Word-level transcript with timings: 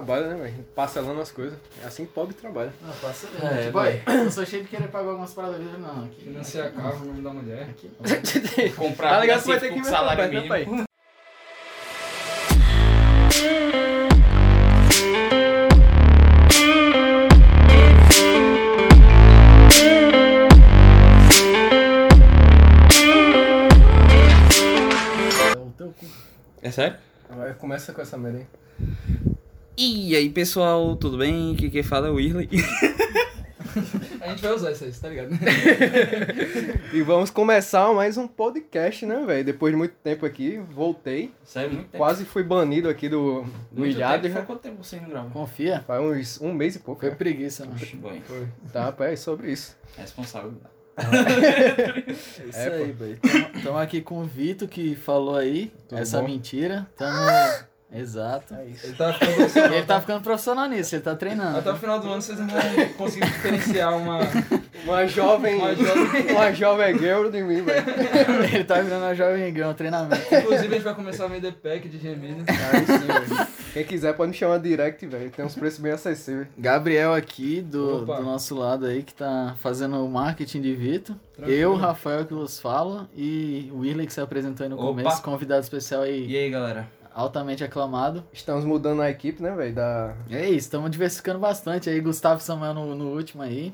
Trabalha, 0.00 0.28
né, 0.28 0.42
velho? 0.42 0.64
Parcelando 0.74 1.20
as 1.20 1.30
coisas. 1.30 1.58
É 1.82 1.86
assim 1.86 2.06
que 2.06 2.12
pobre 2.12 2.32
trabalha. 2.32 2.72
Não, 2.80 2.90
passa 2.94 3.28
É, 3.42 3.66
é, 3.66 3.70
Boy, 3.70 4.02
eu 4.06 4.30
sou 4.30 4.46
cheio 4.46 4.62
de 4.62 4.70
querer 4.70 4.88
pagar 4.88 5.10
algumas 5.10 5.34
paradas 5.34 5.56
ali, 5.56 5.68
não. 5.78 6.04
Aqui. 6.04 6.22
Financiar 6.22 6.72
carro, 6.72 7.02
o 7.02 7.06
nome 7.08 7.20
da 7.20 7.30
mulher. 7.30 7.68
Aqui. 7.68 7.90
Comprar 8.76 9.10
Tá 9.12 9.20
ligado 9.20 9.44
vai 9.44 9.60
ter 9.60 9.68
que 9.68 9.78
inventar, 9.78 9.98
salário 10.00 10.24
né, 10.24 10.30
mínimo. 10.30 10.48
pai? 10.48 10.86
É. 26.62 26.68
É 26.68 26.70
sério? 26.70 26.96
Começa 27.58 27.92
com 27.92 28.00
essa 28.00 28.16
merda 28.16 28.38
aí. 28.38 28.46
E 29.82 30.14
aí, 30.14 30.28
pessoal, 30.28 30.94
tudo 30.94 31.16
bem? 31.16 31.54
Aqui 31.54 31.70
quem 31.70 31.82
fala 31.82 32.08
é 32.08 32.10
o 32.10 32.16
Whirley. 32.16 32.50
A 34.20 34.28
gente 34.28 34.42
vai 34.42 34.52
usar 34.52 34.72
isso 34.72 34.84
aí, 34.84 34.92
você 34.92 35.00
tá 35.00 35.08
ligado? 35.08 35.30
E 36.92 37.00
vamos 37.00 37.30
começar 37.30 37.90
mais 37.94 38.18
um 38.18 38.28
podcast, 38.28 39.06
né, 39.06 39.24
velho? 39.24 39.42
Depois 39.42 39.72
de 39.72 39.78
muito 39.78 39.94
tempo 40.04 40.26
aqui, 40.26 40.58
voltei. 40.70 41.32
Sério, 41.42 41.70
muito 41.72 41.86
tempo. 41.86 41.96
Quase 41.96 42.26
fui 42.26 42.42
banido 42.42 42.90
aqui 42.90 43.08
do, 43.08 43.42
do 43.72 43.78
Muito 43.80 43.96
Ilhado. 43.96 44.22
tempo. 44.22 44.34
já. 44.34 44.40
Foi 44.40 44.46
quanto 44.46 44.60
tempo 44.60 44.84
vocês 44.84 45.00
não 45.00 45.08
gravam? 45.08 45.30
Confia. 45.30 45.82
Faz 45.86 46.02
uns 46.02 46.40
um 46.42 46.52
mês 46.52 46.76
e 46.76 46.80
pouco. 46.80 47.00
Foi 47.00 47.08
né? 47.08 47.16
preguiça, 47.16 47.64
mano. 47.64 47.78
Boy. 47.94 48.22
Tá, 48.70 48.84
rapaz, 48.84 49.12
é 49.12 49.16
sobre 49.16 49.50
isso. 49.50 49.74
Responsável. 49.96 50.52
É 51.00 52.10
isso 52.10 52.58
É, 52.58 52.74
aí, 52.74 52.92
boy. 52.92 53.18
Estamos 53.54 53.80
aqui 53.80 54.02
com 54.02 54.18
o 54.20 54.24
Vitor 54.24 54.68
que 54.68 54.94
falou 54.94 55.36
aí 55.36 55.72
Tudo 55.88 55.98
essa 55.98 56.20
bom? 56.20 56.26
mentira. 56.26 56.86
Tamo... 56.98 57.16
Exato. 57.92 58.54
É 58.54 58.66
isso. 58.66 58.86
Ele 58.86 58.94
tá 58.94 59.12
ficando 59.12 59.34
profissional. 59.36 59.72
Ele 59.74 59.86
tá 59.86 60.00
ficando 60.00 60.20
profissional 60.22 60.68
nisso, 60.68 60.94
ele 60.94 61.02
tá 61.02 61.16
treinando. 61.16 61.58
Até 61.58 61.72
o 61.72 61.76
final 61.76 61.98
do 62.00 62.08
ano 62.10 62.22
vocês 62.22 62.38
vão 62.38 62.48
conseguir 62.96 63.26
diferenciar 63.26 63.96
uma. 63.96 64.20
Uma 64.84 65.06
jovem. 65.06 65.56
Uma 65.56 65.74
jovem- 65.74 66.26
uma 66.30 66.52
jovem 66.52 66.98
girl 66.98 67.28
de 67.28 67.42
mim, 67.42 67.62
velho. 67.62 67.84
ele 68.54 68.64
tá 68.64 68.80
virando 68.80 69.02
uma 69.04 69.14
jovem 69.14 69.52
grão, 69.52 69.74
treinamento. 69.74 70.22
Inclusive 70.34 70.66
a 70.66 70.70
gente 70.76 70.82
vai 70.84 70.94
começar 70.94 71.24
a 71.24 71.28
vender 71.28 71.52
pack 71.52 71.88
de 71.88 71.98
gemido. 71.98 72.44
Aí 72.48 72.86
sim, 72.86 73.06
velho. 73.06 73.46
Quem 73.72 73.84
quiser 73.84 74.14
pode 74.14 74.30
me 74.32 74.36
chamar 74.36 74.58
direct, 74.58 75.06
velho. 75.06 75.30
Tem 75.30 75.44
uns 75.44 75.54
preços 75.54 75.78
bem 75.80 75.92
acessíveis. 75.92 76.48
Gabriel 76.56 77.12
aqui 77.14 77.60
do, 77.60 78.02
Opa. 78.02 78.16
do 78.16 78.22
nosso 78.22 78.54
lado 78.56 78.86
aí 78.86 79.02
que 79.02 79.14
tá 79.14 79.54
fazendo 79.60 80.02
o 80.04 80.08
marketing 80.08 80.60
de 80.60 80.74
Vitor. 80.74 81.16
Tranquilo. 81.36 81.58
Eu, 81.60 81.74
Rafael 81.76 82.24
que 82.24 82.34
vos 82.34 82.58
falo 82.58 83.08
e 83.16 83.70
o 83.72 83.78
Willy 83.80 84.06
que 84.06 84.12
se 84.12 84.20
apresentou 84.20 84.64
aí 84.64 84.70
no 84.70 84.76
Opa. 84.76 84.86
começo, 85.02 85.22
convidado 85.22 85.60
especial 85.62 86.02
aí, 86.02 86.26
E 86.26 86.36
aí, 86.36 86.50
galera? 86.50 86.88
Altamente 87.14 87.64
aclamado. 87.64 88.24
Estamos 88.32 88.64
mudando 88.64 89.02
a 89.02 89.10
equipe, 89.10 89.42
né, 89.42 89.50
velho? 89.52 89.74
Da... 89.74 90.14
É 90.30 90.46
isso, 90.46 90.58
estamos 90.58 90.90
diversificando 90.90 91.38
bastante 91.38 91.88
aí, 91.90 92.00
Gustavo 92.00 92.40
e 92.40 92.42
Samuel 92.42 92.74
no, 92.74 92.94
no 92.94 93.08
último 93.16 93.42
aí. 93.42 93.72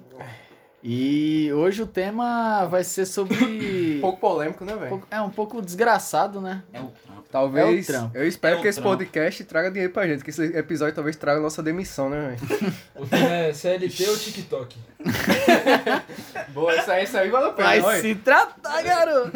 E 0.82 1.52
hoje 1.52 1.82
o 1.82 1.86
tema 1.86 2.64
vai 2.66 2.84
ser 2.84 3.06
sobre. 3.06 3.96
Um 3.96 4.00
pouco 4.02 4.20
polêmico, 4.20 4.64
né, 4.64 4.76
velho? 4.76 5.02
é 5.10 5.20
um 5.20 5.30
pouco 5.30 5.60
desgraçado, 5.60 6.40
né? 6.40 6.62
É 6.72 6.80
o 6.80 6.92
trampo. 7.28 7.54
Talvez. 7.54 7.88
É 7.88 7.92
o 7.92 7.94
trampo. 7.94 8.16
eu 8.18 8.26
espero 8.26 8.56
É 8.56 8.58
o 8.58 8.62
que 8.62 8.68
esse 8.68 8.80
trampo. 8.80 8.96
podcast 8.96 9.44
traga 9.44 9.70
dinheiro 9.70 9.92
pra 9.92 10.06
gente. 10.06 10.24
Que 10.24 10.30
esse 10.30 10.42
episódio 10.56 10.94
talvez 10.94 11.16
traga 11.16 11.40
nossa 11.40 11.62
demissão, 11.62 12.08
né, 12.08 12.36
velho? 12.48 12.72
O 12.94 13.06
tema 13.06 13.28
é 13.34 13.52
CLT 13.52 14.08
ou 14.08 14.16
TikTok? 14.16 14.76
Boa, 16.52 16.76
isso 16.76 16.90
aí, 16.90 17.04
isso 17.04 17.16
aí 17.16 17.30
valeu 17.30 17.50
a 17.50 17.52
pena. 17.52 17.68
Vai 17.68 17.80
olha. 17.80 18.00
se 18.00 18.14
tratar, 18.14 18.82
garoto! 18.82 19.32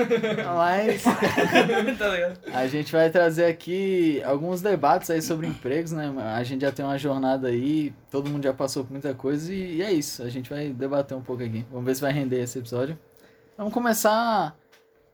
Mas 0.56 1.02
tá 1.98 2.58
a 2.58 2.66
gente 2.66 2.92
vai 2.92 3.10
trazer 3.10 3.44
aqui 3.47 4.22
alguns 4.25 4.60
debates 4.62 5.10
aí 5.10 5.22
sobre 5.22 5.47
empregos, 5.47 5.92
né? 5.92 6.12
A 6.34 6.42
gente 6.42 6.62
já 6.62 6.72
tem 6.72 6.84
uma 6.84 6.98
jornada 6.98 7.48
aí, 7.48 7.92
todo 8.10 8.30
mundo 8.30 8.42
já 8.44 8.52
passou 8.52 8.84
por 8.84 8.92
muita 8.92 9.14
coisa 9.14 9.52
e, 9.52 9.77
e 9.77 9.82
é 9.82 9.92
isso. 9.92 10.22
A 10.22 10.28
gente 10.28 10.48
vai 10.50 10.69
debater 10.70 11.16
um 11.16 11.22
pouco 11.22 11.42
aqui. 11.42 11.64
Vamos 11.70 11.86
ver 11.86 11.94
se 11.94 12.00
vai 12.00 12.12
render 12.12 12.42
esse 12.42 12.58
episódio. 12.58 12.98
Vamos 13.56 13.72
começar 13.75 14.56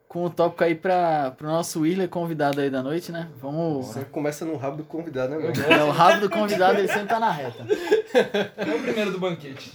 com 0.09 0.25
o 0.25 0.31
tópico 0.31 0.62
aí 0.65 0.75
para 0.75 1.33
pro 1.33 1.47
nosso 1.49 1.81
Willer 1.81 2.09
convidado 2.09 2.61
aí 2.61 2.71
da 2.71 2.83
noite, 2.83 3.11
né? 3.12 3.28
Vamos. 3.41 3.87
Você 3.89 4.05
começa 4.05 4.44
no 4.44 4.56
rabo 4.56 4.78
do 4.78 4.84
convidado, 4.84 5.34
né, 5.34 5.39
velho? 5.53 5.72
É, 5.72 5.84
o 5.84 5.91
rabo 5.91 6.21
do 6.21 6.31
convidado, 6.31 6.78
ele 6.78 6.89
sempre 6.89 7.09
tá 7.09 7.19
na 7.21 7.31
reta. 7.31 7.67
É 8.56 8.75
o 8.75 8.81
primeiro 8.83 9.11
do 9.12 9.19
banquete. 9.19 9.72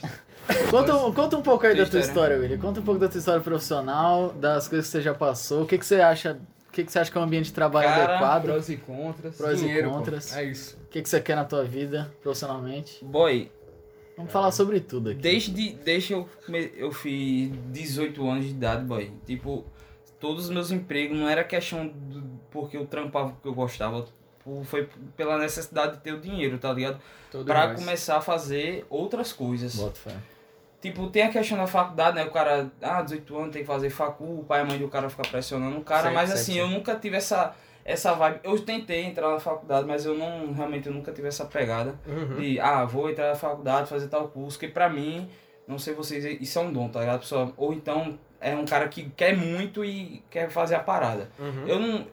Conta, 0.70 0.96
um- 0.96 1.14
conta 1.14 1.38
um 1.38 1.42
pouco 1.42 1.66
aí 1.66 1.74
da 1.76 1.84
tua 1.84 1.92
Tua 1.92 2.00
história, 2.00 2.38
William. 2.38 2.58
Conta 2.58 2.80
um 2.80 2.84
pouco 2.84 3.00
da 3.00 3.08
tua 3.08 3.20
história 3.20 3.42
profissional, 3.42 4.30
das 4.34 4.68
coisas 4.68 4.88
que 4.88 4.92
você 4.94 5.02
já 5.02 5.14
passou. 5.14 5.64
O 5.64 5.66
que, 5.68 5.78
que 5.78 5.86
você 5.86 6.02
acha? 6.02 6.40
O 6.68 6.72
que, 6.72 6.84
que 6.86 6.92
você 6.92 7.00
acha 7.00 7.12
que 7.12 7.18
é 7.18 7.22
um 7.22 7.26
ambiente 7.26 7.46
de 7.46 7.54
trabalho 7.54 7.88
Cara, 7.90 8.04
adequado? 8.14 8.44
Prós 8.44 8.70
e 8.70 8.78
contras. 8.78 9.36
Prós 9.36 9.60
e 9.62 9.66
Dinheiro, 9.66 9.90
pô. 9.90 9.98
contras. 9.98 10.36
É 10.36 10.44
isso. 10.46 10.78
O 10.86 10.90
que, 10.90 11.02
que 11.02 11.10
você 11.10 11.20
quer 11.22 11.36
na 11.36 11.44
tua 11.46 11.64
vida, 11.66 12.12
profissionalmente? 12.24 13.04
Boy, 13.04 13.52
Vamos 14.18 14.32
falar 14.32 14.52
sobre 14.52 14.80
tudo 14.80 15.10
aqui. 15.12 15.20
desde, 15.22 15.74
desde 15.84 16.14
eu, 16.14 16.28
eu 16.78 16.92
fiz 16.92 17.52
18 17.72 18.30
anos 18.30 18.46
de 18.46 18.52
idade, 18.52 18.84
boy. 18.86 19.12
Tipo, 19.26 19.66
todos 20.22 20.46
os 20.46 20.50
meus 20.52 20.72
empregos 20.72 21.18
não 21.20 21.28
era 21.28 21.44
questão 21.44 21.86
do, 21.88 22.22
porque 22.50 22.78
eu 22.78 22.86
trampava 22.86 23.32
porque 23.32 23.48
eu 23.50 23.54
gostava. 23.54 24.06
Foi 24.64 24.88
pela 25.18 25.38
necessidade 25.38 25.98
de 25.98 26.00
ter 26.00 26.14
o 26.14 26.20
dinheiro, 26.22 26.58
tá 26.58 26.72
ligado? 26.72 27.00
Mais. 27.68 27.80
começar 27.80 28.18
a 28.18 28.22
fazer 28.22 28.86
outras 28.90 29.34
coisas. 29.34 29.76
Bota 29.76 30.00
fé. 30.00 30.12
Tipo, 30.82 31.08
tem 31.12 31.22
a 31.24 31.30
questão 31.30 31.58
da 31.60 31.68
faculdade, 31.68 32.16
né? 32.16 32.24
O 32.26 32.32
cara, 32.32 32.72
ah, 32.82 33.04
18 33.04 33.38
anos 33.38 33.52
tem 33.54 33.62
que 33.62 33.68
fazer 33.68 33.90
facu, 33.92 34.24
o 34.40 34.44
pai 34.44 34.62
e 34.62 34.64
a 34.64 34.66
mãe 34.66 34.80
do 34.80 34.88
cara 34.88 35.10
fica 35.10 35.22
pressionando 35.22 35.78
o 35.78 35.84
cara, 35.84 36.04
Certo, 36.04 36.16
mas 36.16 36.30
certo, 36.30 36.40
assim, 36.42 36.54
certo. 36.54 36.66
eu 36.72 36.76
nunca 36.76 36.96
tive 36.96 37.18
essa, 37.18 37.54
essa 37.86 38.14
vibe. 38.14 38.40
Eu 38.44 38.60
tentei 38.66 39.04
entrar 39.06 39.30
na 39.30 39.40
faculdade, 39.40 39.86
mas 39.88 40.06
eu 40.08 40.18
não, 40.18 40.52
realmente, 40.54 40.88
eu 40.88 40.94
nunca 40.94 41.12
tive 41.12 41.28
essa 41.28 41.46
pegada 41.46 42.00
Uhum. 42.08 42.38
de, 42.40 42.60
ah, 42.60 42.84
vou 42.84 43.12
entrar 43.12 43.30
na 43.30 43.36
faculdade, 43.36 43.88
fazer 43.90 44.08
tal 44.08 44.28
curso, 44.30 44.58
que 44.58 44.68
pra 44.68 44.90
mim, 44.90 45.30
não 45.68 45.78
sei 45.78 45.94
vocês, 45.94 46.26
isso 46.42 46.58
é 46.58 46.62
um 46.64 46.74
dom, 46.74 46.90
tá 46.90 47.02
ligado? 47.02 47.20
Pessoa, 47.20 47.54
ou 47.58 47.74
então 47.74 48.18
é 48.42 48.56
um 48.56 48.66
cara 48.66 48.88
que 48.90 49.10
quer 49.12 49.36
muito 49.38 49.86
e 49.86 50.22
quer 50.30 50.50
fazer 50.50 50.76
a 50.76 50.80
parada. 50.80 51.30
Uhum. 51.40 51.68
Eu 51.68 51.80
não, 51.80 52.08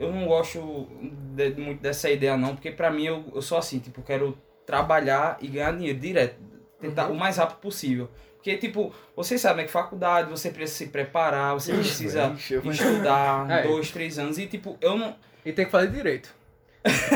eu 0.00 0.10
não 0.12 0.26
gosto 0.26 0.88
de- 1.34 1.50
muito 1.60 1.80
dessa 1.80 2.08
ideia 2.10 2.36
não, 2.36 2.54
porque 2.56 2.70
pra 2.70 2.90
mim 2.90 3.04
eu, 3.04 3.24
eu 3.34 3.42
sou 3.42 3.58
assim, 3.58 3.78
tipo, 3.78 4.02
quero 4.02 4.36
trabalhar 4.66 5.36
e 5.40 5.46
ganhar 5.48 5.72
dinheiro 5.76 5.98
direto, 5.98 6.36
tentar 6.80 7.06
Uhum. 7.08 7.12
o 7.14 7.18
mais 7.18 7.36
rápido 7.36 7.58
possível. 7.58 8.08
Porque, 8.36 8.56
tipo, 8.58 8.92
vocês 9.16 9.40
sabem 9.40 9.58
né, 9.62 9.64
que 9.64 9.72
faculdade, 9.72 10.28
você 10.28 10.50
precisa 10.50 10.78
se 10.84 10.86
preparar, 10.90 11.54
você 11.54 11.72
precisa 11.72 12.30
Ixi, 12.36 12.56
estudar 12.56 13.48
É. 13.50 13.62
dois, 13.62 13.90
três 13.90 14.18
anos. 14.18 14.36
E, 14.38 14.46
tipo, 14.46 14.76
eu 14.82 14.98
não. 14.98 15.14
E 15.46 15.52
tem 15.52 15.64
que 15.64 15.70
fazer 15.70 15.90
direito. 15.90 16.34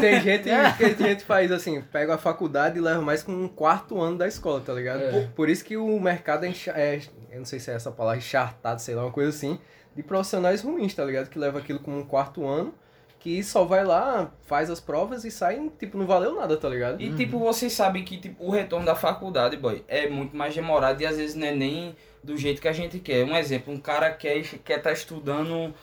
Tem 0.00 0.20
gente 0.20 0.44
que 0.78 0.94
tem 0.94 1.08
gente 1.08 1.18
que 1.20 1.24
faz 1.24 1.52
assim, 1.52 1.80
pega 1.82 2.14
a 2.14 2.18
faculdade 2.18 2.78
e 2.78 2.80
leva 2.80 3.02
mais 3.02 3.22
com 3.22 3.32
um 3.32 3.48
quarto 3.48 4.00
ano 4.00 4.16
da 4.16 4.26
escola, 4.26 4.60
tá 4.60 4.72
ligado? 4.72 5.02
É. 5.02 5.10
Por, 5.10 5.28
por 5.30 5.48
isso 5.48 5.64
que 5.64 5.76
o 5.76 6.00
mercado 6.00 6.46
é, 6.46 6.52
é, 6.74 7.00
eu 7.30 7.38
não 7.38 7.44
sei 7.44 7.60
se 7.60 7.70
é 7.70 7.74
essa 7.74 7.90
palavra, 7.90 8.18
enchartado, 8.18 8.80
sei 8.80 8.94
lá, 8.94 9.04
uma 9.04 9.12
coisa 9.12 9.30
assim, 9.30 9.58
de 9.94 10.02
profissionais 10.02 10.62
ruins, 10.62 10.94
tá 10.94 11.04
ligado? 11.04 11.28
Que 11.28 11.38
leva 11.38 11.58
aquilo 11.58 11.80
com 11.80 11.98
um 11.98 12.04
quarto 12.04 12.46
ano, 12.46 12.72
que 13.18 13.42
só 13.42 13.64
vai 13.64 13.84
lá, 13.84 14.32
faz 14.46 14.70
as 14.70 14.80
provas 14.80 15.24
e 15.24 15.30
sai, 15.30 15.70
tipo, 15.78 15.98
não 15.98 16.06
valeu 16.06 16.34
nada, 16.34 16.56
tá 16.56 16.68
ligado? 16.68 17.00
E, 17.00 17.14
tipo, 17.14 17.38
vocês 17.38 17.72
sabem 17.72 18.04
que 18.04 18.16
tipo, 18.16 18.44
o 18.44 18.50
retorno 18.50 18.86
da 18.86 18.94
faculdade, 18.94 19.56
boy, 19.56 19.84
é 19.88 20.08
muito 20.08 20.36
mais 20.36 20.54
demorado 20.54 21.00
e 21.02 21.06
às 21.06 21.16
vezes 21.16 21.34
não 21.34 21.46
é 21.46 21.54
nem 21.54 21.96
do 22.22 22.36
jeito 22.36 22.62
que 22.62 22.68
a 22.68 22.72
gente 22.72 23.00
quer. 23.00 23.24
Um 23.24 23.36
exemplo, 23.36 23.72
um 23.72 23.78
cara 23.78 24.10
quer 24.10 24.38
estar 24.38 24.58
quer 24.58 24.78
tá 24.80 24.92
estudando 24.92 25.74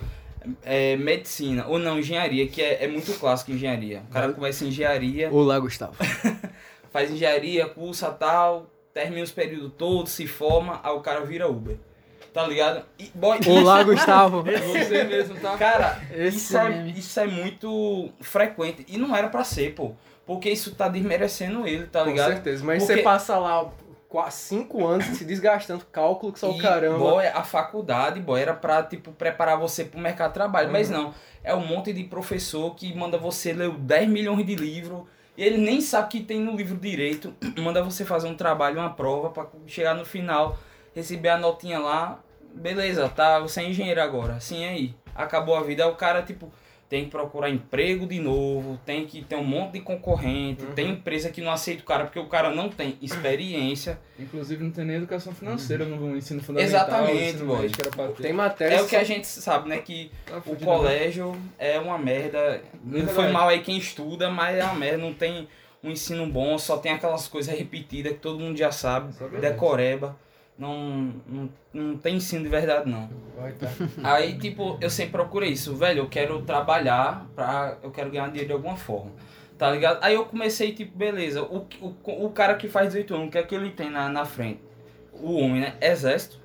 é, 0.63 0.95
medicina, 0.97 1.65
ou 1.67 1.77
não, 1.79 1.99
engenharia, 1.99 2.47
que 2.47 2.61
é, 2.61 2.83
é 2.83 2.87
muito 2.87 3.13
clássico 3.19 3.51
engenharia. 3.51 4.03
O 4.09 4.13
cara 4.13 4.31
começa 4.33 4.63
em 4.63 4.67
engenharia, 4.69 5.29
Olá, 5.31 5.59
Gustavo. 5.59 5.93
faz 6.91 7.11
engenharia, 7.11 7.67
cursa 7.67 8.09
tal, 8.11 8.67
termina 8.93 9.23
os 9.23 9.31
períodos 9.31 9.71
todos, 9.77 10.11
se 10.11 10.27
forma, 10.27 10.79
aí 10.83 10.91
o 10.93 10.99
cara 11.01 11.21
vira 11.25 11.47
Uber. 11.49 11.77
Tá 12.33 12.45
ligado? 12.45 12.83
E, 12.99 13.09
boy, 13.15 13.39
Olá, 13.47 13.81
Gustavo. 13.83 14.43
Você 14.43 15.03
mesmo, 15.05 15.35
tá? 15.39 15.55
Cara, 15.57 16.01
Esse 16.13 16.37
isso 16.37 16.57
é, 16.57 16.87
isso 16.95 17.19
é 17.21 17.27
muito 17.27 18.09
frequente. 18.19 18.85
E 18.89 18.97
não 18.97 19.15
era 19.15 19.29
pra 19.29 19.43
ser, 19.45 19.73
pô. 19.73 19.93
Porque 20.25 20.49
isso 20.49 20.75
tá 20.75 20.89
desmerecendo 20.89 21.65
ele, 21.65 21.85
tá 21.85 22.03
Com 22.03 22.09
ligado? 22.09 22.33
certeza, 22.33 22.65
mas 22.65 22.83
Porque- 22.83 22.95
você 22.97 23.01
passa 23.03 23.37
lá 23.37 23.71
qua- 24.15 24.31
cinco 24.31 24.87
anos 24.87 25.05
se 25.17 25.25
desgastando, 25.25 25.83
cálculo 25.91 26.31
que 26.31 26.39
só 26.39 26.49
o 26.49 26.57
caramba. 26.57 26.97
boy, 26.97 27.27
a 27.27 27.43
faculdade, 27.43 28.21
boy, 28.21 28.41
era 28.41 28.53
pra, 28.53 28.81
tipo, 28.81 29.11
preparar 29.11 29.57
você 29.57 29.83
pro 29.83 29.99
mercado 29.99 30.29
de 30.29 30.35
trabalho. 30.35 30.71
Mas 30.71 30.89
Uhum. 30.89 30.95
não. 31.03 31.13
É 31.43 31.53
um 31.53 31.65
monte 31.65 31.91
de 31.91 32.03
professor 32.05 32.73
que 32.75 32.95
manda 32.95 33.17
você 33.17 33.51
ler 33.51 33.69
10 33.71 34.07
milhões 34.07 34.45
de 34.45 34.55
livros. 34.55 35.01
E 35.37 35.43
ele 35.43 35.57
nem 35.57 35.81
sabe 35.81 36.07
que 36.07 36.21
tem 36.21 36.39
no 36.39 36.55
livro 36.55 36.77
direito. 36.77 37.33
Manda 37.61 37.83
você 37.83 38.05
fazer 38.05 38.27
um 38.29 38.35
trabalho, 38.35 38.79
uma 38.79 38.89
prova, 38.93 39.29
pra 39.31 39.45
chegar 39.67 39.93
no 39.93 40.05
final, 40.05 40.57
receber 40.95 41.27
a 41.29 41.37
notinha 41.37 41.77
lá. 41.77 42.19
Beleza, 42.53 43.09
tá, 43.09 43.37
você 43.39 43.59
é 43.59 43.69
engenheiro 43.69 44.01
agora. 44.01 44.35
Assim 44.35 44.65
aí. 44.65 44.95
Acabou 45.13 45.55
a 45.55 45.61
vida. 45.61 45.83
Aí 45.83 45.91
o 45.91 45.95
cara, 45.95 46.21
tipo, 46.21 46.49
tem 46.87 47.05
que 47.05 47.11
procurar 47.11 47.49
emprego 47.49 48.05
de 48.05 48.19
novo, 48.19 48.79
tem 48.85 49.05
que 49.07 49.23
ter 49.23 49.35
um 49.35 49.43
monte 49.43 49.73
de 49.73 49.79
concorrente, 49.81 50.63
Uhum. 50.63 50.73
tem 50.73 50.89
empresa 50.91 51.29
que 51.31 51.41
não 51.41 51.51
aceita 51.51 51.81
o 51.81 51.85
cara 51.85 52.05
porque 52.05 52.19
o 52.19 52.27
cara 52.27 52.51
não 52.51 52.69
tem 52.69 52.95
experiência. 53.01 53.99
Inclusive 54.19 54.63
não 54.63 54.71
tem 54.71 54.85
nem 54.85 54.97
educação 54.97 55.33
financeira 55.33 55.83
no 55.85 56.15
ensino 56.15 56.41
fundamental. 56.43 56.81
Exatamente, 56.87 57.35
ensino 57.35 57.57
médio. 57.57 58.15
Tem 58.21 58.31
matéria 58.33 58.75
É 58.75 58.81
o 58.81 58.87
que 58.87 58.95
a 58.95 59.03
gente 59.03 59.25
sabe, 59.27 59.67
né? 59.69 59.77
Que 59.79 60.11
Tá 60.25 60.41
o 60.45 60.51
né? 60.51 60.57
colégio 60.63 61.35
é 61.57 61.79
uma 61.79 61.97
merda. 61.97 62.61
Não 62.83 62.91
Verdade. 62.91 63.13
foi 63.15 63.27
mal 63.31 63.47
aí 63.49 63.61
quem 63.61 63.77
estuda, 63.77 64.29
mas 64.29 64.57
é 64.57 64.63
uma 64.63 64.75
merda. 64.75 64.97
Não 64.99 65.13
tem 65.13 65.47
um 65.83 65.89
ensino 65.91 66.25
bom, 66.27 66.57
só 66.57 66.77
tem 66.77 66.91
aquelas 66.91 67.27
coisas 67.27 67.55
repetidas 67.57 68.13
que 68.13 68.19
todo 68.19 68.39
mundo 68.39 68.57
já 68.57 68.71
sabe, 68.71 69.13
decoreba. 69.39 70.15
Não, 70.57 71.13
não, 71.27 71.49
não 71.73 71.97
tem 71.97 72.15
ensino 72.15 72.43
de 72.43 72.49
verdade, 72.49 72.89
não. 72.89 73.09
Tá. 73.59 73.67
Aí, 74.15 74.37
tipo, 74.37 74.77
eu 74.79 74.89
sempre 74.89 75.11
procurei 75.11 75.49
isso, 75.51 75.75
velho, 75.75 75.99
eu 75.99 76.07
quero 76.09 76.41
trabalhar 76.43 77.27
pra. 77.35 77.77
Eu 77.83 77.91
quero 77.91 78.09
ganhar 78.09 78.27
dinheiro 78.27 78.47
de 78.47 78.53
alguma 78.53 78.77
forma. 78.77 79.11
Tá 79.57 79.69
ligado? 79.71 79.99
Aí 80.01 80.13
eu 80.15 80.25
comecei, 80.25 80.73
tipo, 80.73 80.97
beleza, 80.97 81.41
o, 81.43 81.65
o, 81.81 82.25
o 82.25 82.29
cara 82.29 82.55
que 82.55 82.67
faz 82.69 82.87
18 82.89 83.15
anos, 83.15 83.27
o 83.27 83.31
que 83.31 83.37
é 83.37 83.43
que 83.43 83.53
ele 83.55 83.69
tem 83.71 83.89
na, 83.89 84.07
na 84.09 84.23
frente? 84.25 84.59
O 85.13 85.35
homem, 85.35 85.61
né? 85.61 85.75
Exército, 85.81 86.39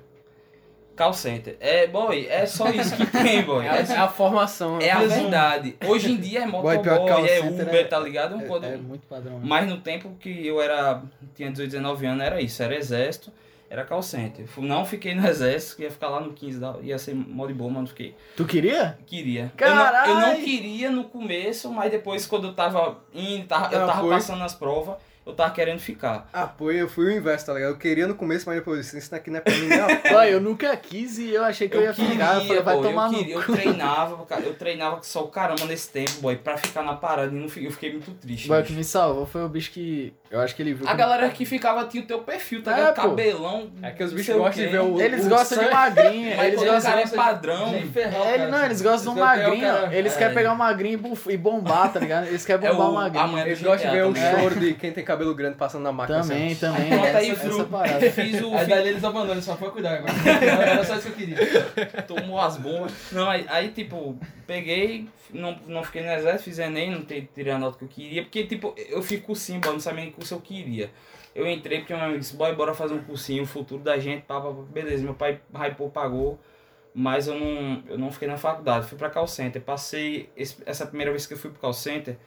call 0.95 1.13
center. 1.13 1.55
É, 1.59 1.87
boy, 1.87 2.25
é 2.29 2.45
só 2.45 2.69
isso 2.69 2.95
que 2.95 3.05
tem, 3.05 3.41
boy. 3.47 3.65
É 3.65 3.69
a, 3.69 3.75
é 3.81 3.97
a 3.97 4.07
formação. 4.07 4.79
É 4.79 4.91
a 4.91 4.99
Resumo. 4.99 5.21
verdade. 5.23 5.75
Hoje 5.85 6.11
em 6.11 6.17
dia 6.17 6.43
é 6.43 6.47
Boy, 6.47 6.77
motoboy, 6.77 7.25
é 7.25 7.41
center 7.41 7.67
Uber, 7.67 7.75
é- 7.75 7.83
tá 7.85 7.99
ligado? 7.99 8.41
Quando- 8.45 8.65
É, 8.65 8.73
é 8.73 8.77
muito 8.77 9.05
padrão. 9.07 9.39
né? 9.39 9.45
Mas 9.45 9.67
no 9.69 9.77
tempo 9.79 10.15
que 10.19 10.45
eu 10.47 10.61
era. 10.61 11.01
tinha 11.35 11.49
18, 11.49 11.69
19 11.71 12.05
anos, 12.05 12.23
era 12.25 12.41
isso, 12.41 12.61
era 12.63 12.75
exército, 12.75 13.31
era 13.71 13.85
call 13.85 14.01
center. 14.03 14.45
Não 14.57 14.85
fiquei 14.85 15.15
no 15.15 15.25
exército, 15.25 15.81
ia 15.81 15.89
ficar 15.89 16.09
lá 16.09 16.19
no 16.19 16.33
15, 16.33 16.59
da- 16.59 16.75
ia 16.81 16.97
ser 16.99 17.15
mó 17.15 17.47
de 17.47 17.53
boa, 17.53 17.69
mas 17.71 17.79
não 17.79 17.87
fiquei. 17.87 18.13
Tu 18.35 18.43
queria? 18.45 18.99
Queria. 19.07 19.49
Eu 19.57 19.75
não, 19.75 20.05
eu 20.07 20.15
não 20.15 20.35
queria 20.43 20.91
no 20.91 21.05
começo, 21.05 21.71
mas 21.71 21.89
depois 21.89 22.25
quando 22.27 22.47
eu 22.49 22.53
tava 22.53 22.99
indo, 23.13 23.47
tava, 23.47 23.73
eu 23.73 23.83
Ah, 23.83 23.87
tava 23.87 24.09
passando 24.09 24.39
nas 24.39 24.53
provas, 24.53 24.97
eu 25.25 25.33
tava 25.33 25.51
querendo 25.53 25.79
ficar. 25.79 26.27
Ah, 26.33 26.47
pô, 26.47 26.71
eu 26.71 26.89
fui 26.89 27.05
o 27.05 27.11
inverso, 27.11 27.45
tá 27.45 27.53
ligado? 27.53 27.69
Eu 27.71 27.77
queria 27.77 28.07
no 28.07 28.15
começo, 28.15 28.45
mas 28.47 28.55
depois 28.57 28.79
disse, 28.81 28.97
isso 28.97 29.11
daqui 29.11 29.29
não 29.29 29.37
é 29.37 29.41
pra 29.41 29.53
mim, 29.53 29.67
não. 29.67 29.87
Boy, 30.11 30.33
eu 30.33 30.41
nunca 30.41 30.75
quis 30.77 31.17
e 31.17 31.29
eu 31.33 31.43
achei 31.43 31.69
que 31.69 31.77
eu, 31.77 31.81
ia 31.83 31.93
ficar. 31.93 32.35
Eu 32.35 32.41
falei, 32.47 32.61
vai 32.61 32.75
boy, 32.75 32.83
tomar 32.87 33.05
eu, 33.07 33.11
no 33.11 33.17
queria, 33.19 33.35
eu 33.35 33.43
cu. 33.43 33.53
treinava, 33.53 34.25
cara, 34.25 34.41
eu 34.41 34.53
treinava 34.53 34.99
só 35.03 35.23
o 35.23 35.27
caramba 35.27 35.65
nesse 35.65 35.89
tempo, 35.89 36.11
boy, 36.21 36.35
pra 36.35 36.57
ficar 36.57 36.81
na 36.83 36.93
parada 36.93 37.31
e 37.35 37.39
não, 37.39 37.47
fi- 37.49 37.65
eu 37.65 37.71
fiquei 37.71 37.91
muito 37.91 38.11
triste. 38.13 38.47
Boy, 38.47 38.61
o 38.61 38.63
que 38.63 38.73
me 38.73 38.83
salvou 38.83 39.25
foi 39.25 39.43
o 39.43 39.49
bicho 39.49 39.71
que. 39.71 40.13
Eu 40.29 40.39
acho 40.39 40.55
que 40.55 40.61
ele 40.61 40.73
viu. 40.73 40.87
A 40.87 40.91
que- 40.91 40.97
galera 40.97 41.29
que 41.29 41.45
ficava 41.45 41.83
tinha 41.85 42.01
o 42.03 42.05
teu 42.07 42.19
perfil, 42.19 42.63
tá 42.63 42.71
É, 42.71 42.75
ligado? 42.75 42.95
pô. 42.95 43.01
Cabelão. 43.09 43.69
É 43.81 43.91
que 43.91 44.01
os 44.03 44.13
bichos 44.13 44.33
o 44.33 44.37
gostam 44.39 44.63
de 44.63 44.69
ver 44.69 44.79
o. 44.79 45.01
Eles 45.01 45.25
o 45.25 45.29
gostam 45.29 45.57
de 45.57 45.63
sangue. 45.65 45.75
magrinho. 45.75 46.37
Mas 46.37 46.47
Eles 46.47 46.61
o 46.61 46.65
gostam. 46.65 46.91
cara 46.91 47.01
é 47.01 47.07
padrão. 47.07 47.71
De 47.77 47.87
ferrar 47.87 48.21
o 48.21 48.23
É, 48.23 48.27
ele, 48.29 48.37
cara. 48.37 48.51
não, 48.51 48.65
eles 48.65 48.81
gostam 48.81 49.13
de 49.13 49.19
um 49.19 49.23
Eles 49.23 49.35
querem 49.43 49.61
magrinho. 49.61 49.89
o. 49.89 49.93
Eles 49.93 50.13
É. 50.13 50.17
querem 50.17 50.33
pegar 50.33 50.53
um 50.53 50.55
magrinho 50.55 50.99
e 51.29 51.37
bombar, 51.37 51.91
tá 51.91 51.99
ligado? 51.99 52.27
Eles 52.27 52.45
querem 52.45 52.65
É 52.65 52.71
bombar 52.71 52.89
o, 52.89 52.93
magrinho. 52.93 53.39
Eles 53.39 53.61
gostam 53.61 53.89
de 53.91 53.95
ver 53.97 54.05
o 54.05 54.15
choro 54.15 54.55
de 54.59 54.73
quem 54.73 54.91
tem 54.93 55.03
cabelo 55.11 55.35
grande 55.35 55.55
passando 55.57 55.83
na 55.83 55.91
máquina. 55.91 56.21
Também, 56.21 56.47
assim. 56.51 56.55
também. 56.59 56.89
Pronto, 56.89 57.05
aí 57.17 57.29
essa, 57.31 57.49
fru-. 57.49 58.11
Fiz 58.11 58.41
o. 58.41 58.55
Aí 58.55 58.67
dali 58.67 58.89
eles 58.89 59.03
abandonam, 59.03 59.41
só 59.41 59.55
foi 59.55 59.69
cuidar 59.71 59.95
agora. 59.97 60.13
Era 60.69 60.83
só 60.83 60.95
isso 60.95 61.11
que 61.11 61.23
eu 61.23 61.27
queria. 61.27 61.37
tomou 62.07 62.39
as 62.39 62.57
bombas. 62.57 62.91
Não, 63.11 63.29
aí, 63.29 63.45
aí, 63.49 63.69
tipo, 63.69 64.17
peguei, 64.47 65.07
não, 65.31 65.57
não 65.67 65.83
fiquei 65.83 66.01
no 66.01 66.11
exército, 66.11 66.43
fiz 66.43 66.59
Enem, 66.59 66.91
não 66.91 67.01
tirei 67.03 67.51
a 67.53 67.57
nota 67.59 67.77
que 67.77 67.83
eu 67.85 67.89
queria, 67.89 68.23
porque, 68.23 68.43
tipo, 68.45 68.73
eu 68.89 69.01
fico 69.01 69.27
cursinho, 69.27 69.59
boy, 69.59 69.73
não 69.73 69.79
sabia 69.79 70.01
nem 70.01 70.09
que 70.09 70.15
curso 70.15 70.33
eu 70.33 70.39
queria. 70.41 70.89
Eu 71.33 71.47
entrei 71.49 71.79
porque 71.79 71.93
meu 71.93 72.03
amigo 72.03 72.19
disse, 72.19 72.35
boy, 72.35 72.53
bora 72.55 72.73
fazer 72.73 72.93
um 72.93 73.03
cursinho, 73.03 73.43
o 73.43 73.45
futuro 73.47 73.81
da 73.81 73.97
gente, 73.97 74.23
pá, 74.23 74.41
pá, 74.41 74.49
pá. 74.49 74.61
beleza, 74.69 75.03
meu 75.03 75.13
pai 75.13 75.39
hypou, 75.53 75.89
pagou, 75.89 76.37
mas 76.93 77.27
eu 77.27 77.35
não, 77.39 77.83
eu 77.87 77.97
não 77.97 78.11
fiquei 78.11 78.27
na 78.27 78.35
faculdade, 78.37 78.85
fui 78.87 78.97
pra 78.97 79.09
call 79.09 79.27
center, 79.27 79.61
passei, 79.61 80.29
esse- 80.35 80.61
essa 80.65 80.85
primeira 80.85 81.09
vez 81.11 81.25
que 81.25 81.33
eu 81.33 81.37
fui 81.37 81.49
pro 81.49 81.59
call 81.61 81.71
center, 81.73 82.17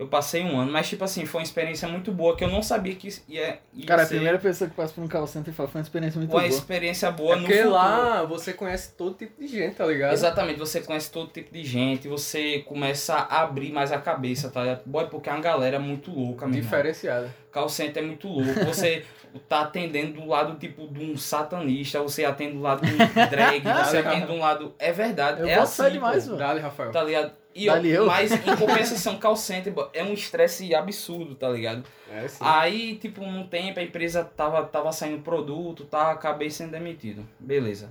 eu 0.00 0.08
passei 0.08 0.42
um 0.42 0.58
ano, 0.58 0.72
mas, 0.72 0.88
tipo 0.88 1.04
assim, 1.04 1.26
foi 1.26 1.42
uma 1.42 1.44
experiência 1.44 1.86
muito 1.86 2.10
boa, 2.10 2.34
que 2.34 2.42
eu 2.42 2.48
não 2.48 2.62
sabia 2.62 2.94
que 2.94 3.06
isso 3.08 3.22
ia, 3.28 3.58
ia 3.74 3.86
Cara, 3.86 4.00
a 4.00 4.06
ser 4.06 4.14
primeira 4.14 4.38
pessoa 4.38 4.70
que 4.70 4.74
passa 4.74 4.94
por 4.94 5.04
um 5.04 5.06
call 5.06 5.26
center 5.26 5.52
fala, 5.52 5.68
foi 5.68 5.78
uma 5.78 5.84
experiência 5.84 6.18
muito 6.18 6.30
uma 6.30 6.40
boa. 6.40 6.48
experiência 6.48 7.10
boa 7.10 7.34
É 7.34 7.36
no 7.36 7.42
porque 7.42 7.56
futuro. 7.58 7.74
lá 7.74 8.22
você 8.24 8.54
conhece 8.54 8.94
todo 8.96 9.14
tipo 9.14 9.38
de 9.38 9.46
gente, 9.46 9.74
tá 9.74 9.84
ligado? 9.84 10.14
Exatamente, 10.14 10.58
você 10.58 10.80
conhece 10.80 11.10
todo 11.10 11.30
tipo 11.30 11.52
de 11.52 11.62
gente, 11.62 12.08
você 12.08 12.60
começa 12.60 13.14
a 13.14 13.42
abrir 13.42 13.72
mais 13.72 13.92
a 13.92 13.98
cabeça, 13.98 14.48
tá 14.48 14.62
ligado? 14.62 14.80
Boy, 14.86 15.06
porque 15.08 15.28
é 15.28 15.32
uma 15.34 15.42
galera 15.42 15.78
muito 15.78 16.10
louca, 16.10 16.46
mesmo. 16.46 16.62
Diferenciada. 16.62 17.34
Call 17.52 17.68
center 17.68 18.02
é 18.02 18.06
muito 18.06 18.26
louco. 18.26 18.64
Você 18.64 19.04
tá 19.50 19.60
atendendo 19.60 20.14
do 20.18 20.26
lado, 20.26 20.58
tipo, 20.58 20.88
de 20.88 21.04
um 21.04 21.14
satanista, 21.14 22.00
você 22.00 22.24
atende 22.24 22.54
do 22.54 22.62
lado 22.62 22.86
de 22.86 22.90
um 22.94 22.96
drag, 23.28 23.62
você 23.84 23.98
atende 23.98 24.24
do 24.28 24.36
lado... 24.38 24.74
É 24.78 24.92
verdade, 24.92 25.42
Eu 25.42 25.46
é 25.46 25.56
assim, 25.56 25.90
demais, 25.90 26.24
pô, 26.24 26.30
mano. 26.30 26.38
Dali, 26.38 26.60
Rafael. 26.60 26.90
Tá 26.90 27.02
ligado? 27.04 27.32
E, 27.54 27.66
Dali 27.66 27.90
eu. 27.90 28.06
Mas, 28.06 28.30
em 28.32 28.38
compensação, 28.56 29.18
call 29.18 29.36
center 29.36 29.72
é 29.92 30.04
um 30.04 30.12
estresse 30.12 30.74
absurdo, 30.74 31.34
tá 31.34 31.48
ligado? 31.48 31.84
É, 32.10 32.28
sim. 32.28 32.38
Aí, 32.40 32.96
tipo, 32.96 33.20
num 33.22 33.46
tempo 33.46 33.80
a 33.80 33.82
empresa 33.82 34.24
tava, 34.24 34.62
tava 34.64 34.92
saindo 34.92 35.22
produto, 35.22 35.84
tá? 35.84 36.12
Acabei 36.12 36.50
sendo 36.50 36.70
demitido. 36.72 37.26
Beleza. 37.38 37.90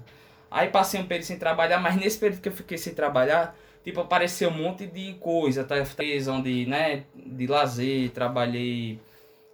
Aí 0.49 0.69
passei 0.69 0.99
um 0.99 1.05
período 1.05 1.27
sem 1.27 1.37
trabalhar, 1.37 1.79
mas 1.79 1.95
nesse 1.95 2.17
período 2.17 2.41
que 2.41 2.49
eu 2.49 2.53
fiquei 2.53 2.77
sem 2.77 2.93
trabalhar, 2.93 3.55
tipo, 3.83 3.99
apareceu 3.99 4.49
um 4.49 4.53
monte 4.53 4.87
de 4.87 5.13
coisa, 5.15 5.63
tá? 5.63 5.77
Empresa 5.77 6.31
onde, 6.31 6.65
né, 6.65 7.03
de 7.13 7.45
lazer, 7.45 8.09
trabalhei 8.11 8.99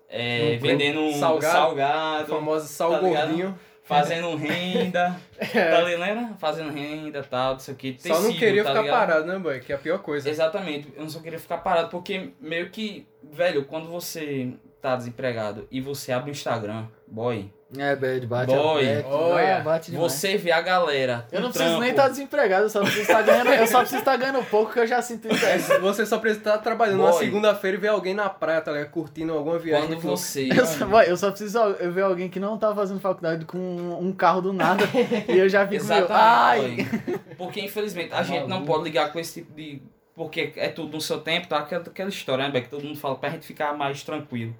é, 0.07 0.57
vendendo 0.57 1.01
um 1.01 1.13
salgado. 1.19 1.53
salgado, 1.53 2.23
O 2.31 2.35
famoso 2.35 2.67
sal 2.67 2.91
Tá 2.91 2.99
gordinho. 2.99 3.59
Fazendo 3.85 4.35
renda, 4.35 5.15
tá 5.39 5.81
ligado? 5.81 6.37
Fazendo 6.37 6.71
renda 6.71 7.19
e 7.19 7.23
tal, 7.23 7.53
não 7.53 7.59
sei 7.59 7.73
o 7.73 7.77
que. 7.77 7.97
É. 8.03 8.07
Só 8.07 8.15
não 8.15 8.23
tecido, 8.23 8.39
queria 8.39 8.63
tá 8.63 8.69
ficar 8.69 8.81
ligado? 8.81 8.99
parado, 8.99 9.25
né, 9.27 9.39
boy? 9.39 9.59
Que 9.59 9.71
é 9.71 9.75
a 9.75 9.79
pior 9.79 9.99
coisa. 9.99 10.29
Exatamente, 10.29 10.91
eu 10.95 11.03
não 11.03 11.09
só 11.09 11.19
queria 11.19 11.39
ficar 11.39 11.59
parado, 11.59 11.89
porque 11.89 12.31
meio 12.41 12.69
que, 12.69 13.07
velho, 13.23 13.65
quando 13.65 13.87
você 13.87 14.53
tá 14.89 14.95
desempregado 14.95 15.67
e 15.71 15.81
você 15.81 16.11
abre 16.11 16.29
o 16.29 16.33
Instagram, 16.33 16.85
boy, 17.07 17.51
É, 17.77 17.95
bad, 17.95 18.25
bate 18.27 18.53
Boy. 18.53 19.01
a 19.01 19.07
Olha. 19.07 19.59
bate 19.59 19.91
demais. 19.91 20.11
você 20.13 20.37
vê 20.37 20.51
a 20.51 20.61
galera. 20.61 21.25
Eu 21.31 21.41
não 21.41 21.49
preciso 21.49 21.71
nem 21.79 21.79
trampo. 21.79 21.91
estar 21.91 22.09
desempregado, 22.09 22.65
eu 22.65 22.69
só 22.69 22.79
preciso 22.81 23.01
estar 23.01 23.21
ganhando, 23.23 23.49
eu 23.49 23.67
só 23.67 23.79
preciso 23.79 23.99
estar 23.99 24.15
ganhando 24.17 24.43
pouco 24.45 24.71
que 24.71 24.79
eu 24.79 24.87
já 24.87 25.01
sinto 25.01 25.27
isso. 25.33 25.45
É, 25.45 25.57
Você 25.79 26.05
só 26.05 26.19
precisa 26.19 26.39
estar 26.41 26.57
trabalhando 26.59 26.97
Boy. 26.99 27.11
uma 27.11 27.19
segunda-feira 27.19 27.75
e 27.77 27.79
ver 27.79 27.87
alguém 27.89 28.13
na 28.13 28.29
praia, 28.29 28.61
tá 28.61 28.71
ligado? 28.71 28.91
Curtindo 28.91 29.33
alguma 29.33 29.57
viagem. 29.57 29.87
Quando 29.87 29.99
você. 29.99 30.47
Eu 30.55 30.65
só, 30.65 30.85
boy, 30.85 31.05
eu 31.07 31.17
só 31.17 31.29
preciso 31.31 31.57
eu 31.59 31.91
ver 31.91 32.03
alguém 32.03 32.29
que 32.29 32.39
não 32.39 32.57
tá 32.57 32.73
fazendo 32.73 32.99
faculdade 32.99 33.43
com 33.45 33.57
um, 33.57 34.13
carro 34.13 34.41
do 34.41 34.53
nada 34.53 34.83
e 35.27 35.37
eu 35.37 35.49
já 35.49 35.67
fico 35.67 35.83
meio, 35.85 36.05
ai, 36.09 36.59
Exatamente. 36.79 37.19
Porque 37.37 37.59
infelizmente 37.61 38.13
a 38.13 38.23
gente 38.23 38.47
não 38.47 38.63
pode 38.63 38.83
ligar 38.83 39.11
com 39.11 39.19
esse 39.19 39.41
tipo 39.41 39.53
de. 39.53 39.81
Porque 40.15 40.53
é 40.55 40.69
tudo 40.69 40.93
no 40.93 41.01
seu 41.01 41.19
tempo, 41.21 41.47
tá? 41.47 41.59
Aquela, 41.59 41.83
aquela 41.83 42.09
história, 42.09 42.45
né, 42.45 42.51
Beck? 42.51 42.69
Todo 42.69 42.83
mundo 42.85 42.97
fala 42.97 43.15
pra 43.17 43.29
gente 43.29 43.45
ficar 43.45 43.75
mais 43.77 44.03
tranquilo. 44.03 44.55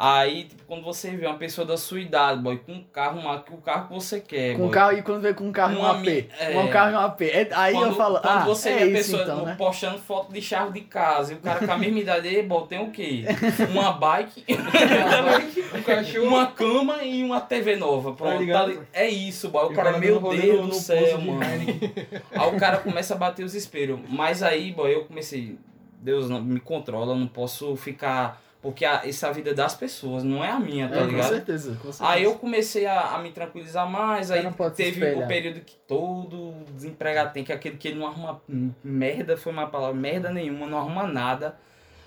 Aí, 0.00 0.44
tipo, 0.44 0.62
quando 0.64 0.84
você 0.84 1.10
vê 1.10 1.26
uma 1.26 1.36
pessoa 1.38 1.66
da 1.66 1.76
sua 1.76 2.00
idade, 2.00 2.40
boy, 2.40 2.56
com 2.58 2.70
um 2.72 2.84
carro, 2.84 3.18
uma, 3.18 3.34
o 3.50 3.56
carro 3.56 3.88
que 3.88 3.94
você 3.94 4.20
quer, 4.20 4.52
com 4.54 4.62
boy. 4.62 4.70
carro 4.70 4.92
e 4.96 5.02
quando 5.02 5.20
vê 5.22 5.34
com 5.34 5.42
um 5.42 5.50
carro 5.50 5.74
e 5.74 5.76
um 5.76 5.80
Um 5.80 5.86
AP, 5.86 6.06
é. 6.38 6.56
um 6.56 6.68
carro 6.70 6.92
e 6.92 6.94
um 6.94 6.98
AP, 7.00 7.20
É- 7.22 7.48
aí 7.52 7.72
quando, 7.74 7.86
eu 7.88 7.94
falo, 7.96 8.20
quando 8.20 8.26
ah, 8.42 8.44
você 8.44 8.68
é 8.70 8.76
vê 8.76 8.84
a 8.84 8.92
pessoa 8.92 9.22
então, 9.24 9.44
né? 9.44 9.56
postando 9.58 9.98
foto 9.98 10.32
de 10.32 10.40
chave 10.40 10.78
de 10.78 10.86
casa 10.86 11.32
e 11.32 11.36
o 11.36 11.40
cara 11.40 11.66
com 11.66 11.72
a 11.72 11.76
mesma 11.76 11.98
idade, 11.98 12.28
"Ei, 12.28 12.44
bom, 12.44 12.64
tem 12.64 12.78
o 12.80 12.92
quê? 12.92 13.24
Uma 13.72 13.90
bike, 13.90 14.44
Um 16.22 16.28
uma 16.28 16.46
cama 16.46 17.02
e 17.02 17.24
uma 17.24 17.40
TV 17.40 17.74
nova. 17.74 18.12
Pronto, 18.12 18.46
tá 18.46 18.66
li- 18.66 18.78
é 18.92 19.08
isso, 19.08 19.48
boy. 19.48 19.66
O 19.66 19.72
cara, 19.74 19.98
meu 19.98 20.20
Deus 20.20 20.60
no- 20.60 20.68
do 20.68 20.74
céu, 20.74 21.20
mano. 21.20 21.40
Aí 22.32 22.54
o 22.54 22.56
cara 22.58 22.78
começa 22.78 23.14
a 23.14 23.16
bater 23.16 23.44
os 23.44 23.54
espelhos. 23.54 23.98
Mas 24.08 24.42
aí, 24.42 24.72
boy, 24.72 24.94
eu 24.94 25.04
comecei. 25.06 25.58
Deus 26.00 26.30
não 26.30 26.40
me 26.40 26.60
controla, 26.60 27.12
eu 27.14 27.16
não 27.18 27.26
posso 27.26 27.74
ficar. 27.76 28.40
Porque 28.60 28.84
a, 28.84 29.02
essa 29.06 29.28
é 29.28 29.30
a 29.30 29.32
vida 29.32 29.54
das 29.54 29.74
pessoas, 29.76 30.24
não 30.24 30.42
é 30.42 30.50
a 30.50 30.58
minha, 30.58 30.88
tá 30.88 30.96
É, 30.96 31.00
com 31.04 31.06
ligado? 31.12 31.28
certeza, 31.28 31.70
com 31.76 31.92
certeza. 31.92 32.08
Aí 32.10 32.24
eu 32.24 32.34
comecei 32.34 32.86
a, 32.86 33.14
a 33.14 33.18
me 33.20 33.30
tranquilizar 33.30 33.88
mais, 33.88 34.32
aí 34.32 34.42
não 34.42 34.52
pode 34.52 34.74
se 34.76 34.82
teve 34.82 35.14
o 35.14 35.26
período 35.28 35.60
que 35.60 35.76
todo 35.86 36.54
desempregado 36.74 37.32
tem, 37.32 37.44
que 37.44 37.52
é 37.52 37.54
aquele 37.54 37.76
que 37.76 37.86
ele 37.88 38.00
não 38.00 38.06
arruma 38.08 38.42
merda, 38.82 39.36
foi 39.36 39.52
uma 39.52 39.68
palavra, 39.68 39.94
merda 39.94 40.30
nenhuma, 40.32 40.66
não 40.66 40.78
arruma 40.78 41.06
nada. 41.06 41.56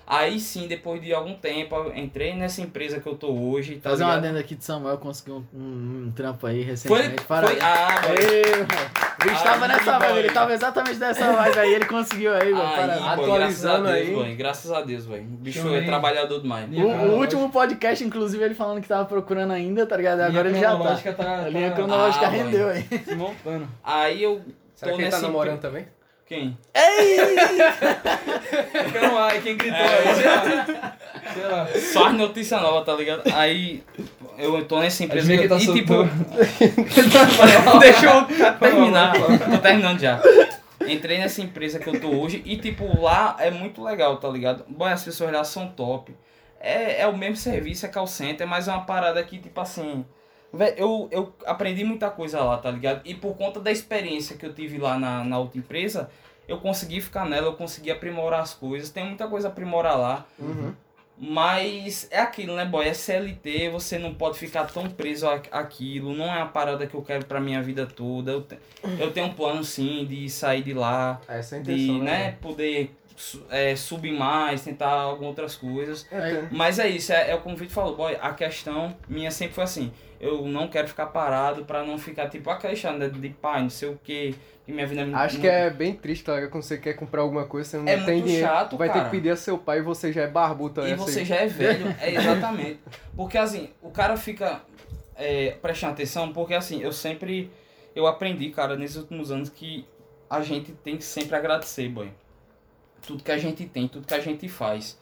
Aí 0.06 0.38
sim, 0.40 0.66
depois 0.66 1.00
de 1.00 1.14
algum 1.14 1.34
tempo, 1.36 1.74
eu 1.74 1.96
entrei 1.96 2.34
nessa 2.34 2.60
empresa 2.60 3.00
que 3.00 3.06
eu 3.08 3.14
tô 3.14 3.28
hoje, 3.32 3.76
tá 3.76 3.88
Fazer 3.88 4.02
uma 4.02 4.10
ligado? 4.10 4.24
adenda 4.26 4.40
aqui 4.40 4.54
de 4.54 4.64
Samuel, 4.64 4.98
conseguiu 4.98 5.46
um, 5.54 5.58
um- 5.58 6.04
um 6.08 6.12
trampo 6.14 6.46
aí 6.46 6.58
Foi, 6.58 6.70
recentemente. 6.70 7.14
foi, 7.22 7.26
Parabéns. 7.26 7.62
ah, 7.62 8.00
boy. 8.02 8.66
Ei, 9.24 9.30
mano. 9.30 9.30
O 9.30 9.30
bicho 9.30 9.44
tava 9.44 9.64
Aí, 9.64 9.68
nessa 9.72 9.98
vibe, 9.98 10.18
ele 10.18 10.30
tava 10.30 10.52
exatamente 10.52 10.98
nessa 10.98 11.32
vibe 11.32 11.58
aí, 11.58 11.74
ele 11.74 11.84
conseguiu 11.84 12.34
aí, 12.34 12.52
mano. 12.52 12.62
Aí, 12.74 13.08
Atualizando 13.08 13.84
graças 13.84 14.00
a 14.00 14.04
Deus, 14.04 14.24
aí. 14.24 14.34
graças 14.34 14.72
a 14.72 14.80
Deus, 14.82 15.06
velho. 15.06 15.22
O 15.22 15.36
bicho 15.36 15.62
Também. 15.62 15.78
é 15.78 15.82
trabalhador 15.84 16.40
demais. 16.40 16.68
O, 16.72 16.80
o 16.82 17.18
último 17.18 17.50
podcast, 17.50 18.04
inclusive, 18.04 18.42
ele 18.44 18.54
falando 18.54 18.80
que 18.80 18.88
tava 18.88 19.04
procurando 19.04 19.52
ainda, 19.52 19.86
tá 19.86 19.96
ligado? 19.96 20.20
Agora 20.20 20.48
ele 20.48 20.58
já 20.58 20.76
tá. 20.76 21.12
tá. 21.12 21.42
A 21.44 21.48
linha 21.48 21.70
tá 21.70 21.76
cronológica 21.76 22.26
Ah, 22.26 22.28
rendeu 22.28 22.68
aí. 22.68 22.82
se 22.82 23.14
montando. 23.14 23.68
Aí 23.82 24.22
eu 24.22 24.40
Será 24.74 24.90
tô 24.92 24.96
que 24.96 25.02
ele 25.02 25.10
tá 25.10 25.16
nessa 25.16 25.26
namorando 25.28 25.60
também? 25.60 25.86
Quem? 26.32 26.56
Quero 28.90 29.14
lá, 29.14 29.32
quem 29.38 29.54
gritou 29.54 29.78
aí, 29.78 30.14
sei 30.14 30.24
lá. 30.24 30.96
Sei 31.34 31.42
lá. 31.44 31.68
Só 31.92 32.06
as 32.06 32.14
notícias 32.14 32.62
novas, 32.62 32.86
tá 32.86 32.94
ligado? 32.94 33.22
Aí 33.34 33.84
eu 34.38 34.64
tô 34.64 34.80
nessa 34.80 35.04
empresa 35.04 35.36
que, 35.36 35.46
tá 35.46 35.56
e 35.56 35.72
tipo, 35.74 35.92
deixa 37.80 38.06
eu 38.06 38.24
terminar, 38.58 39.12
tô 39.12 39.58
terminando 39.58 40.00
já. 40.00 40.22
Entrei 40.88 41.18
nessa 41.18 41.42
empresa 41.42 41.78
que 41.78 41.90
eu 41.90 42.00
tô 42.00 42.08
hoje 42.08 42.40
e 42.46 42.56
tipo, 42.56 42.98
lá 42.98 43.36
é 43.38 43.50
muito 43.50 43.84
legal, 43.84 44.16
tá 44.16 44.30
ligado? 44.30 44.64
Bom, 44.66 44.86
as 44.86 45.04
pessoas 45.04 45.30
lá 45.30 45.44
são 45.44 45.68
top. 45.68 46.16
É, 46.58 47.02
é 47.02 47.06
o 47.06 47.14
mesmo 47.14 47.36
serviço, 47.36 47.84
é 47.84 47.90
call 47.90 48.06
center, 48.06 48.46
mas 48.46 48.68
é 48.68 48.72
uma 48.72 48.86
parada 48.86 49.22
que, 49.22 49.36
tipo 49.36 49.60
assim. 49.60 50.02
Eu, 50.76 51.08
eu 51.10 51.32
aprendi 51.46 51.82
muita 51.84 52.10
coisa 52.10 52.40
lá, 52.42 52.58
tá 52.58 52.70
ligado? 52.70 53.00
E 53.04 53.14
por 53.14 53.34
conta 53.36 53.58
da 53.60 53.70
experiência 53.70 54.36
que 54.36 54.44
eu 54.44 54.52
tive 54.52 54.78
lá 54.78 54.98
na, 54.98 55.24
na 55.24 55.38
outra 55.38 55.58
empresa, 55.58 56.10
eu 56.46 56.58
consegui 56.58 57.00
ficar 57.00 57.24
nela, 57.26 57.46
eu 57.46 57.54
consegui 57.54 57.90
aprimorar 57.90 58.40
as 58.40 58.52
coisas. 58.52 58.90
Tem 58.90 59.04
muita 59.06 59.26
coisa 59.28 59.48
a 59.48 59.50
aprimorar 59.50 59.96
lá. 59.98 60.26
Uhum. 60.38 60.74
Mas 61.18 62.08
é 62.10 62.18
aquilo, 62.18 62.56
né, 62.56 62.64
boy? 62.64 62.86
É 62.86 62.92
CLT, 62.94 63.68
você 63.70 63.98
não 63.98 64.12
pode 64.12 64.38
ficar 64.38 64.64
tão 64.64 64.88
preso 64.90 65.28
a- 65.28 65.40
àquilo. 65.52 66.12
Não 66.14 66.24
é 66.26 66.38
uma 66.38 66.48
parada 66.48 66.86
que 66.86 66.94
eu 66.94 67.02
quero 67.02 67.24
pra 67.26 67.38
minha 67.40 67.62
vida 67.62 67.86
toda. 67.86 68.32
Eu, 68.32 68.42
te- 68.42 68.58
eu 68.98 69.12
tenho 69.12 69.26
um 69.28 69.32
plano, 69.32 69.62
sim, 69.62 70.04
de 70.04 70.28
sair 70.28 70.62
de 70.62 70.74
lá, 70.74 71.20
Essa 71.28 71.56
é 71.56 71.58
a 71.60 71.62
de, 71.62 71.72
intenção, 71.72 71.98
né, 72.02 72.32
poder 72.40 72.94
é, 73.50 73.76
subir 73.76 74.12
mais, 74.12 74.62
tentar 74.64 74.90
algumas 74.90 75.28
outras 75.28 75.54
coisas. 75.54 76.06
É, 76.10 76.48
Mas 76.50 76.78
é 76.80 76.88
isso, 76.88 77.12
é, 77.12 77.30
é 77.30 77.36
o 77.36 77.38
Vitor 77.54 77.68
falou, 77.68 77.96
boy, 77.96 78.16
a 78.20 78.32
questão 78.32 78.96
minha 79.08 79.30
sempre 79.30 79.54
foi 79.54 79.64
assim, 79.64 79.92
eu 80.22 80.46
não 80.46 80.68
quero 80.68 80.88
ficar 80.88 81.06
parado 81.06 81.66
pra 81.66 81.84
não 81.84 81.98
ficar 81.98 82.30
tipo 82.30 82.48
aquela 82.48 82.72
história 82.72 83.10
de, 83.10 83.20
de 83.20 83.28
pai, 83.28 83.60
não 83.62 83.68
sei 83.70 83.90
o 83.90 84.00
que 84.02 84.34
minha 84.66 84.86
vida 84.86 85.04
não- 85.04 85.18
Acho 85.18 85.38
que 85.38 85.46
é 85.46 85.68
bem 85.68 85.92
triste, 85.94 86.24
tá 86.24 86.34
ligado? 86.36 86.50
Quando 86.50 86.62
você 86.62 86.78
quer 86.78 86.94
comprar 86.94 87.20
alguma 87.20 87.44
coisa, 87.44 87.68
você 87.68 87.76
não 87.78 87.88
É 87.88 87.96
tem 87.96 88.14
muito 88.14 88.26
dinheiro. 88.26 88.46
chato, 88.46 88.76
vai 88.78 88.88
ter 88.88 88.94
cara. 88.94 89.04
que 89.06 89.10
pedir 89.10 89.28
a 89.30 89.36
seu 89.36 89.58
pai 89.58 89.80
e 89.80 89.82
você 89.82 90.10
já 90.12 90.22
é 90.22 90.26
barbudo. 90.28 90.76
tá 90.76 90.82
E 90.82 90.92
ligado? 90.92 91.00
você 91.04 91.24
já 91.24 91.36
é 91.36 91.46
velho, 91.48 91.94
é 92.00 92.14
exatamente. 92.14 92.78
Porque 93.14 93.36
assim, 93.36 93.68
o 93.82 93.90
cara 93.90 94.16
fica 94.16 94.62
é, 95.16 95.50
prestando 95.60 95.92
atenção, 95.94 96.32
porque 96.32 96.54
assim, 96.54 96.80
eu 96.80 96.92
sempre, 96.92 97.50
eu 97.94 98.06
aprendi, 98.06 98.48
cara, 98.50 98.76
nesses 98.76 98.96
últimos 98.96 99.30
anos 99.32 99.50
que 99.50 99.84
a 100.30 100.40
gente 100.40 100.72
tem 100.72 100.96
que 100.96 101.04
sempre 101.04 101.36
agradecer, 101.36 101.88
boy. 101.90 102.10
Tudo 103.06 103.22
que 103.22 103.32
a 103.32 103.36
gente 103.38 103.66
tem, 103.66 103.88
tudo 103.88 104.06
que 104.06 104.14
a 104.14 104.20
gente 104.20 104.48
faz. 104.48 104.96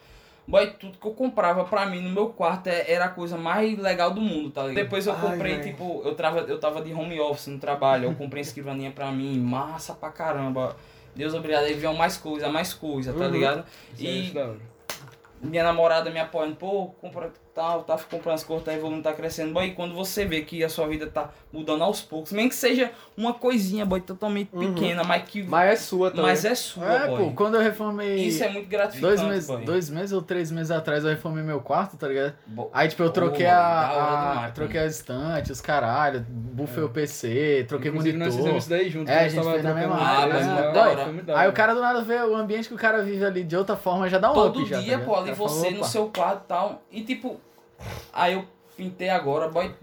Boy, 0.51 0.67
tudo 0.79 0.99
que 0.99 1.07
eu 1.07 1.13
comprava 1.15 1.65
pra 1.65 1.87
mim 1.87 2.01
no 2.01 2.11
meu 2.11 2.29
quarto 2.31 2.67
é- 2.67 2.91
era 2.91 3.05
a 3.05 3.09
coisa 3.09 3.37
mais 3.39 3.79
legal 3.79 4.11
do 4.11 4.21
mundo, 4.21 4.51
tá 4.51 4.63
ligado? 4.65 4.83
Depois 4.85 5.07
eu 5.07 5.15
Ai, 5.15 5.21
comprei, 5.21 5.55
véi. 5.59 5.71
tipo, 5.71 6.03
eu 6.05 6.15
tava, 6.17 6.41
eu 6.41 6.59
tava 6.59 6.83
de 6.83 6.93
home 6.93 7.21
office 7.21 7.47
no 7.47 7.59
trabalho, 7.59 8.07
eu 8.07 8.15
comprei 8.17 8.41
escrivaninha 8.43 8.91
pra 8.91 9.13
mim, 9.13 9.39
massa 9.39 9.95
pra 9.95 10.11
caramba. 10.11 10.77
Deus 11.15 11.35
obrigado, 11.35 11.65
aí 11.65 11.75
veio 11.75 11.95
mais 11.97 12.17
coisa, 12.17 12.49
mais 12.49 12.75
coisa, 12.75 13.13
tá 13.13 13.27
Uhum. 13.27 13.31
ligado? 13.31 13.65
Aí, 13.99 14.33
E 15.43 15.47
minha 15.47 15.63
namorada 15.65 16.11
me 16.11 16.19
apoiando, 16.21 16.57
pô, 16.57 16.89
compra 17.01 17.33
tal, 17.61 17.83
tá 17.83 17.99
comprando 18.11 18.35
as 18.37 18.43
coisas, 18.45 18.65
tá 18.65 18.73
evoluindo, 18.73 19.03
tá 19.03 19.13
crescendo. 19.13 19.53
Boy, 19.53 19.67
e 19.67 19.71
quando 19.73 19.95
você 19.95 20.25
vê 20.25 20.41
que 20.41 20.65
a 20.65 20.69
sua 20.69 20.87
vida 20.89 21.07
tá 21.07 21.29
mudando 21.53 21.83
aos 21.85 22.01
poucos, 22.01 22.33
mesmo 22.33 22.49
que 22.49 22.55
seja 22.57 22.91
uma 23.17 23.35
coisinha, 23.35 23.85
boy, 23.85 24.01
totalmente 24.01 24.49
Uhum. 24.53 24.75
pequena, 24.75 25.05
mas 25.05 25.25
que. 25.25 25.43
Mas 25.43 25.71
é 25.73 25.77
sua, 25.77 26.11
tá 26.11 26.23
mas 26.23 26.45
é 26.47 26.55
sua, 26.55 26.85
É, 26.87 27.07
boy. 27.07 27.25
pô, 27.27 27.31
quando 27.33 27.57
eu 27.57 27.61
reformei. 27.61 28.17
Isso 28.17 28.43
é 28.43 28.49
muito 28.49 28.67
gratificante. 28.69 29.03
Dois 29.17 29.23
meses, 29.29 29.47
boy. 29.47 29.65
dois 29.65 29.91
meses 29.91 30.13
ou 30.13 30.23
três 30.23 30.51
meses 30.51 30.71
atrás 30.71 31.05
eu 31.05 31.11
reformei 31.11 31.45
meu 31.45 31.61
quarto, 31.61 31.99
tá 31.99 32.09
ligado? 32.09 32.33
Bo- 32.47 32.71
Aí, 32.73 32.89
tipo, 32.89 33.03
eu 33.03 33.11
troquei 33.11 33.45
Pô, 33.47 33.53
a, 33.53 33.59
a- 33.59 34.33
demais, 34.35 34.55
troquei 34.55 34.81
as 34.81 34.95
estantes, 34.97 35.51
os 35.51 35.61
caralho, 35.61 36.25
bufei 36.31 36.83
o 36.83 36.89
PC, 36.89 37.67
troquei 37.69 37.91
Inclusive, 37.91 38.17
nós 38.17 38.29
monitor. 38.29 38.43
fizemos 38.43 38.63
isso 38.65 38.71
daí 38.71 38.89
junto. 38.89 39.11
É, 39.11 39.15
nós 39.15 39.25
a 39.25 39.29
gente 39.29 39.51
fez 39.51 39.65
na 39.65 39.75
mesma 39.75 39.97
né? 39.97 40.35
mano. 40.45 40.73
Da 40.73 40.89
hora. 40.89 41.11
Aí 41.37 41.49
o 41.49 41.53
cara 41.53 41.75
do 41.75 41.81
nada 41.81 42.01
vê 42.03 42.15
o 42.23 42.35
ambiente 42.35 42.69
que 42.69 42.75
o 42.75 42.79
cara 42.79 43.03
vive 43.03 43.23
ali 43.25 43.45
de 43.45 43.57
outra 43.57 43.77
forma, 43.77 44.09
já 44.09 44.19
dá 44.19 44.31
um 44.31 44.35
Todo 44.35 44.61
up 44.61 44.69
já, 44.69 44.81
dia, 44.81 44.99
tá 44.99 45.05
pô, 45.05 45.17
ali 45.17 45.33
O 45.33 45.35
você 45.35 45.71
no 45.71 45.85
seu 45.85 46.09
quarto 46.09 46.45
e 46.45 46.49
tal. 46.49 46.83
E 46.91 47.03
tipo, 47.03 47.41
aí 48.13 48.35
eu 48.35 48.45
pintei 48.77 49.09
agora, 49.11 49.49
boy, 49.49 49.75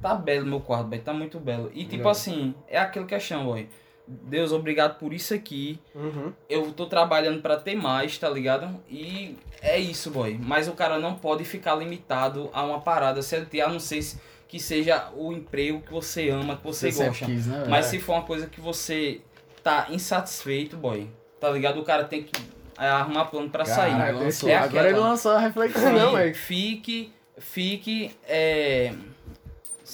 tá 0.00 0.14
belo 0.14 0.46
meu 0.46 0.60
quarto, 0.60 0.86
boy, 0.88 0.98
tá 0.98 1.12
muito 1.12 1.38
belo. 1.38 1.70
E 1.74 1.84
tipo 1.84 1.96
Legal. 1.98 2.12
assim, 2.12 2.54
é 2.68 2.78
aquilo 2.78 3.06
que 3.06 3.14
é 3.14 3.20
chão, 3.20 3.44
boy. 3.44 3.68
Deus, 4.08 4.52
obrigado 4.52 4.98
por 4.98 5.12
isso 5.12 5.34
aqui. 5.34 5.80
Uhum. 5.94 6.32
eu 6.48 6.70
tô 6.72 6.86
trabalhando 6.86 7.42
pra 7.42 7.56
ter 7.56 7.74
mais, 7.74 8.16
tá 8.16 8.30
ligado? 8.30 8.80
E 8.88 9.36
é 9.60 9.78
isso, 9.78 10.10
boy. 10.12 10.38
Mas 10.40 10.68
o 10.68 10.72
cara 10.72 10.98
não 10.98 11.16
pode 11.16 11.44
ficar 11.44 11.74
limitado 11.74 12.48
a 12.52 12.62
uma 12.62 12.80
parada 12.80 13.20
CLT, 13.20 13.60
a 13.60 13.68
não 13.68 13.80
ser 13.80 14.00
se- 14.02 14.20
que 14.46 14.60
seja 14.60 15.10
o 15.16 15.32
emprego 15.32 15.80
que 15.80 15.92
você 15.92 16.28
ama, 16.30 16.54
que 16.56 16.62
você, 16.62 16.92
sempre 16.92 17.08
gosta. 17.08 17.26
quis, 17.26 17.46
né? 17.48 17.64
Mas 17.68 17.86
se 17.86 17.98
for 17.98 18.12
uma 18.12 18.22
coisa 18.22 18.46
que 18.46 18.60
você 18.60 19.20
tá 19.60 19.88
insatisfeito, 19.90 20.76
boy, 20.76 21.10
tá 21.40 21.50
ligado? 21.50 21.80
O 21.80 21.84
cara 21.84 22.04
tem 22.04 22.22
que 22.22 22.32
é, 22.78 22.86
arrumar 22.86 23.24
plano 23.24 23.50
pra 23.50 23.64
sair. 23.64 24.12
Lançou. 24.14 24.48
É 24.48 24.54
Agora 24.56 24.88
ele 24.90 24.98
lançou 25.00 25.32
a 25.32 25.38
reflexão. 25.40 25.92
Não, 25.92 26.10
Fique- 26.12 26.22
é- 26.28 26.34
Fique, 26.34 27.12
fique 27.38 28.10
é, 28.28 28.92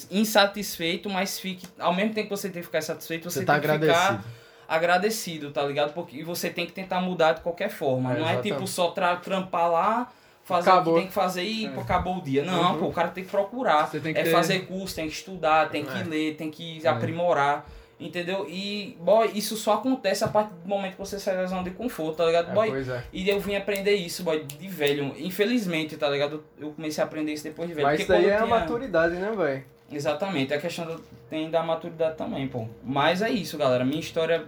insatisfeito, 0.09 1.09
mas 1.09 1.39
fique. 1.39 1.67
Ao 1.79 1.93
mesmo 1.93 2.13
tempo 2.13 2.29
que 2.29 2.35
você 2.37 2.49
tem 2.49 2.61
que 2.61 2.65
ficar 2.67 2.81
satisfeito, 2.81 3.29
você, 3.29 3.39
Você 3.39 3.45
tá 3.45 3.53
tem 3.53 3.61
que 3.61 3.67
agradecido. 3.67 4.17
ficar 4.17 4.23
agradecido, 4.67 5.51
tá 5.51 5.63
ligado? 5.63 5.93
Porque 5.93 6.17
e 6.17 6.23
você 6.23 6.49
tem 6.49 6.65
que 6.65 6.71
tentar 6.71 6.99
mudar 7.01 7.33
de 7.33 7.41
qualquer 7.41 7.69
forma. 7.69 8.13
É, 8.13 8.19
não 8.19 8.27
é 8.27 8.31
exatamente. 8.33 8.53
tipo 8.55 8.67
só 8.67 8.91
tra 8.91 9.15
trampar 9.17 9.69
lá, 9.71 10.11
fazer 10.43 10.69
Acabou. 10.71 10.93
o 10.93 10.95
que 10.95 11.01
tem 11.01 11.07
que 11.09 11.13
fazer 11.13 11.43
e 11.43 11.65
É. 11.65 11.79
acabou 11.79 12.17
o 12.17 12.21
dia. 12.21 12.43
Não, 12.43 12.73
Uhum. 12.73 12.79
pô, 12.79 12.85
o 12.87 12.93
cara 12.93 13.09
tem 13.09 13.23
que 13.23 13.29
procurar. 13.29 13.89
Tem 13.89 14.01
que 14.01 14.09
é 14.19 14.23
ter- 14.23 14.31
fazer 14.31 14.65
curso, 14.65 14.95
tem 14.95 15.07
que 15.07 15.13
estudar, 15.13 15.69
tem 15.69 15.85
que 15.85 15.99
É. 15.99 16.03
ler, 16.03 16.35
tem 16.35 16.49
que 16.49 16.81
É. 16.85 16.89
aprimorar. 16.89 17.65
Entendeu? 18.03 18.45
E, 18.49 18.97
boy, 18.99 19.31
isso 19.33 19.55
só 19.55 19.75
acontece 19.75 20.23
a 20.25 20.27
partir 20.27 20.53
do 20.55 20.67
momento 20.67 20.93
que 20.93 20.99
você 20.99 21.17
sai 21.17 21.37
da 21.37 21.45
zona 21.45 21.63
de 21.63 21.71
conforto, 21.71 22.17
tá 22.17 22.25
ligado? 22.25 22.51
É, 22.51 22.53
boy, 22.53 22.69
pois 22.69 22.89
é. 22.89 23.03
e 23.13 23.29
eu 23.29 23.39
vim 23.39 23.55
aprender 23.55 23.93
isso, 23.95 24.23
boy, 24.23 24.43
de 24.43 24.67
velho. 24.67 25.13
Infelizmente, 25.17 25.95
tá 25.95 26.09
ligado? 26.09 26.43
Eu 26.59 26.71
comecei 26.71 27.01
a 27.01 27.07
aprender 27.07 27.31
isso 27.31 27.45
depois 27.45 27.69
de 27.69 27.73
velho. 27.75 27.87
Mas 27.87 28.01
Porque 28.01 28.11
isso 28.11 28.21
quando 28.21 28.29
é 28.29 28.33
eu 28.33 28.43
a 28.43 28.45
tinha- 28.45 28.59
maturidade, 28.59 29.15
né, 29.15 29.31
velho? 29.31 29.63
Exatamente, 29.91 30.53
a 30.53 30.59
questão 30.59 30.85
do, 30.85 30.99
tem 31.29 31.49
da 31.49 31.63
maturidade 31.63 32.17
também, 32.17 32.47
pô. 32.47 32.67
Mas 32.83 33.21
é 33.21 33.29
isso, 33.29 33.57
galera. 33.57 33.85
Minha 33.85 33.99
história 33.99 34.43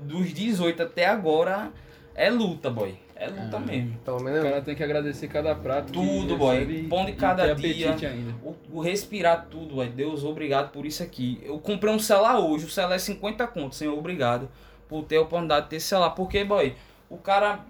dos 0.00 0.32
18 0.32 0.82
até 0.82 1.06
agora 1.06 1.70
é 2.14 2.28
luta, 2.30 2.70
boy. 2.70 2.94
É 3.22 3.26
luta 3.26 3.58
Ah. 3.58 3.60
mesmo. 3.60 3.98
Pelo 4.02 4.16
O 4.16 4.22
menos 4.24 4.42
cara 4.42 4.62
tem 4.62 4.74
que 4.74 4.82
agradecer 4.82 5.28
cada 5.28 5.54
prato. 5.54 5.92
Tudo, 5.92 6.36
boy. 6.38 6.86
Pão 6.88 7.04
de 7.04 7.12
cada 7.12 7.54
dia. 7.54 7.94
O, 8.42 8.54
o 8.72 8.80
respirar 8.80 9.46
tudo, 9.50 9.74
boy. 9.74 9.88
Deus, 9.88 10.24
obrigado 10.24 10.70
por 10.70 10.86
isso 10.86 11.02
aqui. 11.02 11.38
Eu 11.44 11.58
comprei 11.58 11.92
um 11.92 11.98
celular 11.98 12.38
hoje, 12.40 12.64
o 12.64 12.70
celular 12.70 12.94
é 12.94 12.98
50 12.98 13.46
conto, 13.46 13.74
senhor, 13.74 13.96
obrigado 13.98 14.48
por 14.88 15.04
ter 15.04 15.18
a 15.18 15.20
oportunidade 15.20 15.64
de 15.64 15.70
ter 15.70 15.80
celular. 15.80 16.10
Porque, 16.10 16.42
boy, 16.44 16.74
o 17.10 17.18
cara. 17.18 17.60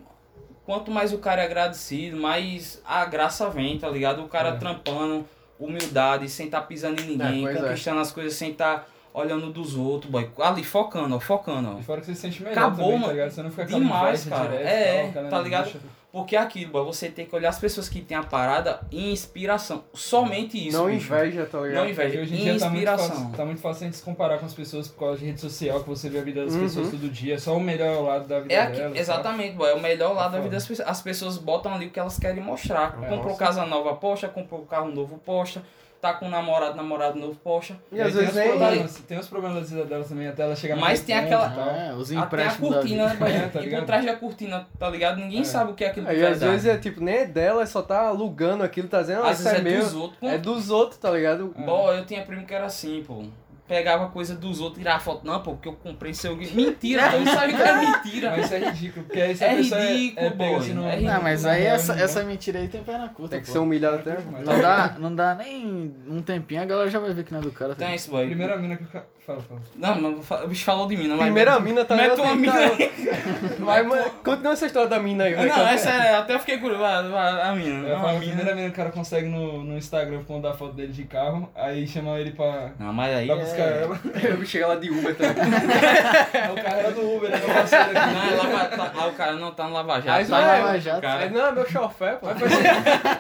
Quanto 0.65 0.89
mais 0.91 1.13
o 1.13 1.19
cara 1.19 1.43
é 1.43 1.47
agradecido, 1.47 2.17
mais 2.17 2.81
a 2.87 3.05
graça 3.05 3.51
vem, 3.51 3.77
tá 3.77 3.89
ligado? 3.89 4.23
O 4.23 4.29
cara 4.29 4.51
É. 4.51 4.53
trampando, 4.57 5.27
humildade, 5.59 6.29
sem 6.29 6.47
estar 6.47 6.61
pisando 6.63 7.03
em 7.03 7.07
ninguém, 7.07 7.43
pois 7.43 7.57
é. 7.57 7.61
conquistando 7.61 8.01
as 8.01 8.13
coisas 8.13 8.35
sem 8.35 8.53
estar 8.53 8.87
olhando 9.13 9.51
dos 9.53 9.75
outros, 9.77 10.11
boy. 10.11 10.31
Ali, 10.41 10.63
focando, 10.65 11.17
ó, 11.17 11.21
focando, 11.21 11.77
ó. 11.77 11.79
E 11.81 11.83
fora 11.83 12.01
que 12.01 12.07
você 12.07 12.15
se 12.15 12.21
sente 12.23 12.43
melhor 12.43 12.59
Acabou, 12.59 12.77
também, 12.87 12.93
mano. 12.93 13.07
tá 13.07 13.13
ligado? 13.13 13.31
Você 13.31 13.43
não 13.43 13.51
fica 13.51 13.65
Demais, 13.67 14.25
cara. 14.25 14.49
direto 14.57 14.67
É, 14.67 15.11
tal, 15.13 15.29
tá 15.29 15.41
ligado? 15.41 15.81
Porque 16.13 16.35
é 16.35 16.41
aquilo, 16.41 16.73
boy, 16.73 16.85
você 16.85 17.09
tem 17.09 17.25
que 17.25 17.33
olhar 17.37 17.51
as 17.51 17.59
pessoas 17.61 17.89
que 17.89 18.01
têm 18.01 18.17
a 18.17 18.23
parada 18.25 18.81
em 18.91 19.13
inspiração. 19.13 19.85
Somente 19.95 20.57
isso. 20.69 20.77
não 20.77 20.87
bicho. 20.87 21.07
inveja, 21.15 21.47
tá 21.47 21.61
ligado? 21.61 21.75
Não 21.85 21.89
inveja. 21.89 22.09
Porque 22.09 22.19
hoje 22.23 22.35
em 22.35 22.37
dia 22.39 22.59
tá 22.59 22.65
muito, 22.69 22.75
Inspiração. 22.83 23.09
fácil, 23.17 23.37
tá 23.37 23.45
muito 23.45 23.61
fácil 23.61 23.83
a 23.83 23.85
gente 23.87 23.97
se 23.97 24.03
comparar 24.03 24.39
com 24.39 24.47
as 24.47 24.53
pessoas 24.53 24.89
por 24.89 24.99
causa 24.99 25.19
de 25.19 25.27
rede 25.27 25.41
social, 25.41 25.81
que 25.85 25.89
você 25.89 26.09
vê 26.11 26.19
a 26.19 26.23
vida 26.23 26.45
das 26.45 26.55
Uhum. 26.55 26.63
pessoas 26.63 26.91
todo 26.91 27.09
dia, 27.09 27.39
só 27.39 27.57
o 27.57 27.61
melhor 27.61 28.03
lado 28.03 28.27
da 28.27 28.41
vida 28.41 28.53
É 28.53 28.59
aqui- 28.61 28.77
delas. 28.79 28.99
exatamente, 28.99 29.55
boy, 29.55 29.71
é 29.71 29.75
o 29.75 29.81
melhor 29.81 30.13
lado 30.13 30.33
da 30.33 30.39
foda. 30.39 30.43
vida 30.43 30.57
das 30.57 30.67
pessoas. 30.67 30.89
As 30.89 31.01
pessoas 31.01 31.39
botam 31.39 31.73
ali 31.73 31.87
o 31.87 31.91
que 31.91 32.01
elas 32.01 32.19
querem 32.19 32.43
mostrar. 32.43 32.99
É, 33.03 33.07
comprou 33.07 33.27
nossa. 33.27 33.39
casa 33.39 33.65
nova, 33.67 33.95
posta, 33.95 34.27
comprou 34.29 34.63
carro 34.63 34.91
novo, 34.91 35.17
posta, 35.19 35.63
tá 36.01 36.15
com 36.15 36.27
um 36.27 36.31
namorado, 36.31 36.77
namorado 36.77 37.19
novo, 37.19 37.35
posta. 37.45 37.77
E, 37.93 37.97
E 37.97 38.01
às 38.01 38.07
tem 38.09 38.17
vezes 38.17 38.31
os 38.31 38.37
nem. 38.37 38.49
problemas, 38.49 38.95
tem 39.07 39.19
os 39.19 39.27
problemas 39.29 39.59
da 39.61 39.67
vida 39.77 39.85
delas 39.85 40.09
também, 40.09 40.29
até 40.29 40.43
ela 40.43 40.57
chegar 40.57 40.77
Mas 40.77 41.01
tem 41.01 41.15
aquela- 41.17 41.47
e. 41.49 41.91
É, 41.91 41.95
os 41.95 42.11
Até 42.11 42.21
a 42.21 42.25
empréstimos 42.25 42.71
da 42.71 42.77
cortina, 42.79 43.07
boy, 43.15 43.29
É, 43.33 43.39
tá 43.41 43.47
e 43.47 43.51
por 43.51 43.61
ligado? 43.63 43.87
trás 43.87 44.05
da 44.07 44.17
cortina, 44.17 44.69
tá 44.79 44.89
ligado? 44.91 45.17
Ninguém 45.19 45.41
É. 45.41 45.45
sabe 45.45 45.73
o 45.73 45.75
que 45.75 45.85
é 45.85 45.89
aquilo 45.89 46.07
de 46.07 46.13
Aí 46.13 46.23
às 46.25 46.31
verdade. 46.39 46.53
vezes 46.53 46.67
é 46.67 46.79
tipo, 46.79 47.01
nem 47.03 47.15
é 47.17 47.27
dela, 47.27 47.63
é 47.63 47.67
só 47.67 47.83
tá 47.83 48.01
alugando 48.09 48.63
aquilo, 48.65 48.89
tá 48.89 49.01
dizendo, 49.03 49.23
ah, 49.25 49.31
Às 49.31 49.41
isso 49.41 49.49
vezes 49.51 49.59
é, 49.59 49.69
é 49.69 49.73
meu. 49.73 49.83
dos 49.83 49.95
outros. 49.95 50.23
É 50.33 50.39
dos 50.39 50.71
outros, 50.71 50.99
tá 50.99 51.11
ligado? 51.11 51.55
Bom, 51.59 51.93
eu 51.93 52.05
tinha 52.07 52.23
primo 52.23 52.47
que 52.47 52.55
era 52.55 52.65
assim, 52.67 53.05
pô. 53.07 53.23
Pegava 53.71 54.09
coisa 54.09 54.35
dos 54.35 54.61
outros, 54.61 54.79
tirava 54.79 54.99
foto. 54.99 55.25
Não, 55.25 55.41
pô, 55.41 55.53
porque 55.53 55.69
eu 55.69 55.75
comprei 55.75 56.13
seu. 56.13 56.37
Mentira, 56.37 57.13
eu 57.13 57.25
não 57.25 57.33
sabia 57.33 57.55
que 57.55 57.63
era 57.63 57.81
mentira. 57.81 58.31
Mas 58.33 58.47
isso 58.47 58.55
é 58.55 58.59
ridículo, 58.59 59.07
porque 59.07 59.21
aí 59.21 59.29
a 59.29 59.45
É 59.45 59.57
pessoa 59.57 59.81
ridículo, 59.81 60.21
é, 60.21 60.27
é 60.27 60.31
boy, 60.31 60.55
assim 60.57 60.73
no... 60.73 60.89
é 60.89 61.01
Não, 61.01 61.23
mas 61.23 61.43
na 61.45 61.51
aí 61.53 61.63
real, 61.63 61.77
essa, 61.77 61.95
não 61.95 62.03
essa 62.03 62.25
mentira 62.25 62.59
aí 62.59 62.67
tem 62.67 62.83
perna 62.83 63.09
curta. 63.11 63.31
Tem 63.31 63.41
que 63.41 63.47
pô. 63.47 63.53
ser 63.53 63.59
humilhado 63.61 63.99
até. 63.99 64.19
Não 64.45 64.61
dá, 64.61 64.97
não 64.99 65.15
dá 65.15 65.37
nem 65.37 65.95
um 66.09 66.21
tempinho, 66.21 66.63
a 66.63 66.65
galera 66.65 66.91
já 66.91 66.99
vai 66.99 67.15
ver 67.15 67.23
que 67.23 67.31
não 67.31 67.39
é 67.39 67.43
do 67.43 67.53
cara. 67.53 67.77
tá 67.77 67.87
Tem 67.87 67.95
isso, 67.95 68.11
boy. 68.11 68.27
Primeira 68.27 68.57
mina 68.57 68.77
que 68.77 68.83
o 68.83 68.89
cara... 68.89 69.07
Fala, 69.31 69.43
fala. 69.43 69.61
Não, 69.77 69.95
não, 70.01 70.21
o 70.45 70.49
bicho 70.49 70.65
falou 70.65 70.89
de 70.89 70.97
mim, 70.97 71.07
não. 71.07 71.17
mas- 71.17 71.27
Primeira 71.27 71.61
mina 71.61 71.85
tá 71.85 71.95
Mete 71.95 72.21
uma 72.21 72.31
tá- 72.31 72.35
mina 72.35 72.53
aí. 72.59 72.91
Vai, 73.61 73.83
mano, 73.85 74.11
continua 74.25 74.53
essa 74.55 74.67
história 74.67 74.89
da 74.89 74.99
mina 74.99 75.25
aí, 75.25 75.35
velho. 75.35 75.49
Não, 75.49 75.69
essa 75.69 75.91
é. 75.91 76.17
Até 76.17 76.35
eu 76.35 76.41
fiquei 76.41 76.59
curioso. 76.59 76.83
A, 76.85 76.99
a, 76.99 77.51
a 77.51 77.55
mina. 77.55 77.87
Eu 77.89 77.99
Não, 77.99 78.07
a 78.07 78.11
a 78.11 78.13
mina. 78.15 78.27
primeira 78.27 78.55
mina 78.55 78.67
que 78.69 78.73
o 78.75 78.77
cara 78.77 78.91
consegue 78.91 79.29
no, 79.29 79.63
no 79.63 79.77
Instagram 79.77 80.23
mandar 80.29 80.55
foto 80.55 80.73
dele 80.75 80.93
de 80.93 81.05
carro, 81.05 81.49
aí 81.55 81.87
chama 81.87 82.19
ele 82.19 82.33
pra, 82.33 82.71
Não, 82.79 82.93
mas 82.93 83.15
aí. 83.17 83.27
pra 83.27 83.37
buscar 83.37 83.63
é... 83.63 83.83
ela. 83.83 84.01
Eu 84.41 84.45
cheguei 84.45 84.67
lá 84.67 84.75
de 84.77 84.91
Uber 84.91 85.15
também. 85.15 85.31
Aí 86.41 86.51
o 86.53 86.55
cara 86.63 86.77
era 86.79 86.91
do 86.91 87.17
Uber, 87.17 87.31
era 87.31 87.39
meu 87.39 87.55
parceiro 87.55 87.85
aqui. 87.85 87.95
Não, 88.15 88.25
é 88.25 88.35
lava, 88.37 88.65
tá, 88.77 88.93
ah, 88.97 89.07
o 89.07 89.13
cara 89.13 89.33
não 89.35 89.51
tá 89.53 89.65
no 89.65 89.73
Lava 89.75 90.01
Jato. 90.01 90.11
Aí 90.11 90.25
tá 90.25 90.41
no 90.41 90.47
Lava 90.65 90.81
Jato. 90.81 91.01
cara. 91.03 91.31
Não, 91.31 91.47
é 91.47 91.53
meu 91.53 91.69
chofé, 91.71 92.13
pô. 92.13 92.27
Faz 92.27 92.39
seis- 92.41 92.63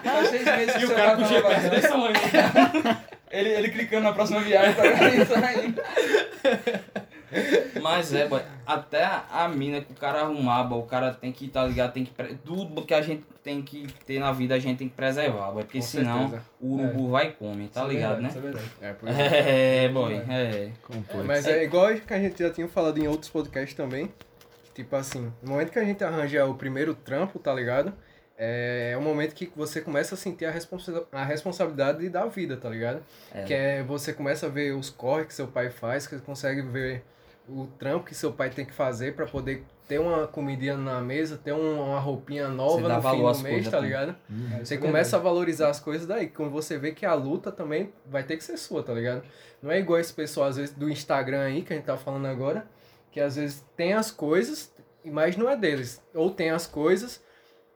faz 0.04 0.28
seis 0.28 0.44
meses 0.44 0.74
que 0.76 0.82
E 0.82 0.86
o 0.86 0.94
cara 0.94 1.16
com 1.16 1.22
tá 1.22 1.28
GPS 1.28 1.68
desse 1.70 1.88
tamanho. 1.88 2.14
Ele, 3.30 3.48
ele 3.50 3.68
clicando 3.70 4.02
na 4.04 4.12
próxima 4.12 4.40
viagem 4.40 4.74
pra 4.74 4.86
ele 5.08 5.24
saindo. 5.26 5.82
Mas 7.80 8.12
é, 8.12 8.26
boy, 8.26 8.42
até 8.66 9.04
a 9.30 9.46
mina 9.48 9.80
que 9.80 9.92
o 9.92 9.94
cara 9.94 10.22
arrumar, 10.22 10.64
boy, 10.64 10.80
o 10.80 10.82
cara 10.82 11.12
tem 11.14 11.30
que, 11.30 11.46
tá 11.46 11.64
ligado? 11.64 11.92
Tem 11.92 12.04
que. 12.04 12.10
pre- 12.10 12.34
Tudo 12.44 12.82
que 12.84 12.92
a 12.92 13.00
gente 13.00 13.24
tem 13.42 13.62
que 13.62 13.86
ter 14.04 14.18
na 14.18 14.32
vida, 14.32 14.54
a 14.54 14.58
gente 14.58 14.78
tem 14.78 14.88
que 14.88 14.94
preservar, 14.96 15.52
boy, 15.52 15.62
porque 15.62 15.78
Com 15.78 15.84
senão 15.84 16.20
certeza. 16.22 16.42
o 16.60 16.74
urubu 16.74 17.08
vai 17.10 17.28
e 17.28 17.32
come, 17.32 17.68
tá 17.68 17.82
Isso 17.82 17.90
é 17.90 17.94
ligado, 17.94 18.20
verdade, 18.20 18.22
né? 18.22 18.28
Isso 18.28 18.38
é 18.38 18.92
verdade. 18.92 19.22
É, 19.22 19.80
é. 19.80 19.84
É, 19.84 19.88
boy, 19.90 20.14
é. 20.28 20.70
Completo. 20.82 21.24
Mas 21.24 21.46
é 21.46 21.62
igual 21.62 21.94
que 21.94 22.12
a 22.12 22.18
gente 22.18 22.42
já 22.42 22.50
tinha 22.50 22.66
falado 22.68 22.98
em 22.98 23.06
outros 23.06 23.30
podcasts 23.30 23.74
também. 23.74 24.08
que, 24.74 24.82
Tipo 24.82 24.96
assim, 24.96 25.32
no 25.42 25.50
momento 25.52 25.70
que 25.70 25.78
a 25.78 25.84
gente 25.84 26.02
arranja 26.02 26.44
o 26.46 26.54
primeiro 26.54 26.94
trampo, 26.94 27.38
tá 27.38 27.54
ligado? 27.54 27.92
É, 28.42 28.92
é 28.94 28.96
o 28.96 29.02
momento 29.02 29.34
que 29.34 29.52
você 29.54 29.82
começa 29.82 30.14
a 30.14 30.18
sentir 30.18 30.46
a, 30.46 30.50
responsa 30.50 31.04
a 31.12 31.22
responsabilidade 31.24 32.08
da 32.08 32.24
vida, 32.24 32.56
tá 32.56 32.70
ligado? 32.70 33.02
É. 33.34 33.42
Que 33.44 33.52
é 33.52 33.82
você 33.82 34.14
começa 34.14 34.46
a 34.46 34.48
ver 34.48 34.74
os 34.74 34.88
corres 34.88 35.26
que 35.26 35.34
seu 35.34 35.46
pai 35.46 35.68
faz, 35.68 36.06
que 36.06 36.16
você 36.16 36.22
consegue 36.24 36.62
ver 36.62 37.04
o 37.46 37.66
trampo 37.78 38.06
que 38.06 38.14
seu 38.14 38.32
pai 38.32 38.48
tem 38.48 38.64
que 38.64 38.72
fazer 38.72 39.14
pra 39.14 39.26
poder 39.26 39.64
ter 39.88 39.98
uma 39.98 40.26
comidinha 40.26 40.76
na 40.76 41.00
mesa, 41.00 41.36
ter 41.36 41.52
um- 41.52 41.82
uma 41.82 41.98
roupinha 41.98 42.48
nova 42.48 42.80
no 42.96 43.02
fim 43.02 43.18
do 43.40 43.42
mês, 43.42 43.54
coisas, 43.54 43.72
tá 43.72 43.80
ligado? 43.80 44.16
É, 44.54 44.64
Você 44.64 44.74
é 44.76 44.78
começa 44.78 45.16
a 45.16 45.20
valorizar 45.20 45.68
as 45.68 45.80
coisas 45.80 46.06
daí, 46.06 46.28
quando 46.28 46.50
você 46.50 46.78
vê 46.78 46.92
que 46.92 47.04
a 47.04 47.12
luta 47.12 47.50
também 47.52 47.92
vai 48.06 48.22
ter 48.22 48.36
que 48.36 48.44
ser 48.44 48.56
sua, 48.56 48.82
tá 48.82 48.94
ligado? 48.94 49.22
Não 49.60 49.70
é 49.70 49.78
igual 49.80 49.98
esse 49.98 50.12
pessoal, 50.14 50.46
às 50.48 50.56
vezes, 50.56 50.74
do 50.74 50.88
Instagram 50.88 51.42
aí, 51.42 51.62
que 51.62 51.72
a 51.72 51.76
gente 51.76 51.84
tá 51.86 51.96
falando 51.96 52.26
agora, 52.26 52.64
que 53.10 53.20
às 53.20 53.34
vezes 53.36 53.64
tem 53.76 53.92
as 53.94 54.10
coisas, 54.12 54.72
mas 55.04 55.36
não 55.36 55.50
é 55.50 55.56
deles. 55.56 56.00
Ou 56.14 56.30
tem 56.30 56.50
as 56.50 56.66
coisas 56.68 57.20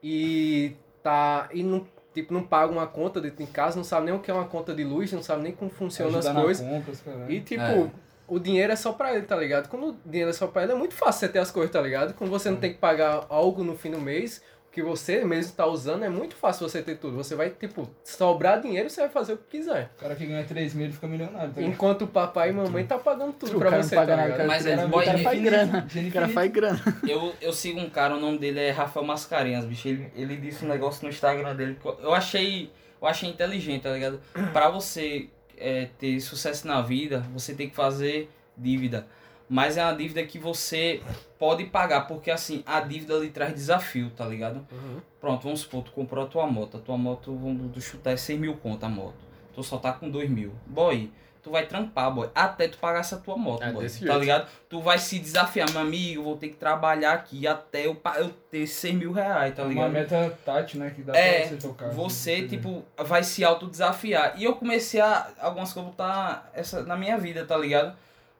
e 0.07 0.77
tá. 1.03 1.49
E 1.53 1.63
não, 1.63 1.87
tipo, 2.13 2.33
não 2.35 2.43
paga 2.43 2.71
uma 2.71 2.87
conta 2.87 3.21
dentro 3.23 3.43
em 3.43 3.47
casa, 3.47 3.77
não 3.77 3.85
sabe 3.85 4.05
nem 4.07 4.15
o 4.15 4.19
que 4.21 4.31
é 4.31 4.35
uma 4.35 4.45
conta 4.45 4.75
de 4.75 4.85
luz, 4.85 5.11
não 5.13 5.23
sabe 5.23 5.43
nem 5.43 5.53
como 5.53 5.71
funcionam 5.71 6.19
as 6.19 6.29
coisas. 6.29 6.67
compra. 6.67 7.33
E 7.33 7.41
tipo, 7.41 7.63
É. 7.63 7.91
o 8.29 8.39
dinheiro 8.39 8.71
é 8.71 8.77
só 8.77 8.93
pra 8.93 9.15
ele, 9.15 9.25
tá 9.25 9.35
ligado? 9.37 9.69
Quando 9.69 9.89
o 9.89 9.97
dinheiro 10.05 10.29
é 10.29 10.35
só 10.35 10.47
pra 10.47 10.63
ele, 10.63 10.73
é 10.73 10.75
muito 10.75 10.95
fácil 10.95 11.21
você 11.21 11.29
ter 11.31 11.39
as 11.39 11.51
coisas, 11.51 11.73
tá 11.73 11.81
ligado? 11.81 12.13
Quando 12.13 12.29
você 12.31 12.51
não 12.51 12.59
tem 12.59 12.75
que 12.75 12.79
pagar 12.79 13.25
algo 13.31 13.65
no 13.65 13.77
fim 13.77 13.91
do 13.91 14.01
mês, 14.01 14.43
que 14.75 14.83
você 14.83 15.25
mesmo 15.25 15.53
tá 15.53 15.65
usando, 15.65 16.05
é 16.05 16.09
muito 16.09 16.35
fácil 16.35 16.69
você 16.69 16.83
ter 16.83 16.97
tudo. 16.97 17.17
Você 17.17 17.37
vai, 17.37 17.49
tipo, 17.49 17.89
sobrar 18.03 18.61
dinheiro, 18.61 18.91
você 18.91 19.03
vai 19.03 19.11
fazer 19.11 19.35
o 19.35 19.37
que 19.37 19.59
quiser. 19.59 19.93
O 19.97 20.01
cara 20.01 20.17
que 20.17 20.27
ganha 20.27 20.45
3 20.45 20.75
mil, 20.75 20.87
ele 20.87 20.93
fica 20.93 21.07
milionário. 21.07 21.55
Tá? 21.55 21.63
Enquanto 21.63 22.03
o 22.03 22.09
papai 22.09 22.51
e 22.51 22.53
mamãe 22.53 22.85
tá 22.85 22.99
pagando 22.99 23.33
tudo 23.35 23.57
O 23.57 23.61
pra 23.61 23.71
cara 23.71 23.83
você, 23.85 23.95
paga 23.95 24.17
tá 24.17 24.23
nada, 24.23 24.33
cara, 24.33 24.49
Mas 24.49 24.65
o 24.65 24.69
é, 24.69 24.77
cara, 24.77 24.89
boy, 24.89 25.05
cara 25.05 25.19
faz 25.19 25.41
grana. 25.43 25.81
dinheiro 25.83 26.11
O 26.11 26.13
cara 26.13 26.29
faz 26.29 26.51
grana. 26.51 26.81
Eu, 27.09 27.35
eu 27.41 27.53
sigo 27.53 27.79
um 27.79 27.89
cara, 27.89 28.17
o 28.17 28.21
nome 28.21 28.39
dele 28.39 28.59
é 28.59 28.71
Rafael 28.73 29.07
Mascarenhas, 29.07 29.65
bicho. 29.65 29.87
Ele, 29.87 30.11
ele 30.17 30.37
disse 30.37 30.65
um 30.65 30.69
negócio 30.69 31.05
no 31.05 31.09
Instagram 31.09 31.55
dele 31.55 31.79
eu 32.03 32.13
achei, 32.13 32.73
eu 33.01 33.07
achei 33.07 33.31
inteligente, 33.31 33.83
tá 33.83 33.93
ligado? 33.93 34.21
Pra 34.53 34.69
você 34.69 35.29
é, 35.57 35.87
ter 35.99 36.19
sucesso 36.21 36.67
na 36.67 36.83
vida, 36.83 37.25
você 37.33 37.55
tem 37.55 37.69
que 37.69 37.77
fazer 37.77 38.29
dívida. 38.57 39.07
Mas 39.49 39.77
é 39.77 39.85
uma 39.85 39.95
dívida 39.95 40.25
que 40.25 40.39
você 40.39 41.03
pode 41.39 41.65
pagar, 41.65 42.03
porque 42.03 42.31
assim, 42.31 42.63
a 42.67 42.81
dívida 42.81 43.15
lhe 43.19 43.29
traz 43.31 43.53
desafio, 43.55 44.11
tá 44.11 44.25
ligado? 44.27 44.67
Uhum. 44.73 45.01
Pronto, 45.21 45.43
vamos 45.45 45.61
supor, 45.61 45.83
tu 45.83 45.93
comprou 45.93 46.25
a 46.25 46.27
tua 46.29 46.47
moto. 46.47 46.79
A 46.79 46.81
tua 46.81 46.97
moto, 46.97 47.37
vamos 47.37 47.73
tu 47.73 47.81
chutar, 47.81 48.13
é 48.13 48.17
100 48.17 48.39
mil 48.39 48.57
conto 48.57 48.85
a 48.85 48.89
moto. 48.89 49.15
Tu 49.55 49.63
só 49.63 49.77
tá 49.79 49.93
com 49.93 50.09
2 50.09 50.29
mil. 50.31 50.53
Boy, 50.67 51.13
tu 51.43 51.51
vai 51.51 51.67
trampar, 51.67 52.11
boy, 52.11 52.29
até 52.35 52.67
tu 52.69 52.79
pagar 52.79 53.01
essa 53.01 53.19
tua 53.19 53.37
moto, 53.37 53.63
É, 53.63 53.71
boy. 53.71 53.83
Tá 53.85 53.89
jeito. 53.89 54.19
ligado? 54.19 54.49
Tu 54.69 54.81
vai 54.81 54.99
se 54.99 55.19
desafiar, 55.19 55.71
meu 55.71 55.83
amigo, 55.83 56.23
vou 56.23 56.37
ter 56.39 56.49
que 56.49 56.57
trabalhar 56.57 57.13
aqui 57.13 57.47
até 57.47 57.87
eu, 57.87 58.01
eu 58.17 58.31
ter 58.51 58.67
100 58.67 58.95
mil 58.95 59.13
reais, 59.13 59.55
tá 59.55 59.63
Uma 59.63 59.69
ligado? 59.69 59.93
meta 59.93 60.39
tátil, 60.45 60.81
né? 60.81 60.91
Que 60.91 61.03
dá 61.03 61.15
É, 61.15 61.41
pra 61.41 61.49
você 61.51 61.57
tocar. 61.69 61.91
Você, 61.91 62.39
entendeu? 62.39 62.49
tipo, 62.59 63.05
vai 63.05 63.23
se 63.23 63.45
autodesafiar. 63.45 64.35
E 64.41 64.45
eu 64.45 64.57
comecei 64.57 65.01
a. 65.03 65.29
Algumas 65.39 65.71
coisas 65.73 65.91
botar 65.93 66.51
essa 66.55 66.83
na 66.83 66.97
minha 66.97 67.19
vida, 67.19 67.45
tá 67.45 67.57
ligado? 67.59 67.95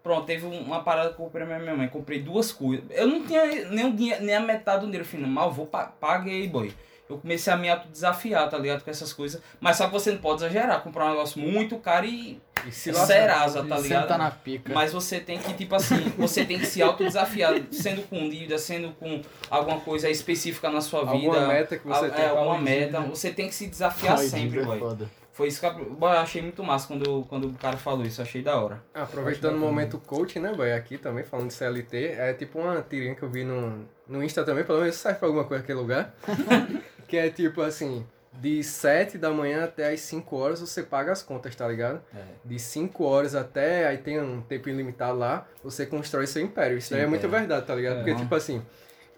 Pronto, 0.05 0.27
teve 0.27 0.45
um- 0.47 0.61
uma 0.61 0.85
parada 0.85 1.09
que 1.09 1.15
eu 1.15 1.25
comprei 1.25 1.45
pra 1.47 1.59
minha 1.59 1.75
mãe. 1.75 1.89
Comprei 1.89 2.21
duas 2.21 2.53
coisas. 2.53 2.85
Eu 2.91 3.07
não 3.09 3.25
tinha 3.27 3.43
nem, 3.71 3.87
o 3.87 3.93
dinhe- 3.93 4.19
nem 4.21 4.35
a 4.37 4.41
metade 4.41 4.81
do 4.81 4.87
dinheiro. 4.87 5.03
Eu 5.05 5.09
falei, 5.09 5.27
mal, 5.27 5.51
vou 5.51 5.67
pa 5.67 5.87
paguei, 5.87 6.47
boy. 6.47 6.73
Eu 7.09 7.19
comecei 7.19 7.53
a 7.53 7.57
me 7.57 7.69
autodesafiar, 7.71 8.49
tá 8.49 8.57
ligado? 8.59 8.83
Com 8.85 8.91
essas 8.91 9.13
coisas. 9.13 9.41
Mas 9.61 9.77
só 9.77 9.87
que 9.87 9.93
você 9.93 10.11
não 10.13 10.19
pode 10.19 10.43
exagerar. 10.45 10.83
Comprar 10.83 11.07
um 11.07 11.11
negócio 11.11 11.39
muito 11.41 11.77
caro 11.79 12.07
e 12.07 12.41
E 12.67 12.71
se 12.73 12.91
lascar. 12.91 13.07
serasa, 13.07 13.65
tá 13.65 13.79
ligado? 13.79 14.03
Senta 14.03 14.19
na 14.19 14.31
pica. 14.31 14.73
Mas 14.75 14.93
você 14.93 15.21
tem 15.21 15.39
que, 15.39 15.53
tipo 15.55 15.75
assim, 15.75 16.01
você 16.17 16.45
tem 16.47 16.59
que 16.59 16.67
se 16.67 16.81
autodesafiar, 16.83 17.55
sendo 17.71 18.03
com 18.09 18.29
dívida, 18.29 18.57
sendo 18.59 18.91
com 18.99 19.21
alguma 19.51 19.81
coisa 19.81 20.09
específica 20.11 20.71
na 20.71 20.81
sua 20.81 21.01
vida. 21.05 21.13
Alguma 21.29 21.47
meta 21.49 21.77
que 21.79 21.87
você 21.87 22.07
a- 22.07 22.11
tem. 22.11 22.25
é, 22.25 22.29
alguma 22.29 22.59
meta. 22.59 23.01
Você 23.01 23.31
tem 23.31 23.49
que 23.49 23.55
se 23.55 23.67
desafiar 23.69 24.19
Ai, 24.19 24.27
sempre, 24.27 24.61
é 24.61 24.65
boy. 24.65 24.79
foda. 24.79 25.11
Foi 25.35 25.49
isso 25.49 25.59
que 25.59 25.67
eu, 25.67 26.07
achei 26.07 26.41
muito 26.41 26.63
massa 26.63 26.87
quando, 26.87 27.25
quando 27.25 27.49
o 27.49 27.55
cara 27.55 27.77
falou 27.77 28.07
isso, 28.07 28.23
achei 28.23 28.41
da 28.41 28.57
hora. 28.57 28.81
Aproveitando 28.95 29.57
o 29.57 29.59
momento 29.59 29.99
coach, 29.99 30.39
né, 30.39 30.53
boy? 30.55 30.73
Aqui 30.73 30.97
também, 30.97 31.25
falando 31.25 31.49
de 31.49 31.55
CLT, 31.55 31.97
é 32.17 32.33
tipo 32.35 32.61
uma 32.61 32.81
tirinha 32.83 33.17
que 33.17 33.23
eu 33.25 33.29
vi 33.29 33.43
no, 33.43 33.85
no 34.07 34.23
Insta 34.23 34.45
também, 34.45 34.63
pelo 34.63 34.81
menos 34.81 34.95
serve 34.95 35.19
pra 35.19 35.27
alguma 35.27 35.45
coisa 35.45 35.65
aquele 35.65 35.81
lugar. 35.81 36.15
que 37.09 37.17
é 37.17 37.29
tipo 37.31 37.63
assim, 37.63 38.07
de 38.41 38.63
7 38.63 39.19
da 39.19 39.31
manhã 39.31 39.65
até 39.65 39.93
as 39.93 40.01
5 40.03 40.37
horas 40.37 40.61
você 40.61 40.85
paga 40.85 41.11
as 41.11 41.21
contas, 41.21 41.53
tá 41.57 41.67
ligado? 41.67 42.01
É. 42.15 42.23
De 42.45 42.57
5 42.57 43.03
horas 43.03 43.35
até, 43.35 43.89
aí 43.89 43.99
tem 43.99 44.21
um 44.21 44.41
tempo 44.41 44.69
ilimitado 44.69 45.19
lá, 45.19 45.49
você 45.65 45.85
constrói 45.85 46.29
seu 46.29 46.43
império. 46.43 46.79
Isso 46.79 46.91
Sim, 46.91 46.95
daí 46.95 47.03
é 47.03 47.07
muito 47.09 47.27
império. 47.27 47.49
verdade, 47.49 47.67
tá 47.67 47.75
ligado? 47.75 47.95
É. 47.95 48.03
Porque, 48.05 48.15
tipo 48.15 48.35
assim, 48.37 48.65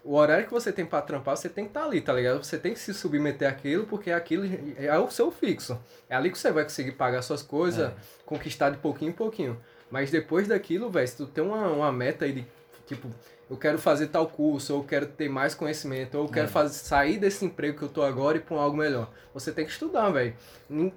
o 0.07 0.15
horário 0.15 0.45
que 0.45 0.51
você 0.53 0.71
tem 0.71 0.85
pra 0.85 1.01
trampar, 1.01 1.35
você 1.35 1.49
tem 1.49 1.65
que 1.65 1.71
estar 1.71 1.83
ali, 1.83 1.99
tá 1.99 2.13
ligado? 2.13 2.43
Você 2.43 2.57
tem 2.57 2.73
que 2.73 2.79
se 2.79 2.93
submeter 2.93 3.49
àquilo, 3.49 3.85
porque 3.85 4.09
aquilo 4.11 4.45
é 4.77 4.97
o 4.97 5.09
seu 5.11 5.29
fixo. 5.31 5.77
É 6.09 6.15
ali 6.15 6.31
que 6.31 6.37
você 6.39 6.51
vai 6.51 6.63
conseguir 6.63 6.93
pagar 6.93 7.21
suas 7.21 7.41
coisas, 7.43 7.89
É. 7.91 7.93
conquistar 8.25 8.69
de 8.69 8.77
pouquinho 8.77 9.09
em 9.09 9.13
pouquinho. 9.13 9.59
Mas 9.91 10.09
depois 10.09 10.47
daquilo, 10.47 10.89
velho, 10.89 11.07
se 11.07 11.17
tu 11.17 11.25
tem 11.25 11.43
uma, 11.43 11.67
uma 11.67 11.91
meta 11.91 12.25
aí 12.25 12.31
de, 12.31 12.45
tipo, 12.85 13.09
eu 13.49 13.55
quero 13.57 13.77
fazer 13.77 14.07
tal 14.07 14.27
curso, 14.27 14.73
ou 14.73 14.81
eu 14.81 14.85
quero 14.85 15.05
ter 15.07 15.29
mais 15.29 15.55
conhecimento, 15.55 16.17
ou 16.17 16.25
eu 16.25 16.29
quero 16.29 16.47
É. 16.47 16.49
fazer, 16.49 16.73
sair 16.73 17.17
desse 17.17 17.43
emprego 17.45 17.77
que 17.77 17.83
eu 17.83 17.89
tô 17.89 18.01
agora 18.03 18.37
e 18.37 18.53
um 18.53 18.57
algo 18.59 18.75
melhor. 18.77 19.09
Você 19.33 19.51
tem 19.51 19.65
que 19.65 19.71
estudar, 19.71 20.09
velho. 20.09 20.33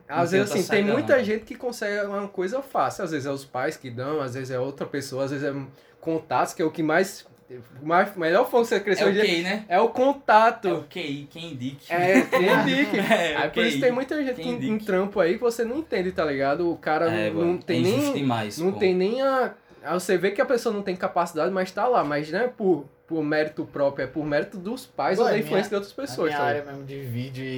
Às 0.08 0.32
vezes, 0.32 0.50
assim, 0.52 0.64
tem 0.66 0.84
muita 0.84 1.16
não. 1.16 1.24
gente 1.24 1.44
que 1.44 1.54
consegue 1.54 2.06
uma 2.06 2.26
coisa 2.28 2.60
fácil. 2.62 3.04
Às 3.04 3.10
vezes 3.12 3.26
é 3.26 3.30
os 3.30 3.44
pais 3.44 3.76
que 3.76 3.90
dão, 3.90 4.20
às 4.20 4.34
vezes 4.34 4.50
é 4.50 4.58
outra 4.58 4.86
pessoa, 4.86 5.24
às 5.24 5.30
vezes 5.30 5.46
é 5.46 5.54
contatos, 6.00 6.54
que 6.54 6.62
é 6.62 6.64
o 6.64 6.70
que 6.70 6.82
mais... 6.82 7.26
o 7.58 8.20
melhor 8.20 8.48
foi 8.50 8.64
você 8.64 8.78
crescer 8.80 9.02
É 9.02 9.06
o 9.06 9.10
em 9.10 9.12
dia. 9.14 9.24
QI, 9.24 9.42
né? 9.42 9.64
É 9.68 9.80
o 9.80 9.88
contato. 9.88 10.68
É 10.68 10.72
o 10.72 10.82
QI, 10.84 11.28
quem 11.30 11.52
indique. 11.52 11.92
É, 11.92 12.20
quem 12.22 12.40
indique. 12.62 12.98
É, 12.98 13.36
Aí 13.36 13.50
por 13.50 13.64
isso 13.64 13.80
tem 13.80 13.90
muita 13.92 14.16
gente 14.22 14.34
Quem 14.36 14.58
que, 14.58 14.66
em 14.66 14.70
indique. 14.70 14.84
trampo 14.86 15.18
aí 15.20 15.34
que 15.34 15.40
você 15.40 15.64
não 15.64 15.78
entende, 15.78 16.12
tá 16.12 16.24
ligado? 16.24 16.70
O 16.70 16.76
cara 16.76 17.10
É, 17.10 17.30
não, 17.30 17.44
não 17.52 17.58
tem 17.58 17.80
é 17.80 17.82
nem. 17.82 18.12
demais, 18.14 18.58
Não 18.58 18.72
pô. 18.72 18.78
tem 18.78 18.94
nem 18.94 19.20
a. 19.22 19.52
Você 19.94 20.16
vê 20.18 20.30
que 20.30 20.40
a 20.40 20.46
pessoa 20.46 20.74
não 20.74 20.82
tem 20.82 20.94
capacidade, 20.94 21.50
mas 21.52 21.70
tá 21.72 21.86
lá. 21.88 22.04
Mas 22.04 22.30
não 22.30 22.38
é 22.40 22.48
por, 22.48 22.84
por 23.06 23.24
mérito 23.24 23.64
próprio, 23.64 24.04
é 24.04 24.06
por 24.06 24.24
mérito 24.26 24.56
dos 24.58 24.84
pais 24.86 25.16
Pô, 25.18 25.24
ou 25.24 25.28
da 25.30 25.34
a 25.34 25.38
influência 25.38 25.56
minha- 25.56 25.68
de 25.70 25.74
outras 25.76 25.92
A 25.92 25.96
pessoas, 25.96 26.28
minha 26.28 26.38
tá 26.38 26.44
área 26.44 26.64
mesmo 26.64 26.84
de 26.84 27.00
vídeo 27.00 27.42
e, 27.44 27.48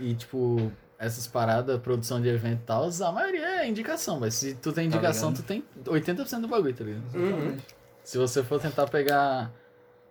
e, 0.00 0.10
e, 0.10 0.14
tipo, 0.14 0.72
essas 0.98 1.26
paradas, 1.26 1.78
produção 1.80 2.20
de 2.20 2.28
evento 2.28 2.60
e 2.62 2.66
tal, 2.66 2.88
a 2.88 3.12
maioria 3.12 3.62
é 3.62 3.68
indicação, 3.68 4.18
mas 4.20 4.34
se 4.34 4.54
tu 4.54 4.72
tem 4.72 4.88
Tá 4.88 4.96
indicação, 4.96 5.30
ligado? 5.30 5.42
tu 5.44 5.46
tem 5.46 5.62
80% 5.84 6.40
do 6.40 6.48
bagulho, 6.48 6.72
tá 6.74 6.82
ligado? 6.84 7.02
Uhum. 7.14 7.56
Se 8.04 8.18
você 8.18 8.42
for 8.42 8.60
tentar 8.60 8.86
pegar 8.88 9.50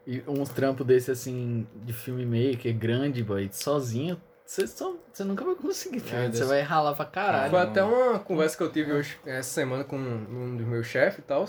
e- 0.06 0.24
um 0.28 0.44
trampo 0.44 0.84
desse, 0.84 1.12
assim, 1.12 1.68
de 1.76 1.94
filmmaker, 1.94 2.74
grande, 2.76 3.24
boy, 3.24 3.50
sozinho, 3.52 4.20
você, 4.46 4.68
só, 4.68 4.94
você 5.12 5.24
nunca 5.24 5.46
vai 5.46 5.56
conseguir, 5.56 6.02
tá 6.02 6.18
É? 6.18 6.30
Você 6.30 6.44
vai 6.44 6.62
ralar 6.62 6.94
pra 6.94 7.06
caralho. 7.06 7.50
Foi 7.50 7.60
até 7.60 7.84
uma 7.84 8.20
conversa 8.20 8.58
que 8.58 8.64
eu 8.64 8.72
tive 8.72 8.92
hoje, 8.92 9.18
essa 9.26 9.50
semana 9.50 9.84
com 9.84 9.98
um 9.98 10.58
dos 10.58 10.66
meus 10.66 10.88
chefes 10.88 11.20
e 11.20 11.22
tal. 11.22 11.46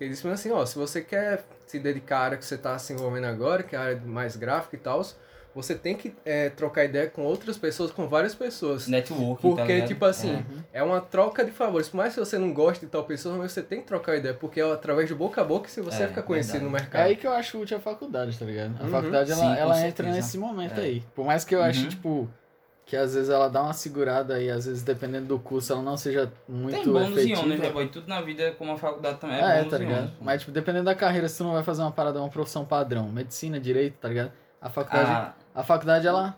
Ele 0.00 0.10
disse 0.10 0.26
assim, 0.28 0.50
ó, 0.50 0.64
se 0.66 0.76
você 0.76 1.00
quer 1.00 1.44
se 1.66 1.78
dedicar 1.78 2.18
à 2.18 2.20
área 2.22 2.38
que 2.38 2.44
você 2.44 2.56
está 2.56 2.78
se 2.78 2.92
envolvendo 2.92 3.26
agora, 3.26 3.62
que 3.62 3.74
é 3.74 3.78
a 3.78 3.82
área 3.82 4.00
mais 4.04 4.36
gráfica 4.36 4.76
e 4.76 4.78
tal, 4.78 5.02
você 5.54 5.74
tem 5.74 5.94
que 5.94 6.14
é, 6.24 6.48
trocar 6.50 6.84
ideia 6.84 7.08
com 7.08 7.22
outras 7.22 7.56
pessoas, 7.56 7.90
com 7.90 8.08
várias 8.08 8.34
pessoas. 8.34 8.88
Networking, 8.88 9.34
tá 9.34 9.56
Porque, 9.56 9.72
ligado? 9.74 9.88
tipo 9.88 10.04
assim, 10.04 10.44
é. 10.72 10.82
uma 10.82 11.00
troca 11.00 11.44
de 11.44 11.50
favores. 11.52 11.88
Por 11.88 11.98
mais 11.98 12.12
que 12.14 12.20
você 12.20 12.36
não 12.38 12.52
goste 12.52 12.84
de 12.86 12.90
tal 12.90 13.04
pessoa, 13.04 13.36
mas 13.36 13.52
você 13.52 13.62
tem 13.62 13.80
que 13.80 13.86
trocar 13.86 14.16
ideia. 14.16 14.34
Porque 14.34 14.60
é 14.60 14.72
através 14.72 15.06
de 15.08 15.14
boca 15.14 15.40
a 15.40 15.44
boca 15.44 15.68
que 15.68 15.80
você 15.80 16.02
É, 16.02 16.08
fica 16.08 16.22
conhecido 16.22 16.54
verdade. 16.60 16.72
no 16.72 16.76
É 16.76 16.80
mercado. 16.80 17.02
aí 17.06 17.16
que 17.16 17.26
eu 17.26 17.32
acho 17.32 17.58
útil 17.60 17.76
a 17.76 17.80
faculdade, 17.80 18.38
tá 18.38 18.44
ligado? 18.44 18.74
A 18.80 18.84
Uhum. 18.84 18.90
faculdade, 18.90 19.30
ela, 19.30 19.40
Sim, 19.54 19.60
ela 19.60 19.86
entra 19.86 20.10
nesse 20.10 20.36
momento 20.38 20.78
É. 20.80 20.84
aí. 20.84 21.04
Por 21.14 21.24
mais 21.24 21.44
que 21.44 21.54
eu 21.54 21.62
ache, 21.62 21.84
Uhum. 21.84 21.88
tipo, 21.88 22.30
que 22.86 22.96
às 22.96 23.14
vezes 23.14 23.30
ela 23.30 23.48
dá 23.48 23.62
uma 23.62 23.72
segurada 23.72 24.34
aí, 24.34 24.50
às 24.50 24.66
vezes 24.66 24.82
dependendo 24.82 25.26
do 25.26 25.38
curso, 25.38 25.72
ela 25.72 25.80
não 25.80 25.96
seja 25.96 26.30
muito 26.48 26.76
Tem 26.76 26.84
bônus 26.92 27.10
e 27.10 27.12
efetiva. 27.20 27.40
ônus, 27.40 27.58
né, 27.60 27.70
boy? 27.70 27.88
Tudo 27.88 28.06
na 28.08 28.20
vida, 28.20 28.52
como 28.58 28.72
a 28.72 28.76
faculdade 28.76 29.18
também 29.18 29.36
é, 29.36 29.40
É, 29.40 29.56
bônus 29.58 29.70
tá 29.70 29.76
e 29.76 29.78
ligado? 29.78 29.98
ônus. 30.00 30.12
Mas, 30.20 30.40
tipo, 30.40 30.52
dependendo 30.52 30.84
da 30.84 30.94
carreira, 30.94 31.28
se 31.28 31.38
tu 31.38 31.44
não 31.44 31.52
vai 31.52 31.62
fazer 31.62 31.80
uma 31.80 31.92
parada, 31.92 32.18
uma 32.20 32.28
profissão 32.28 32.64
padrão, 32.64 33.08
medicina, 33.08 33.58
direito, 33.58 33.94
tá 34.00 34.08
ligado? 34.08 34.32
A 34.60 34.68
faculdade, 34.68 35.10
Ah, 35.10 35.34
a 35.54 35.62
faculdade 35.62 36.06
ela... 36.06 36.36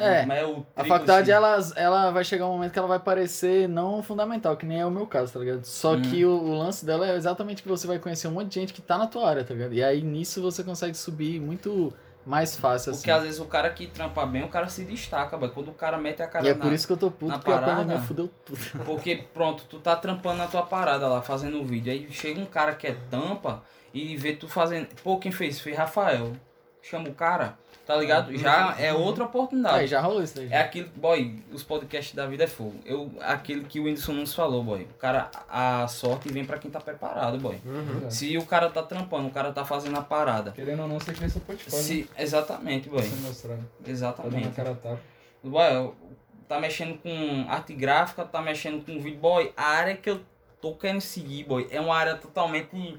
É, 0.00 0.24
mas 0.26 0.38
é 0.38 0.46
o 0.46 0.64
a 0.76 0.84
faculdade, 0.84 1.32
assim. 1.32 1.44
ela, 1.44 1.58
ela 1.74 2.10
vai 2.12 2.22
chegar 2.22 2.46
um 2.46 2.52
momento 2.52 2.72
que 2.72 2.78
ela 2.78 2.86
vai 2.86 3.00
parecer 3.00 3.68
não 3.68 4.00
fundamental, 4.00 4.56
que 4.56 4.64
nem 4.64 4.78
é 4.80 4.86
o 4.86 4.90
meu 4.92 5.08
caso, 5.08 5.32
tá 5.32 5.40
ligado? 5.40 5.64
Só 5.64 5.94
Uhum. 5.94 6.02
que 6.02 6.24
o, 6.24 6.30
o 6.30 6.56
lance 6.56 6.86
dela 6.86 7.08
é 7.08 7.16
exatamente 7.16 7.64
que 7.64 7.68
você 7.68 7.84
vai 7.84 7.98
conhecer 7.98 8.28
um 8.28 8.30
monte 8.30 8.46
de 8.48 8.54
gente 8.60 8.72
que 8.72 8.80
tá 8.80 8.96
na 8.96 9.08
tua 9.08 9.28
área, 9.28 9.42
tá 9.42 9.52
ligado? 9.54 9.74
E 9.74 9.82
aí, 9.82 10.00
nisso, 10.00 10.40
você 10.40 10.62
consegue 10.62 10.94
subir 10.96 11.40
muito 11.40 11.92
mais 12.24 12.56
fácil, 12.56 12.92
assim. 12.92 13.00
Porque 13.00 13.10
às 13.10 13.22
vezes 13.24 13.40
o 13.40 13.46
cara 13.46 13.70
que 13.70 13.88
trampa 13.88 14.24
bem, 14.24 14.44
o 14.44 14.48
cara 14.48 14.68
se 14.68 14.84
destaca, 14.84 15.36
boy. 15.36 15.48
Quando 15.48 15.70
o 15.70 15.74
cara 15.74 15.98
mete 15.98 16.22
a 16.22 16.28
cara 16.28 16.46
E 16.46 16.50
é 16.50 16.54
na... 16.54 16.60
por 16.64 16.72
isso 16.72 16.86
que 16.86 16.92
eu 16.92 16.96
tô 16.96 17.10
puto, 17.10 17.32
porque 17.32 17.50
a 17.50 17.54
parada. 17.54 17.72
pandemia 17.80 18.00
fudeu 18.00 18.30
tudo. 18.44 18.58
Porque, 18.86 19.24
pronto, 19.34 19.64
tu 19.68 19.80
tá 19.80 19.96
trampando 19.96 20.38
na 20.38 20.46
tua 20.46 20.62
parada 20.62 21.08
lá, 21.08 21.22
fazendo 21.22 21.60
o 21.60 21.64
vídeo. 21.64 21.92
Aí 21.92 22.06
chega 22.12 22.38
um 22.40 22.46
cara 22.46 22.72
que 22.76 22.86
é 22.86 22.96
tampa 23.10 23.64
e 23.92 24.16
vê 24.16 24.32
tu 24.34 24.46
fazendo. 24.46 24.86
Pô, 25.02 25.18
quem 25.18 25.32
fez? 25.32 25.58
Fez 25.58 25.76
Rafael. 25.76 26.34
Chama 26.80 27.08
o 27.08 27.14
cara. 27.14 27.58
Tá 27.88 27.96
ligado? 27.96 28.36
Já 28.36 28.76
é 28.78 28.92
outra 28.92 29.24
oportunidade. 29.24 29.78
Aí, 29.78 29.86
já 29.86 29.98
rolou 29.98 30.22
isso 30.22 30.36
daí. 30.36 30.48
É 30.50 30.58
aquele, 30.60 30.90
boy, 30.94 31.42
os 31.50 31.62
podcasts 31.62 32.14
da 32.14 32.26
vida 32.26 32.44
é 32.44 32.46
fogo. 32.46 32.74
Eu, 32.84 33.10
aquele 33.22 33.64
que 33.64 33.80
o 33.80 33.84
Whindersson 33.84 34.12
Nunes 34.12 34.34
falou, 34.34 34.62
boy. 34.62 34.82
O 34.82 34.98
cara, 34.98 35.30
a 35.48 35.88
sorte 35.88 36.30
vem 36.30 36.44
pra 36.44 36.58
quem 36.58 36.70
tá 36.70 36.80
preparado, 36.80 37.38
boy. 37.38 37.58
Uhum. 37.64 38.10
Se 38.10 38.36
o 38.36 38.44
cara 38.44 38.68
tá 38.68 38.82
trampando, 38.82 39.28
o 39.28 39.30
cara 39.30 39.54
tá 39.54 39.64
fazendo 39.64 39.96
a 39.98 40.02
parada. 40.02 40.50
Querendo 40.50 40.82
ou 40.82 40.88
não, 40.88 41.00
você 41.00 41.14
cresce 41.14 41.38
o 41.38 41.40
portfólio. 41.40 41.78
né? 41.78 41.82
Se, 41.82 42.10
exatamente, 42.18 42.90
boy. 42.90 43.00
Tá 43.00 43.90
Exatamente. 43.90 44.50
cara 44.50 44.72
a 44.72 44.74
tapa. 44.74 45.00
Boy, 45.42 45.92
tá 46.46 46.60
mexendo 46.60 46.98
com 46.98 47.46
arte 47.48 47.72
gráfica, 47.72 48.22
tá 48.22 48.42
mexendo 48.42 48.84
com 48.84 49.00
vídeo. 49.00 49.18
Boy, 49.18 49.50
a 49.56 49.64
área 49.64 49.96
que 49.96 50.10
eu 50.10 50.20
tô 50.60 50.74
querendo 50.74 51.00
seguir, 51.00 51.44
boy, 51.44 51.66
é 51.70 51.80
uma 51.80 51.96
área 51.96 52.16
totalmente 52.16 52.98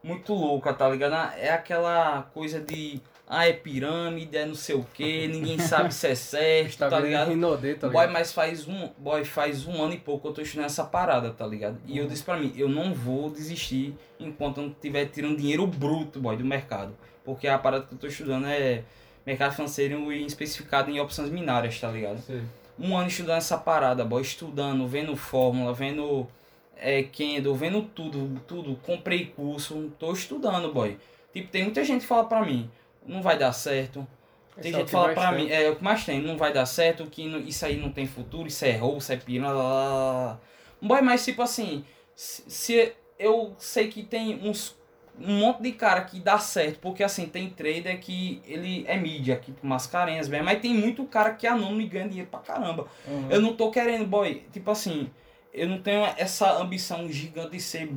muito 0.00 0.32
louca, 0.32 0.72
tá 0.72 0.88
ligado? 0.88 1.34
É 1.36 1.50
aquela 1.50 2.22
coisa 2.32 2.60
de. 2.60 3.02
Ah, 3.30 3.46
é 3.46 3.52
pirâmide, 3.52 4.34
é 4.38 4.46
não 4.46 4.54
sei 4.54 4.74
o 4.74 4.82
que, 4.94 5.28
ninguém 5.28 5.58
sabe 5.58 5.92
se 5.92 6.06
é 6.06 6.14
certo, 6.14 6.78
Tá, 6.78 6.88
tá 6.88 6.96
vendo 6.96 7.06
ligado? 7.08 7.28
Rinodê, 7.28 7.74
tá 7.74 7.86
Boy, 7.88 8.00
ligado? 8.00 8.12
mas 8.14 8.32
faz 8.32 8.66
um, 8.66 8.88
boy, 8.96 9.22
faz 9.22 9.66
um 9.66 9.82
ano 9.82 9.92
e 9.92 9.98
pouco 9.98 10.22
que 10.22 10.28
eu 10.28 10.32
tô 10.32 10.40
estudando 10.40 10.64
essa 10.64 10.82
parada, 10.84 11.30
tá 11.30 11.46
ligado? 11.46 11.78
E 11.86 11.98
eu 11.98 12.06
disse 12.06 12.22
pra 12.22 12.38
mim, 12.38 12.54
eu 12.56 12.70
não 12.70 12.94
vou 12.94 13.28
desistir 13.28 13.94
enquanto 14.18 14.58
eu 14.58 14.64
não 14.64 14.70
estiver 14.70 15.04
tirando 15.06 15.36
dinheiro 15.36 15.66
bruto, 15.66 16.18
boy, 16.18 16.36
do 16.38 16.44
mercado. 16.44 16.96
Porque 17.22 17.46
a 17.46 17.58
parada 17.58 17.84
que 17.84 17.92
eu 17.94 17.98
tô 17.98 18.06
estudando 18.06 18.46
é 18.46 18.82
mercado 19.26 19.54
financeiro 19.54 20.10
e 20.10 20.24
especificado 20.24 20.90
em 20.90 20.98
opções 20.98 21.28
binárias, 21.28 21.78
tá 21.78 21.90
ligado? 21.90 22.20
Sei. 22.22 22.40
Um 22.78 22.96
ano 22.96 23.08
estudando 23.08 23.36
essa 23.36 23.58
parada, 23.58 24.06
boy, 24.06 24.22
estudando, 24.22 24.86
vendo 24.88 25.14
fórmula, 25.16 25.74
vendo 25.74 26.26
é, 26.78 27.02
Kendall, 27.02 27.54
vendo 27.54 27.82
tudo, 27.82 28.40
tudo. 28.48 28.76
Comprei 28.86 29.26
curso, 29.26 29.92
tô 29.98 30.12
estudando, 30.14 30.72
boy. 30.72 30.96
Tipo, 31.30 31.48
tem 31.50 31.64
muita 31.64 31.84
gente 31.84 32.00
que 32.02 32.06
fala 32.06 32.24
pra 32.24 32.42
mim, 32.46 32.70
não 33.08 33.22
vai 33.22 33.38
dar 33.38 33.52
certo. 33.52 34.06
Tem 34.60 34.70
Esse 34.70 34.76
é 34.76 34.78
gente 34.80 34.86
que 34.86 34.90
que 34.90 34.92
fala 34.92 35.14
pra 35.14 35.32
tem. 35.34 35.44
mim, 35.46 35.50
é 35.52 35.70
o 35.70 35.76
que 35.76 35.84
mais 35.84 36.04
tem, 36.04 36.20
não 36.20 36.36
vai 36.36 36.52
dar 36.52 36.66
certo, 36.66 37.06
que 37.06 37.26
não- 37.28 37.40
isso 37.40 37.64
aí 37.64 37.76
não 37.76 37.90
tem 37.92 38.06
futuro, 38.06 38.48
isso 38.48 38.64
é 38.64 38.72
roubo, 38.76 38.98
isso 38.98 39.12
é 39.12 39.16
pirâmide, 39.16 39.52
lá, 39.54 39.62
lá, 39.62 39.84
lá, 39.84 40.24
lá. 40.26 40.40
Boy, 40.82 41.00
mas 41.02 41.24
tipo 41.24 41.42
assim, 41.42 41.84
se, 42.14 42.42
se 42.48 42.92
eu 43.18 43.54
sei 43.58 43.88
que 43.88 44.02
tem 44.02 44.40
uns 44.48 44.76
um 45.20 45.38
monte 45.40 45.62
de 45.62 45.72
cara 45.72 46.02
que 46.04 46.20
dá 46.20 46.38
certo, 46.38 46.78
porque 46.78 47.02
assim, 47.02 47.26
tem 47.26 47.50
trader 47.50 47.98
que 47.98 48.40
ele 48.46 48.84
é 48.86 48.96
mídia, 48.96 49.36
que 49.36 49.52
mascarenhas, 49.62 50.28
bem, 50.28 50.42
mas 50.44 50.60
tem 50.60 50.72
muito 50.72 51.04
cara 51.06 51.34
que 51.34 51.44
é 51.44 51.50
anônimo 51.50 51.80
e 51.80 51.88
ganha 51.88 52.08
dinheiro 52.08 52.30
pra 52.30 52.38
caramba. 52.38 52.86
Uhum. 53.06 53.26
Eu 53.28 53.40
não 53.42 53.52
tô 53.54 53.68
querendo, 53.70 54.06
boy, 54.06 54.44
tipo 54.52 54.70
assim, 54.70 55.10
eu 55.58 55.68
não 55.68 55.78
tenho 55.80 56.04
essa 56.16 56.58
ambição 56.60 57.08
gigante 57.08 57.50
de 57.50 57.60
ser. 57.60 57.88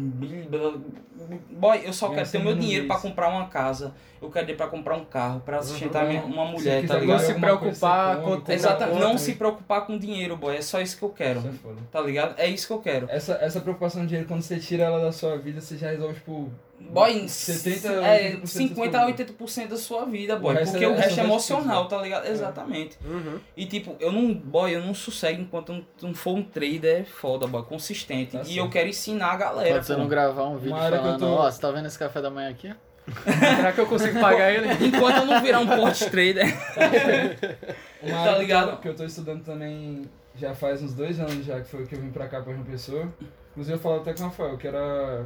Boy, 1.52 1.82
eu 1.86 1.94
só 1.94 2.08
Ganhar 2.08 2.20
quero 2.20 2.32
ter 2.32 2.38
o 2.40 2.44
meu 2.44 2.56
no 2.56 2.62
dinheiro 2.62 2.88
pra 2.88 2.96
mês. 2.96 3.08
comprar 3.08 3.30
uma 3.30 3.48
casa, 3.48 3.94
eu 4.22 4.30
quero 4.30 4.46
dinheiro 4.48 4.58
pra 4.58 4.68
comprar 4.68 4.96
um 4.98 5.06
carro, 5.06 5.40
pra 5.42 5.62
sustentar 5.62 6.06
minha- 6.08 6.24
uma 6.24 6.46
Se 6.48 6.52
mulher, 6.52 6.88
tá 6.88 6.94
Não 6.96 7.02
ligado? 7.02 7.20
se 7.20 7.32
alguma 7.32 7.48
coisa, 7.48 7.64
preocupar 7.80 8.22
com 8.22 8.42
ter 8.42 8.54
Exato, 8.54 8.86
conta, 8.86 9.00
não 9.00 9.18
se 9.18 9.36
preocupar 9.36 9.86
com 9.86 9.98
dinheiro, 9.98 10.36
boy, 10.36 10.56
é 10.56 10.62
só 10.62 10.82
isso 10.82 10.98
que 10.98 11.04
eu 11.04 11.10
quero, 11.10 11.40
Isso 11.40 11.48
é 11.50 11.52
foda. 11.54 11.78
tá 11.92 12.02
ligado? 12.02 12.34
É 12.40 12.48
isso 12.48 12.68
que 12.68 12.74
eu 12.74 12.80
quero. 12.80 13.08
Essa, 13.10 13.34
essa 13.42 13.62
preocupação 13.62 14.02
de 14.02 14.08
dinheiro, 14.08 14.28
quando 14.28 14.42
você 14.42 14.58
tira 14.60 14.84
ela 14.86 15.00
da 15.00 15.12
sua 15.12 15.38
vida, 15.38 15.62
você 15.62 15.78
já 15.78 15.92
resolve, 15.92 16.16
tipo. 16.16 16.50
Boy, 16.90 17.28
70, 17.28 17.88
é 17.88 18.36
80% 18.38 18.46
50 18.48 19.00
a 19.00 19.08
80% 19.08 19.68
da 19.68 19.78
sua 19.78 20.06
vida, 20.06 20.36
boy. 20.36 20.54
resto 20.56 20.72
porque 20.72 20.86
é- 20.86 20.88
o 20.88 20.92
é 20.92 20.96
resto 20.96 21.12
é 21.12 21.16
só 21.16 21.22
emocional, 21.24 21.66
difícil, 21.84 21.90
tá 21.98 22.04
ligado? 22.04 22.28
Exatamente. 22.28 22.98
Uhum. 23.06 23.40
E 23.56 23.66
tipo, 23.66 23.96
eu 24.00 24.12
não, 24.12 24.34
boy, 24.34 24.76
eu 24.76 24.82
não 24.84 24.94
sossego 24.94 25.42
enquanto 25.42 25.72
não, 25.74 25.86
não 26.02 26.14
for 26.14 26.36
um 26.36 26.44
trader 26.44 27.06
foda, 27.06 27.48
boy, 27.48 27.64
consistente. 27.64 28.32
Tá 28.32 28.42
e 28.42 28.46
certo. 28.46 28.58
eu 28.58 28.70
quero 28.70 28.90
ensinar 28.90 29.32
a 29.32 29.38
galera. 29.38 29.74
Pode 29.76 29.86
você 29.86 29.96
não 29.96 30.08
gravar 30.08 30.48
um 30.48 30.58
vídeo 30.58 30.78
falando, 30.78 31.20
tô- 31.20 31.28
ó, 31.28 31.50
você 31.50 31.62
tá 31.62 31.72
vendo 31.72 31.88
esse 31.88 31.98
café 32.00 32.22
da 32.22 32.30
manhã 32.30 32.50
aqui? 32.50 32.74
Será 33.58 33.72
que 33.72 33.82
eu 33.82 33.88
consigo 33.88 34.20
pagar 34.20 34.54
ele? 34.54 34.68
Enquanto 34.88 35.18
eu 35.18 35.26
não 35.26 35.42
virar 35.42 35.60
um 35.60 35.68
porte 35.68 36.10
trader. 36.10 36.46
Uma 38.02 38.24
Tá 38.24 38.38
ligado? 38.38 38.80
Que 38.82 38.90
eu 38.90 38.96
tô 38.96 39.04
estudando 39.06 39.44
também 39.44 40.04
já 40.36 40.54
faz 40.56 40.82
uns 40.82 40.94
dois 40.94 41.20
anos 41.20 41.46
já, 41.46 41.60
que 41.60 41.68
foi 41.68 41.86
que 41.86 41.96
eu 41.96 42.02
vim 42.02 42.10
pra 42.12 42.28
cá 42.28 42.42
pra 42.42 42.54
João 42.54 42.66
Pessoa. 42.66 43.08
Inclusive 43.52 43.76
eu 43.78 43.82
falo 43.82 43.98
até 43.98 44.14
com 44.14 44.22
o 44.22 44.26
Rafael, 44.26 44.58
que 44.58 44.68
era 44.68 45.26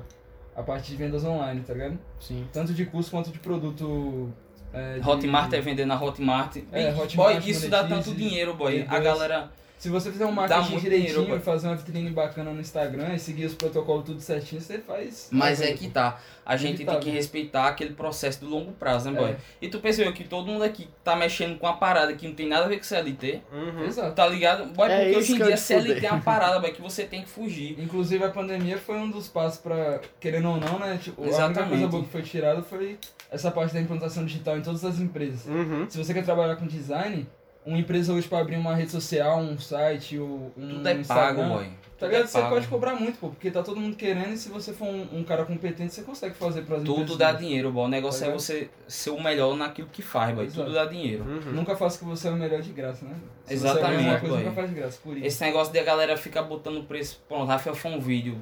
a 0.55 0.63
parte 0.63 0.91
de 0.91 0.95
vendas 0.95 1.23
online, 1.23 1.61
tá 1.61 1.73
ligado? 1.73 1.99
Sim. 2.19 2.47
Tanto 2.53 2.73
de 2.73 2.85
curso 2.85 3.11
quanto 3.11 3.31
de 3.31 3.39
produto. 3.39 4.31
É, 4.73 4.99
de- 4.99 5.07
Hotmart 5.09 5.51
é 5.53 5.61
vender 5.61 5.85
na 5.85 6.01
Hotmart. 6.01 6.57
É, 6.71 6.89
Hotmart, 6.93 7.15
boy, 7.15 7.37
isso 7.49 7.69
dá 7.69 7.83
monetize, 7.83 8.05
tanto 8.09 8.17
dinheiro, 8.17 8.53
boy. 8.55 8.85
A 8.87 8.99
galera. 8.99 9.49
Se 9.77 9.89
você 9.89 10.11
fizer 10.11 10.25
um 10.25 10.31
marketing 10.31 10.71
muito 10.71 10.81
direitinho, 10.83 11.21
dinheiro, 11.21 11.41
fazer 11.41 11.67
uma 11.67 11.75
vitrine 11.75 12.09
bacana 12.09 12.51
no 12.51 12.59
Instagram 12.59 13.13
e 13.13 13.19
seguir 13.19 13.45
os 13.45 13.53
protocolos 13.53 14.05
tudo 14.05 14.19
certinho, 14.21 14.61
você 14.61 14.79
faz. 14.79 15.29
Mas 15.31 15.61
é 15.61 15.73
que 15.73 15.89
tá. 15.89 16.19
A 16.45 16.55
gente 16.57 16.85
tem 16.85 16.99
que 16.99 17.09
respeitar 17.09 17.67
aquele 17.67 17.93
processo 17.93 18.39
do 18.39 18.49
longo 18.49 18.71
prazo, 18.71 19.09
né, 19.09 19.19
boy? 19.19 19.31
É. 19.31 19.38
E 19.61 19.67
tu 19.67 19.79
percebeu 19.79 20.13
que 20.13 20.23
todo 20.23 20.47
mundo 20.47 20.63
aqui 20.63 20.88
tá 21.03 21.15
mexendo 21.15 21.57
com 21.57 21.65
uma 21.65 21.77
parada 21.77 22.13
que 22.13 22.27
não 22.27 22.35
tem 22.35 22.47
nada 22.47 22.65
a 22.65 22.67
ver 22.67 22.77
com 22.77 22.83
CLT. 22.83 23.41
Uhum. 23.51 23.85
Exato. 23.85 24.15
Tá 24.15 24.27
ligado? 24.27 24.65
Boy, 24.73 24.89
É 24.89 24.97
porque 24.97 25.09
isso 25.11 25.19
hoje 25.19 25.33
em 25.33 25.38
que 25.38 25.43
dia. 25.45 25.57
CLT 25.57 26.05
é 26.05 26.11
uma 26.11 26.21
parada, 26.21 26.59
boy, 26.59 26.71
que 26.71 26.81
você 26.81 27.03
tem 27.03 27.23
que 27.23 27.29
fugir. 27.29 27.79
Inclusive 27.79 28.23
a 28.23 28.29
pandemia 28.29 28.77
foi 28.77 28.95
um 28.95 29.09
dos 29.09 29.27
passos 29.27 29.59
pra, 29.59 29.99
querendo 30.19 30.49
ou 30.49 30.57
não, 30.57 30.79
né? 30.79 30.99
Tipo, 31.01 31.21
a 31.21 31.25
única 31.25 31.38
Exatamente. 31.38 31.69
coisa 31.69 31.88
boa 31.88 32.03
que 32.03 32.09
foi 32.09 32.21
tirada 32.21 32.61
foi 32.61 32.97
essa 33.31 33.51
parte 33.51 33.73
da 33.73 33.81
implantação 33.81 34.23
digital 34.25 34.57
em 34.57 34.61
todas 34.61 34.85
as 34.85 34.99
empresas. 34.99 35.45
Uhum. 35.47 35.88
Se 35.89 35.97
você 35.97 36.13
quer 36.13 36.23
trabalhar 36.23 36.55
com 36.55 36.67
design, 36.67 37.27
uma 37.65 37.78
empresa 37.78 38.13
hoje 38.13 38.28
pra 38.28 38.39
abrir 38.39 38.56
uma 38.58 38.75
rede 38.75 38.91
social, 38.91 39.39
um 39.39 39.58
site, 39.58 40.17
ou 40.19 40.51
um 40.58 40.69
Tudo 40.69 40.88
é 40.88 40.91
pago, 40.93 41.01
Instagram, 41.01 41.47
boy. 41.49 41.65
Tá 41.65 41.71
Tudo 41.97 42.08
ligado? 42.10 42.23
é 42.23 42.28
Você 42.28 42.39
pago. 42.39 42.54
pode 42.54 42.67
cobrar 42.67 42.95
muito, 42.95 43.17
pô, 43.17 43.30
porque 43.30 43.49
tá 43.49 43.63
todo 43.63 43.80
mundo 43.80 43.95
querendo 43.95 44.34
e 44.34 44.38
se 44.38 44.49
você 44.49 44.73
for 44.73 44.86
um, 44.88 45.08
um 45.19 45.23
cara 45.23 45.45
competente, 45.45 45.93
você 45.93 46.01
consegue 46.04 46.36
fazer 46.36 46.62
pras 46.63 46.80
Tudo 46.84 46.91
empresas. 47.01 47.17
dá 47.17 47.32
dinheiro, 47.32 47.71
boy. 47.71 47.86
O 47.86 47.88
negócio 47.88 48.25
Tá 48.25 48.32
é 48.32 48.34
você 48.34 48.69
ser 48.88 49.10
o 49.12 49.21
melhor 49.23 49.56
naquilo 49.56 49.88
que 49.91 50.01
faz, 50.01 50.36
boy. 50.36 50.47
Tudo 50.47 50.73
dá 50.73 50.86
dinheiro. 50.86 51.23
Uhum. 51.23 51.54
Nunca 51.54 51.75
faça 51.75 51.97
que 51.97 52.06
você 52.06 52.28
é 52.28 52.32
o 52.32 52.36
melhor 52.36 52.62
de 52.62 52.71
graça, 52.71 53.06
né? 53.06 53.15
Se 53.45 53.54
Exatamente, 53.54 53.86
Você 53.88 53.93
é 53.93 53.95
a 53.95 54.01
mesma 54.04 54.19
coisa, 54.19 54.38
nunca 54.38 54.51
faz 54.51 54.69
de 54.69 54.75
graça, 54.75 54.99
por 55.04 55.17
isso. 55.17 55.25
Esse 55.25 55.41
negócio 55.43 55.71
de 55.73 55.80
a 55.80 55.84
galera 55.84 56.17
ficar 56.17 56.43
botando 56.43 56.84
preço. 56.84 57.23
Pronto, 57.28 57.45
Rafael 57.47 57.75
foi 57.75 57.91
um 57.91 57.99
vídeo, 57.99 58.38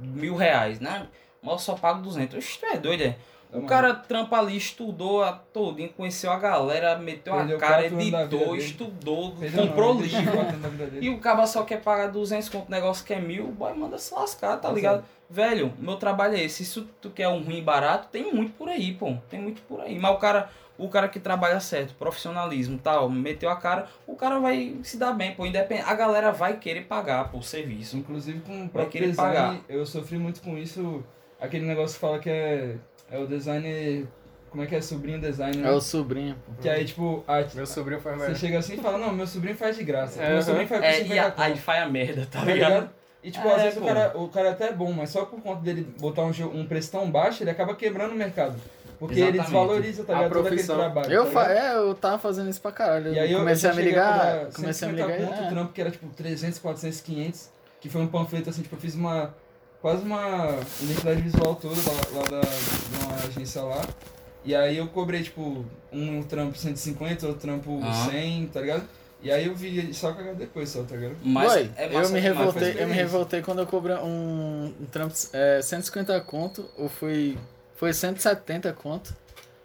mil 0.00 0.36
reais, 0.36 0.78
né? 0.80 1.08
Mas 1.42 1.52
eu 1.52 1.58
só 1.58 1.74
pago 1.74 2.02
200. 2.02 2.36
Oxe, 2.36 2.58
tu 2.58 2.66
é 2.66 2.76
doido, 2.76 3.02
é? 3.04 3.16
Tá 3.50 3.58
O 3.58 3.62
cara 3.62 3.94
trampa 3.94 4.38
ali, 4.38 4.56
estudou 4.56 5.22
a 5.22 5.32
todinho, 5.32 5.88
conheceu 5.90 6.30
a 6.30 6.38
galera, 6.38 6.98
meteu 6.98 7.34
Perdeu 7.34 7.56
a 7.56 7.60
cara, 7.60 7.86
editou, 7.86 8.56
estudou, 8.56 9.32
Perdeu 9.32 9.66
comprou 9.66 9.94
não, 9.94 10.02
livro. 10.02 10.38
E 11.00 11.08
o 11.08 11.18
cara 11.18 11.46
só 11.46 11.62
quer 11.62 11.80
pagar 11.80 12.08
200 12.08 12.48
conto, 12.48 12.70
negócio 12.70 13.04
que 13.04 13.14
é 13.14 13.20
mil, 13.20 13.46
boy, 13.46 13.72
manda 13.72 13.96
se 13.96 14.12
lascar, 14.12 14.56
tá 14.56 14.68
Exato. 14.68 14.74
ligado? 14.74 15.04
Velho, 15.30 15.72
meu 15.78 15.96
trabalho 15.96 16.36
é 16.36 16.42
esse. 16.42 16.64
Se 16.64 16.80
tu 17.00 17.10
quer 17.10 17.28
um 17.28 17.42
ruim 17.42 17.62
barato, 17.62 18.08
tem 18.10 18.32
muito 18.32 18.52
por 18.52 18.68
aí, 18.68 18.94
pô. 18.94 19.14
Tem 19.28 19.40
muito 19.40 19.60
por 19.62 19.80
aí. 19.80 19.98
Mas 19.98 20.10
o 20.14 20.16
cara, 20.16 20.50
o 20.78 20.88
cara 20.88 21.08
que 21.08 21.20
trabalha 21.20 21.60
certo, 21.60 21.94
profissionalismo 21.94 22.78
tal, 22.78 23.10
meteu 23.10 23.50
a 23.50 23.56
cara, 23.56 23.88
o 24.06 24.14
cara 24.14 24.38
vai 24.38 24.76
se 24.82 24.96
dar 24.96 25.12
bem, 25.12 25.34
pô. 25.34 25.44
Independente. 25.44 25.86
A 25.86 25.94
galera 25.94 26.32
vai 26.32 26.56
querer 26.56 26.84
pagar 26.86 27.30
por 27.30 27.44
serviço. 27.44 27.96
Inclusive 27.96 28.40
com 28.40 28.64
o 28.64 28.68
próprio 28.68 28.90
querer 28.90 29.10
design, 29.10 29.34
pagar. 29.34 29.60
eu 29.68 29.84
sofri 29.84 30.18
muito 30.18 30.40
com 30.40 30.56
isso. 30.56 31.04
Aquele 31.40 31.66
negócio 31.66 31.94
que 31.94 32.00
fala 32.00 32.18
que 32.18 32.30
é, 32.30 32.76
é 33.10 33.18
o 33.18 33.26
designer. 33.26 34.06
Como 34.50 34.62
é 34.62 34.66
que 34.66 34.74
é? 34.74 34.80
Sobrinho 34.80 35.20
designer. 35.20 35.58
É 35.58 35.62
né? 35.62 35.70
o 35.70 35.80
sobrinho, 35.80 36.34
pô. 36.46 36.52
Que 36.62 36.68
aí, 36.70 36.84
tipo, 36.84 37.22
a- 37.28 37.44
Meu 37.54 37.66
sobrinho 37.66 38.00
faz 38.00 38.16
você 38.16 38.22
merda. 38.22 38.38
chega 38.38 38.58
assim 38.58 38.74
e 38.74 38.78
fala, 38.78 38.96
não, 38.98 39.12
meu 39.12 39.26
sobrinho 39.26 39.56
faz 39.56 39.76
de 39.76 39.84
graça. 39.84 40.22
É, 40.22 40.32
meu 40.32 40.42
sobrinho 40.42 40.66
faz 40.68 40.82
É, 40.82 40.92
50 41.02 41.14
e 41.14 41.18
a- 41.18 41.34
aí 41.36 41.56
faz 41.58 41.82
a 41.82 41.86
merda, 41.88 42.26
tá 42.30 42.40
Tá 42.40 42.44
ligado? 42.46 42.70
ligado? 42.72 42.90
E 43.22 43.30
tipo, 43.30 43.46
É, 43.48 43.54
às 43.54 43.62
vezes 43.62 43.78
o 43.78 43.84
cara, 43.84 44.12
o 44.16 44.28
cara 44.28 44.50
até 44.52 44.68
é 44.68 44.72
bom, 44.72 44.90
mas 44.92 45.10
só 45.10 45.24
por 45.26 45.40
conta 45.42 45.60
dele 45.60 45.86
botar 46.00 46.22
um, 46.22 46.30
um 46.54 46.66
preço 46.66 46.90
tão 46.92 47.10
baixo, 47.10 47.42
ele 47.42 47.50
acaba 47.50 47.74
quebrando 47.74 48.12
o 48.12 48.16
mercado. 48.16 48.56
Porque 48.98 49.14
ele 49.14 49.22
Exatamente. 49.38 49.44
desvaloriza, 49.44 50.04
tá 50.04 50.12
A 50.12 50.16
ligado? 50.16 50.32
Todo 50.32 50.40
aquele 50.46 50.54
profissão. 50.62 50.76
trabalho. 50.78 51.12
Eu, 51.12 51.30
tá 51.30 51.52
é, 51.52 51.74
eu 51.76 51.94
tava 51.94 52.18
fazendo 52.18 52.48
isso 52.50 52.60
pra 52.60 52.72
caralho. 52.72 53.12
E 53.12 53.18
aí 53.18 53.30
eu 53.32 53.40
comecei 53.40 53.68
eu 53.68 53.72
a 53.72 53.76
me 53.76 53.82
ligar, 53.82 54.46
comecei 54.52 54.88
a 54.88 54.92
me 54.92 54.98
150 54.98 55.06
ligar. 55.06 55.28
conto, 55.28 55.40
o 55.42 55.44
é. 55.44 55.48
trampo 55.50 55.72
que 55.72 55.80
era 55.80 55.90
tipo 55.90 56.06
300, 56.16 56.58
400, 56.58 57.00
500, 57.02 57.50
que 57.80 57.88
foi 57.88 58.00
um 58.00 58.06
panfleto 58.08 58.48
assim, 58.50 58.62
tipo, 58.62 58.74
eu 58.76 58.80
fiz 58.80 58.94
uma 58.94 59.34
quase 59.80 60.02
uma 60.02 60.58
identidade 60.80 61.20
visual 61.22 61.54
toda 61.54 61.76
lá, 61.76 62.20
lá 62.20 62.28
da, 62.28 62.40
de 62.40 63.04
uma 63.04 63.14
agência 63.28 63.62
lá. 63.62 63.82
E 64.44 64.54
aí 64.54 64.78
eu 64.78 64.86
cobrei 64.88 65.22
tipo 65.22 65.64
um 65.92 66.22
trampo 66.22 66.56
150, 66.56 67.26
outro 67.26 67.40
trampo 67.40 67.80
Aham. 67.82 68.10
100, 68.10 68.46
tá 68.48 68.60
ligado? 68.60 68.88
E 69.20 69.32
aí 69.32 69.46
eu 69.46 69.54
vi 69.54 69.92
só 69.92 70.12
cagar 70.12 70.34
depois 70.34 70.68
só, 70.68 70.82
tá 70.84 70.94
ligado? 70.94 71.16
Mas 71.22 71.52
Boy, 71.52 71.70
é 71.76 71.86
eu 71.86 71.88
me 71.88 72.20
demais, 72.20 72.22
revoltei, 72.22 72.76
eu 72.78 72.88
me 72.88 72.94
revoltei 72.94 73.42
quando 73.42 73.58
eu 73.58 73.66
cobrei 73.66 73.96
um, 73.96 74.72
um 74.80 74.86
trampo 74.86 75.14
é, 75.32 75.60
150 75.60 76.20
conto, 76.20 76.68
ou 76.76 76.88
foi 76.88 77.36
foi 77.74 77.92
170 77.92 78.72
conto. 78.72 79.14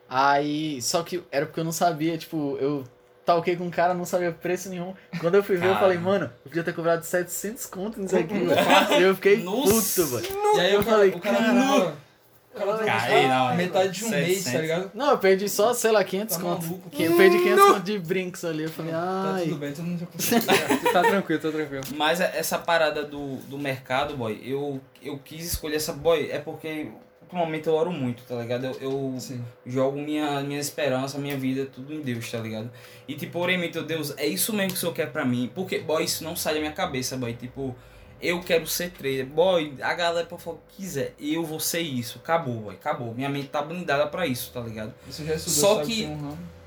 Aí, 0.10 0.82
só 0.82 1.02
que 1.02 1.24
era 1.32 1.46
porque 1.46 1.60
eu 1.60 1.64
não 1.64 1.72
sabia, 1.72 2.18
tipo, 2.18 2.58
eu 2.60 2.84
talquei 3.26 3.56
com 3.56 3.66
um 3.66 3.70
cara, 3.70 3.94
não 3.94 4.06
sabia 4.06 4.32
preço 4.32 4.70
nenhum. 4.70 4.94
Quando 5.20 5.36
eu 5.36 5.44
fui 5.44 5.56
ver, 5.58 5.68
eu 5.68 5.76
falei, 5.76 5.98
Caramba. 5.98 6.12
mano, 6.12 6.26
eu 6.46 6.50
podia 6.50 6.64
ter 6.64 6.74
cobrado 6.74 7.04
700 7.06 7.66
conto 7.68 8.00
nisso 8.02 8.16
aqui. 8.18 8.34
E 9.00 9.02
eu 9.02 9.16
fiquei 9.16 9.44
Nossa. 9.44 10.02
puto, 10.02 10.08
velho. 10.18 10.28
E 10.56 10.60
aí 10.60 10.74
Eu 10.74 10.84
cara, 10.84 10.96
falei, 10.98 11.10
o 11.12 11.20
cara 11.20 11.38
"Caralho." 11.38 11.58
tava, 11.70 11.96
o 12.54 12.60
cara 12.60 12.78
tava 12.78 12.92
Aí, 13.14 13.28
não, 13.28 13.56
metade 13.56 13.92
de 13.94 14.06
um 14.06 14.10
mês, 14.10 14.28
700. 14.44 14.52
tá 14.54 14.60
ligado? 14.62 14.92
Não, 14.94 15.10
eu 15.12 15.18
perdi 15.18 15.50
só, 15.50 15.74
sei 15.74 15.92
lá, 15.92 16.04
500 16.04 16.36
Tá 16.38 16.42
conto. 16.44 16.82
Que- 16.92 17.10
Perdi 17.10 17.38
500 17.40 17.66
conto 17.66 17.80
de 17.80 17.98
brinks 18.00 18.46
ali. 18.46 18.64
Eu 18.64 18.70
falei, 18.70 18.92
Tá 18.92 19.34
ai. 19.36 19.44
tudo 19.46 19.56
bem, 19.56 19.72
todo 19.74 19.86
mundo 19.86 20.08
já. 20.20 20.40
Tá 20.94 21.02
tranquilo, 21.02 21.42
tá 21.42 21.52
tranquilo. 21.52 21.84
Mas 21.96 22.22
essa 22.22 22.60
parada 22.60 23.04
do, 23.04 23.38
do 23.48 23.58
mercado, 23.58 24.16
boy, 24.16 24.40
eu, 24.46 24.80
eu 25.02 25.18
quis 25.18 25.46
escolher 25.46 25.78
essa, 25.78 25.94
boy, 25.94 26.30
é 26.30 26.38
porque 26.38 26.90
ultimamente 27.34 27.68
eu 27.68 27.74
oro 27.74 27.92
muito, 27.92 28.24
tá 28.24 28.36
ligado? 28.36 28.66
Eu, 28.66 28.74
eu 28.82 29.18
jogo 29.66 30.00
minha, 30.00 30.42
minha 30.42 30.60
esperança, 30.60 31.18
minha 31.18 31.38
vida, 31.38 31.66
tudo 31.66 31.94
em 31.94 32.02
Deus, 32.02 32.30
tá 32.30 32.38
ligado? 32.38 32.72
E 33.08 33.16
tipo, 33.16 33.40
orei 33.40 33.58
muito, 33.58 33.82
Deus, 33.82 34.14
é 34.18 34.26
isso 34.26 34.54
mesmo 34.54 34.72
que 34.72 34.78
o 34.78 34.80
Senhor 34.80 34.94
quer 34.94 35.12
pra 35.12 35.26
mim. 35.26 35.52
Porque, 35.54 35.80
boy, 35.80 36.04
isso 36.04 36.24
não 36.24 36.36
sai 36.36 36.56
da 36.56 36.60
minha 36.60 36.72
cabeça, 36.72 37.18
boy. 37.18 37.34
Tipo, 37.34 37.76
eu 38.22 38.42
quero 38.42 38.66
ser 38.68 38.92
trader. 38.92 39.26
Boy, 39.26 39.74
a 39.82 39.94
galera 39.94 40.28
o 40.32 40.38
que 40.38 40.78
quiser. 40.78 41.14
Eu 41.20 41.44
vou 41.44 41.60
ser 41.60 41.82
isso. 41.82 42.20
Acabou, 42.24 42.56
boy. 42.56 42.76
Acabou. 42.76 43.14
Minha 43.14 43.30
mente 43.30 43.48
tá 43.50 43.62
blindada 43.62 44.08
pra 44.08 44.26
isso, 44.26 44.52
tá 44.52 44.62
ligado? 44.62 44.94
Você 45.08 45.26
já 45.26 45.36
estudou, 45.36 45.60
Só 45.60 45.86
que-. 45.86 46.10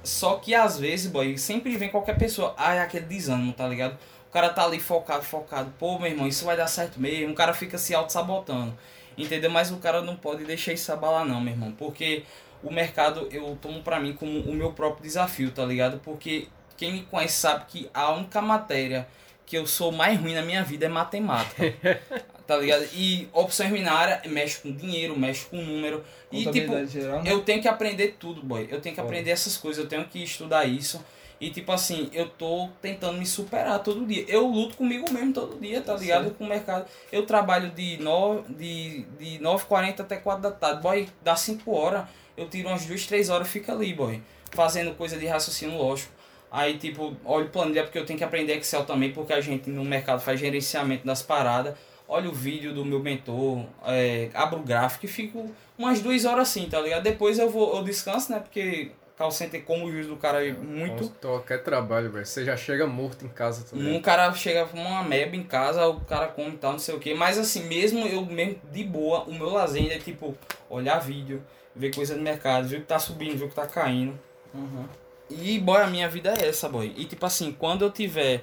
Só 0.03 0.37
que 0.37 0.55
às 0.55 0.79
vezes, 0.79 1.11
boy, 1.11 1.37
sempre 1.37 1.77
vem 1.77 1.89
qualquer 1.89 2.17
pessoa. 2.17 2.55
Ah, 2.57 2.75
é 2.75 2.81
aquele 2.81 3.07
desânimo, 3.07 3.53
tá 3.53 3.67
ligado? 3.67 3.99
O 4.29 4.33
cara 4.33 4.51
tá 4.51 4.65
ali 4.65 4.79
focado, 4.79 5.25
focado. 5.25 5.73
Pô, 5.79 5.99
meu 5.99 6.09
irmão, 6.09 6.29
isso 6.29 6.45
vai 6.45 6.57
dar 6.57 6.69
certo 6.69 7.01
mesmo. 7.01 7.33
O 7.33 7.35
cara 7.35 7.53
fica 7.53 7.77
se 7.77 7.93
auto-sabotando. 7.93 8.77
Entendeu? 9.17 9.51
Mas 9.51 9.71
o 9.71 9.77
cara 9.77 10.03
não 10.03 10.17
pode 10.17 10.45
deixar 10.45 10.73
isso 10.73 10.93
abalar, 10.93 11.25
não, 11.25 11.41
meu 11.41 11.55
irmão. 11.55 11.73
Porque 11.73 12.25
o 12.63 12.73
mercado 12.73 13.29
eu 13.31 13.57
tomo 13.61 13.83
pra 13.83 14.01
mim 14.01 14.13
como 14.13 14.41
o 14.41 14.55
meu 14.55 14.73
próprio 14.73 15.03
desafio, 15.03 15.51
tá 15.51 15.65
ligado? 15.65 16.01
Porque 16.01 16.49
quem 16.77 16.93
me 16.93 17.03
conhece 17.03 17.35
sabe 17.35 17.65
que 17.67 17.91
a 17.95 18.13
única 18.13 18.43
matéria 18.43 19.07
que 19.47 19.57
eu 19.57 19.67
sou 19.67 19.93
mais 19.93 20.19
ruim 20.19 20.35
na 20.35 20.43
minha 20.43 20.63
vida 20.63 20.87
é 20.87 20.89
matemática. 20.89 21.63
tá 22.47 22.57
ligado? 22.57 22.87
E 22.95 23.29
opções 23.33 23.71
binárias 23.71 24.21
mexe 24.31 24.61
com 24.61 24.73
dinheiro, 24.73 25.19
mexe 25.19 25.47
com 25.47 25.57
número. 25.57 26.05
E 26.31 26.45
tipo, 26.51 26.87
geral, 26.87 27.23
né? 27.23 27.33
eu 27.33 27.41
tenho 27.41 27.61
que 27.61 27.69
aprender 27.69 28.17
tudo, 28.19 28.43
boy. 28.43 28.69
Eu 28.71 28.81
tenho 28.81 28.95
que 28.95 29.01
aprender 29.01 29.31
essas 29.31 29.57
coisas, 29.57 29.83
eu 29.83 29.89
tenho 29.89 30.05
que 30.05 30.23
estudar 30.23 30.65
isso. 30.65 31.05
E 31.40 31.51
tipo 31.51 31.70
assim, 31.70 32.09
eu 32.12 32.29
tô 32.29 32.68
tentando 32.81 33.18
me 33.18 33.27
superar 33.27 33.83
todo 33.83 34.07
dia. 34.07 34.25
Eu 34.27 34.46
luto 34.46 34.77
comigo 34.77 35.11
mesmo 35.12 35.33
todo 35.33 35.61
dia, 35.61 35.83
tá 35.83 35.94
ligado? 35.94 36.31
Com 36.31 36.44
o 36.44 36.49
mercado. 36.49 36.87
Eu 37.12 37.27
trabalho 37.27 37.70
de 37.70 37.99
9, 37.99 38.55
de, 38.55 39.03
de 39.18 39.38
9h40 39.38 40.01
até 40.01 40.16
4 40.16 40.42
da 40.42 40.51
tarde. 40.51 40.81
Boy, 40.81 41.09
dá 41.22 41.37
5 41.37 41.70
horas, 41.70 42.07
eu 42.37 42.49
tiro 42.49 42.68
umas 42.68 42.87
2, 42.87 43.07
3 43.07 43.29
horas 43.29 43.49
e 43.49 43.51
fico 43.51 43.70
ali, 43.70 43.92
boy. 43.92 44.22
Fazendo 44.53 44.94
coisa 44.94 45.18
de 45.18 45.27
raciocínio 45.27 45.77
lógico. 45.77 46.12
Aí, 46.51 46.79
tipo, 46.79 47.14
olho 47.25 47.49
planilha 47.51 47.83
porque 47.83 47.99
eu 47.99 48.07
tenho 48.07 48.18
que 48.18 48.25
aprender 48.25 48.57
Excel 48.57 48.85
também, 48.85 49.12
porque 49.12 49.33
a 49.33 49.40
gente 49.40 49.68
no 49.68 49.85
mercado 49.85 50.20
faz 50.20 50.40
gerenciamento 50.40 51.07
das 51.07 51.22
paradas. 51.22 51.75
Olho 52.09 52.31
o 52.31 52.35
vídeo 52.35 52.72
do 52.72 52.85
meu 52.85 53.01
mentor, 53.01 53.64
é, 53.85 54.31
abro 54.33 54.61
o 54.61 54.62
gráfico 54.62 55.05
e 55.07 55.09
fico 55.09 55.51
umas 55.77 56.01
duas 56.01 56.25
horas 56.25 56.49
assim, 56.49 56.68
tá 56.68 56.81
ligado? 56.81 57.03
Depois 57.03 57.38
eu 57.38 57.51
vou, 57.51 57.77
eu 57.77 57.83
descanso, 57.83 58.31
né? 58.31 58.38
Porque 58.38 58.92
call 59.17 59.31
center 59.31 59.65
como 59.65 59.87
o 59.87 59.93
juiz 59.93 60.07
do 60.07 60.17
cara 60.17 60.47
é 60.47 60.53
muito. 60.53 61.09
Qualquer 61.21 61.63
trabalho, 61.63 62.11
velho. 62.11 62.27
Você 62.27 62.45
já 62.45 62.57
chega 62.57 62.87
morto 62.87 63.25
em 63.25 63.29
casa 63.29 63.65
também. 63.65 63.97
Um 63.97 64.01
cara 64.01 64.33
chega 64.35 64.67
com 64.67 64.79
uma 64.79 65.03
meba 65.03 65.35
em 65.35 65.43
casa, 65.43 65.87
o 65.87 66.01
cara 66.01 66.29
come 66.29 66.51
e 66.51 66.59
tal, 66.59 66.73
não 66.73 66.79
sei 66.79 66.95
o 66.95 67.01
que. 67.01 67.15
Mas 67.15 67.39
assim, 67.39 67.65
mesmo 67.65 68.07
eu 68.07 68.25
mesmo 68.25 68.61
de 68.71 68.85
boa, 68.85 69.25
o 69.25 69.33
meu 69.33 69.51
lazer 69.51 69.91
é 69.91 69.99
tipo, 69.99 70.37
olhar 70.69 70.99
vídeo, 70.99 71.43
ver 71.75 71.95
coisa 71.95 72.15
do 72.15 72.21
mercado, 72.21 72.69
ver 72.69 72.77
o 72.77 72.81
que 72.81 72.87
tá 72.87 72.99
subindo, 72.99 73.39
ver 73.39 73.47
o 73.47 73.49
que 73.49 73.55
tá 73.55 73.67
caindo. 73.67 74.19
Uhum. 74.55 74.87
E, 75.29 75.59
boy, 75.59 75.81
a 75.81 75.87
minha 75.87 76.09
vida 76.09 76.35
é 76.39 76.49
essa, 76.49 76.69
boy. 76.69 76.93
E, 76.97 77.05
tipo 77.05 77.25
assim, 77.27 77.53
quando 77.53 77.85
eu 77.85 77.91
tiver 77.91 78.43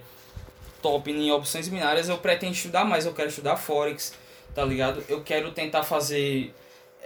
top 0.82 1.10
em 1.10 1.32
opções 1.32 1.70
binárias, 1.70 2.10
eu 2.10 2.18
pretendo 2.18 2.52
estudar 2.52 2.84
mais. 2.84 3.06
Eu 3.06 3.14
quero 3.14 3.30
estudar 3.30 3.56
Forex, 3.56 4.14
tá 4.54 4.66
ligado? 4.66 5.04
Eu 5.08 5.24
quero 5.24 5.52
tentar 5.52 5.84
fazer 5.84 6.54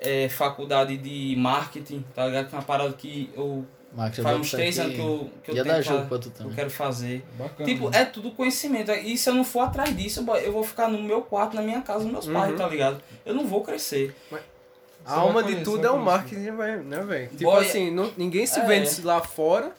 é, 0.02 0.30
faculdade 0.30 0.98
de 0.98 1.36
marketing, 1.38 2.04
tá 2.14 2.26
ligado? 2.28 2.50
Que 2.50 2.56
é 2.56 2.58
uma 2.58 2.64
parada 2.66 2.94
que 2.94 3.30
eu... 3.36 3.66
Marketing 3.94 4.22
Faz 4.22 4.38
uns 4.38 4.52
três 4.52 4.78
anos 4.80 4.94
que 4.96 5.00
eu, 5.00 5.30
que 5.44 5.52
eu 5.52 5.56
Ia 5.56 5.64
tenho 5.64 5.76
dar 5.76 5.82
que 5.82 5.88
jogo 5.90 6.06
pra 6.08 6.20
tu 6.20 6.28
eu 6.28 6.32
também. 6.32 6.54
quero 6.54 6.70
fazer. 6.70 7.24
Bacana. 7.38 7.66
Tipo, 7.70 7.90
é 7.96 8.06
tudo 8.06 8.32
conhecimento. 8.32 8.92
E 8.92 9.18
se 9.18 9.30
eu 9.30 9.34
não 9.34 9.44
for 9.46 9.62
atrás 9.62 9.96
disso, 9.96 10.24
eu 10.44 10.52
vou 10.52 10.64
ficar 10.64 10.88
no 10.90 11.02
meu 11.02 11.22
quarto, 11.22 11.56
na 11.56 11.62
minha 11.62 11.82
casa, 11.82 12.04
nos 12.04 12.12
meus 12.12 12.28
pais, 12.28 12.52
Uhum. 12.52 12.58
tá 12.58 12.68
ligado? 12.68 13.02
Eu 13.26 13.34
não 13.34 13.48
vou 13.48 13.62
crescer. 13.64 14.14
A 14.32 14.36
Você 14.36 15.20
alma 15.20 15.34
vai 15.36 15.44
de 15.44 15.50
conhecer, 15.54 15.64
tudo 15.64 15.88
é 15.88 15.90
o 15.90 15.94
conhecer. 15.94 16.12
marketing, 16.12 16.86
né, 16.90 17.00
velho? 17.02 17.30
Tipo 17.30 17.44
Boy, 17.46 17.66
assim, 17.66 17.90
não- 17.90 18.12
ninguém 18.18 18.46
se 18.46 18.60
é. 18.60 18.66
vende 18.66 19.02
lá 19.02 19.22
fora 19.22 19.72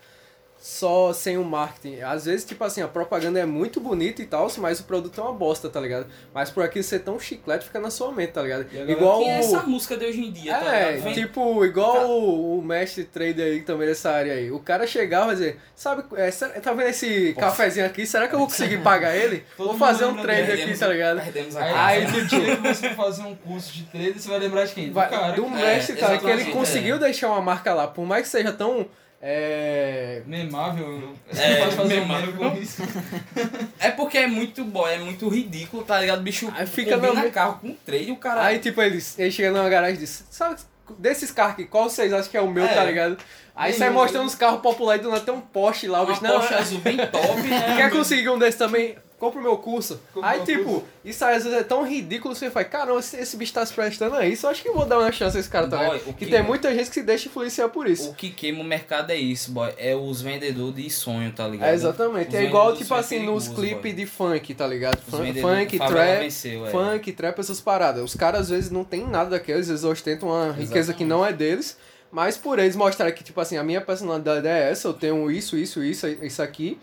só 0.61 1.13
sem 1.13 1.39
o 1.39 1.45
marketing. 1.45 2.01
Às 2.01 2.25
vezes, 2.25 2.45
tipo 2.45 2.63
assim, 2.65 2.83
a 2.83 2.89
propaganda 2.89 3.39
é 3.39 3.47
muito 3.47 3.79
bonita 3.81 4.21
e 4.21 4.27
tal, 4.27 4.51
mas 4.59 4.81
o 4.81 4.85
produto 4.85 5.21
é 5.21 5.23
uma 5.25 5.33
bosta, 5.33 5.69
tá 5.69 5.81
ligado? 5.81 6.07
Mas 6.35 6.51
por 6.51 6.65
aqui 6.65 6.83
ser 6.83 6.99
tão 6.99 7.19
chiclete 7.19 7.65
fica 7.67 7.79
na 7.79 7.91
sua 7.91 8.11
mente, 8.11 8.33
tá 8.33 8.43
ligado? 8.43 8.67
E 8.73 8.91
Igual 8.91 9.21
Quem 9.21 9.31
é 9.31 9.39
essa 9.39 9.63
música 9.63 9.97
de 9.97 10.07
hoje 10.07 10.21
em 10.25 10.33
dia, 10.33 10.57
tá 10.59 10.75
É, 10.77 10.89
ligado? 10.91 11.05
Vem- 11.05 11.15
tipo, 11.15 11.65
igual 11.65 11.93
Tá. 11.93 12.07
o, 12.07 12.59
o 12.59 12.63
mestre 12.63 13.05
trader 13.05 13.47
aí 13.47 13.61
também 13.63 13.87
dessa 13.87 14.11
área 14.11 14.33
aí. 14.33 14.51
O 14.51 14.59
cara 14.59 14.85
chegava 14.87 15.31
e 15.33 15.37
dizer, 15.37 15.61
sabe, 15.77 16.03
é, 16.17 16.29
será- 16.31 16.61
tá 16.61 16.73
vendo 16.73 16.89
esse 16.89 17.35
cafezinho 17.35 17.87
aqui? 17.87 18.05
Será 18.05 18.27
que 18.27 18.35
eu 18.35 18.39
vou 18.41 18.49
conseguir 18.49 18.79
pagar 18.79 19.15
ele? 19.17 19.45
Todo 19.57 19.69
Vou 19.69 19.79
fazer 19.79 20.07
um 20.07 20.17
trade 20.17 20.47
Perdemos- 20.47 20.71
aqui, 20.71 20.79
tá 20.81 20.89
ligado? 20.89 21.21
Perdemos 21.23 21.57
a 21.57 21.63
Aí, 21.63 21.73
casa. 21.73 21.87
aí 21.87 22.07
no 22.23 22.27
dia 22.27 22.57
que 22.57 22.63
você 22.69 22.91
fazer 22.95 23.23
um 23.23 23.35
curso 23.37 23.73
de 23.73 23.85
trader, 23.85 24.19
você 24.21 24.29
vai 24.29 24.39
lembrar 24.41 24.65
de 24.65 24.75
quem? 24.75 24.89
Do 24.89 24.95
Vai- 24.95 25.09
cara. 25.09 25.33
do 25.33 25.45
que- 25.45 25.51
mestre, 25.51 25.97
É, 25.97 26.01
tá? 26.01 26.07
Que 26.07 26.13
ele 26.15 26.33
exatamente, 26.33 26.51
conseguiu 26.51 26.97
é. 26.97 26.99
deixar 26.99 27.29
uma 27.29 27.41
marca 27.41 27.73
lá, 27.73 27.87
por 27.87 28.05
mais 28.05 28.25
que 28.25 28.29
seja 28.31 28.53
tão. 28.53 28.87
É, 29.21 30.23
Memável. 30.27 31.15
É, 31.37 31.51
não 31.51 31.59
pode 31.65 31.77
fazer 31.77 31.95
um 31.99 32.01
memável. 32.07 32.33
com 32.35 32.57
isso. 32.57 32.83
É 33.81 33.91
porque 33.91 34.19
é 34.19 34.27
muito 34.27 34.65
boy, 34.65 34.93
é 34.93 34.99
muito 34.99 35.29
ridículo, 35.29 35.83
tá 35.85 36.01
ligado? 36.01 36.21
Bicho 36.23 36.53
Aí 36.57 36.67
fica 36.67 36.97
no- 36.97 37.31
carro 37.31 37.59
com 37.61 37.77
e 37.93 38.11
o 38.13 38.17
cara. 38.17 38.45
Aí, 38.45 38.59
tipo, 38.59 38.81
ele, 38.83 39.03
ele 39.19 39.31
chega 39.31 39.51
numa 39.51 39.69
garagem 39.69 39.97
e 39.97 39.99
diz: 39.99 40.25
Sabe, 40.31 40.57
desses 40.99 41.31
carros 41.31 41.53
aqui, 41.55 41.65
qual 41.67 41.89
vocês 41.89 42.13
acham 42.13 42.31
que 42.31 42.37
é 42.37 42.41
o 42.41 42.51
meu, 42.51 42.65
É. 42.65 42.75
tá 42.75 42.85
ligado? 42.85 43.17
Aí 43.55 43.73
sai 43.73 43.91
mostrando 43.91 44.27
os 44.27 44.35
carros 44.37 44.61
populares 44.61 45.01
e 45.01 45.05
do 45.05 45.11
nada 45.11 45.25
tem 45.25 45.35
um 45.35 45.41
Porsche 45.41 45.89
lá. 45.89 46.03
O 46.03 46.07
bicho, 46.07 46.23
não, 46.23 46.39
Porsche 46.39 46.55
azul 46.55 46.79
bem 46.81 46.97
top, 47.11 47.41
né? 47.43 47.77
quer 47.77 47.91
conseguir 47.91 48.29
um 48.29 48.39
desses 48.39 48.57
também? 48.59 48.97
Compra 49.19 49.41
o 49.41 49.43
meu 49.43 49.57
curso. 49.59 50.01
Compra 50.15 50.31
aí, 50.31 50.41
o 50.41 50.45
tipo, 50.45 50.65
curso. 50.65 50.85
isso 51.05 51.25
aí 51.25 51.37
às 51.37 51.43
vezes 51.43 51.59
é 51.59 51.65
tão 51.65 51.85
ridículo 51.85 52.35
você 52.37 52.51
fala: 52.51 52.65
Caramba, 52.65 53.01
esse, 53.01 53.17
esse 53.17 53.37
bicho 53.37 53.53
tá 53.53 53.67
se 53.67 53.73
prestando 53.73 54.15
a 54.15 54.25
isso. 54.25 54.47
Eu 54.47 54.51
acho 54.51 54.63
que 54.63 54.69
eu 54.69 54.75
vou 54.75 54.87
dar 54.87 54.99
uma 54.99 55.11
chance 55.11 55.37
a 55.37 55.41
esse 55.41 55.49
cara, 55.51 55.67
Boy, 55.67 55.97
o 56.07 56.13
Que 56.15 56.25
que- 56.25 56.31
tem 56.31 56.43
muita 56.43 56.73
gente 56.73 56.89
que 56.89 56.95
se 56.95 57.03
deixa 57.03 57.29
influenciar 57.29 57.69
por 57.69 57.89
isso. 57.89 58.11
O 58.11 58.15
que 58.15 58.31
queima 58.31 58.61
o 58.61 58.65
mercado 58.65 59.11
é 59.11 59.17
isso, 59.17 59.51
boy. 59.51 59.73
É 59.77 59.97
os 59.97 60.23
vendedores 60.23 60.75
de 60.77 60.89
sonho, 60.89 61.33
tá 61.33 61.49
ligado? 61.49 61.69
É, 61.69 61.75
exatamente. 61.75 62.29
Os 62.29 62.35
É 62.35 62.45
igual, 62.45 62.77
tipo 62.77 62.95
assim, 62.95 63.19
nos 63.27 63.49
clipes 63.49 63.97
de 63.97 64.07
funk, 64.07 64.55
tá 64.55 64.67
ligado? 64.67 64.99
Os 64.99 65.11
Funk, 65.41 65.79
favela 65.79 66.05
trap, 66.05 66.19
venceu, 66.21 66.67
é. 66.67 66.71
funk, 66.71 67.13
trap, 67.13 67.39
essas 67.41 67.61
paradas. 67.61 68.05
Os 68.05 68.15
caras 68.15 68.43
às 68.43 68.49
vezes 68.51 68.71
não 68.71 68.85
tem 68.85 69.05
nada 69.05 69.31
daqueles, 69.31 69.63
às 69.63 69.69
vezes 69.69 69.85
ostentam 69.85 70.29
uma 70.29 70.53
riqueza 70.53 70.95
que 70.95 71.05
não 71.05 71.27
é 71.27 71.33
deles, 71.33 71.77
mas 72.13 72.37
por 72.37 72.59
eles 72.61 72.77
mostrarem 72.77 73.13
que, 73.15 73.25
tipo 73.25 73.41
assim, 73.41 73.57
a 73.57 73.65
minha 73.65 73.81
personalidade 73.81 74.47
é 74.47 74.71
essa, 74.71 74.87
eu 74.89 74.95
tenho 74.95 75.29
isso, 75.29 75.57
isso, 75.57 75.83
isso, 75.83 76.07
isso 76.07 76.41
aqui. 76.41 76.79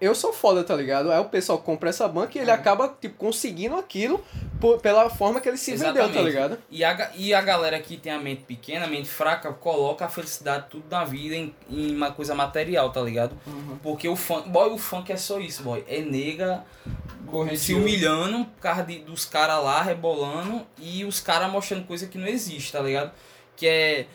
Eu 0.00 0.14
sou 0.14 0.32
foda, 0.32 0.62
tá 0.62 0.76
ligado? 0.76 1.10
Aí 1.10 1.18
o 1.18 1.24
pessoal 1.24 1.58
compra 1.58 1.90
essa 1.90 2.06
banca 2.06 2.38
e 2.38 2.40
ele 2.40 2.50
acaba, 2.52 2.96
tipo, 3.00 3.16
conseguindo 3.16 3.74
aquilo 3.76 4.24
por- 4.60 4.78
pela 4.80 5.10
forma 5.10 5.40
que 5.40 5.48
ele 5.48 5.56
se 5.56 5.72
vendeu, 5.72 5.92
tá 5.94 6.00
Exatamente. 6.04 6.24
ligado? 6.26 6.58
E 6.70 6.84
a, 6.84 7.10
e 7.16 7.34
a 7.34 7.40
galera 7.40 7.80
que 7.80 7.96
tem 7.96 8.12
a 8.12 8.18
mente 8.20 8.42
pequena, 8.42 8.84
a 8.84 8.88
mente 8.88 9.08
fraca, 9.08 9.52
coloca 9.52 10.04
a 10.04 10.08
felicidade 10.08 10.66
tudo 10.70 10.84
na 10.88 11.04
vida 11.04 11.34
em, 11.34 11.52
em 11.68 11.96
uma 11.96 12.12
coisa 12.12 12.32
material, 12.34 12.90
tá 12.92 13.00
ligado? 13.02 13.36
Uhum. 13.44 13.76
Porque 13.82 14.08
o 14.08 14.14
funk, 14.14 14.48
boy, 14.48 14.70
o 14.70 14.78
funk 14.78 15.10
é 15.12 15.16
só 15.16 15.40
isso, 15.40 15.64
boy. 15.64 15.84
É 15.88 16.00
nega 16.00 16.62
se 17.56 17.74
humilhando 17.74 18.44
por 18.44 18.60
causa 18.60 18.84
de, 18.84 19.00
dos 19.00 19.24
caras 19.24 19.62
lá 19.62 19.82
rebolando 19.82 20.64
e 20.78 21.04
os 21.04 21.20
caras 21.20 21.50
mostrando 21.50 21.84
coisa 21.86 22.06
que 22.06 22.16
não 22.16 22.26
existe, 22.26 22.72
tá 22.72 22.80
ligado? 22.80 23.10
Que 23.56 23.66
é 23.66 24.06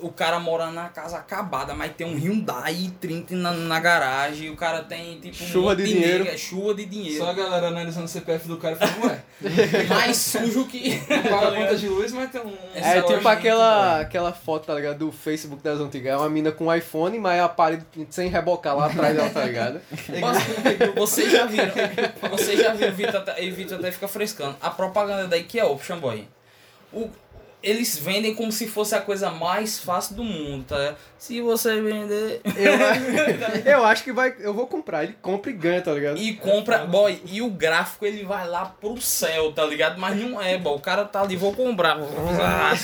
o 0.00 0.10
cara 0.10 0.38
mora 0.38 0.70
na 0.70 0.88
casa 0.88 1.16
acabada, 1.18 1.74
mas 1.74 1.92
tem 1.96 2.06
um 2.06 2.14
Hyundai 2.16 2.90
30 3.00 3.34
na, 3.36 3.52
na 3.52 3.80
garagem, 3.80 4.50
o 4.50 4.56
cara 4.56 4.82
tem 4.82 5.18
tipo 5.20 5.42
um 5.42 5.46
Chuva 5.46 5.70
monte 5.70 5.82
de 5.82 5.92
dinheiro. 5.92 6.24
nega, 6.24 6.38
chuva 6.38 6.74
de 6.74 6.84
dinheiro. 6.84 7.18
Só 7.24 7.30
a 7.30 7.32
galera 7.32 7.68
analisando 7.68 8.06
o 8.06 8.08
CPF 8.08 8.48
do 8.48 8.56
cara 8.56 8.74
e 8.74 8.78
falando, 8.78 9.04
ué, 9.06 9.20
mais 9.88 10.16
sujo 10.16 10.66
que. 10.66 10.98
paga 11.28 11.48
a 11.48 11.54
conta 11.54 11.76
de 11.76 11.88
luz, 11.88 12.12
mas 12.12 12.30
tem 12.30 12.40
um. 12.40 12.52
É 12.74 12.98
É 12.98 13.02
tipo 13.02 13.28
aquela, 13.28 13.92
boy. 13.94 14.02
aquela 14.02 14.32
foto, 14.32 14.66
tá 14.66 14.74
ligado? 14.74 14.98
Do 14.98 15.12
Facebook 15.12 15.62
das 15.62 15.78
antigas. 15.80 16.12
É 16.12 16.16
uma 16.16 16.28
mina 16.28 16.52
com 16.52 16.66
um 16.66 16.74
iPhone, 16.74 17.18
mas 17.18 17.40
a 17.40 17.48
parede 17.48 17.84
sem 18.10 18.28
rebocar 18.28 18.76
lá 18.76 18.86
atrás 18.86 19.16
dela, 19.16 19.30
tá 19.30 19.44
ligado? 19.44 19.80
Vocês 20.96 21.30
já 21.30 21.46
viram, 21.46 21.72
vocês 22.30 22.60
já 22.60 22.72
viram, 22.74 22.92
Vitor 22.92 23.16
até, 23.16 23.50
Vitor 23.50 23.78
até 23.78 23.90
fica 23.92 24.08
frescando. 24.08 24.56
A 24.60 24.70
propaganda 24.70 25.26
da 25.26 25.36
IKEA 25.36 25.66
Option 25.66 25.98
Boy. 25.98 26.26
O, 26.92 27.08
eles 27.62 27.98
vendem 27.98 28.34
como 28.34 28.52
se 28.52 28.68
fosse 28.68 28.94
a 28.94 29.00
coisa 29.00 29.30
mais 29.30 29.78
fácil 29.80 30.14
do 30.14 30.24
mundo, 30.24 30.64
tá? 30.68 30.94
Se 31.18 31.40
você 31.40 31.80
vender. 31.80 32.40
Eu, 32.44 33.72
eu 33.78 33.84
acho 33.84 34.04
que 34.04 34.12
vai. 34.12 34.34
Eu 34.38 34.54
vou 34.54 34.66
comprar. 34.66 35.04
Ele 35.04 35.16
compra 35.20 35.50
e 35.50 35.54
ganha, 35.54 35.82
tá 35.82 35.92
ligado? 35.92 36.18
E 36.18 36.34
compra, 36.34 36.86
boy, 36.86 37.20
e 37.26 37.42
o 37.42 37.50
gráfico 37.50 38.06
ele 38.06 38.24
vai 38.24 38.46
lá 38.46 38.66
pro 38.66 39.00
céu, 39.00 39.52
tá 39.52 39.64
ligado? 39.64 39.98
Mas 40.00 40.16
não 40.16 40.40
é, 40.40 40.56
boy. 40.56 40.76
O 40.76 40.80
cara 40.80 41.04
tá 41.04 41.22
ali, 41.22 41.36
vou 41.36 41.52
comprar. 41.52 41.98
Ah, 42.40 42.74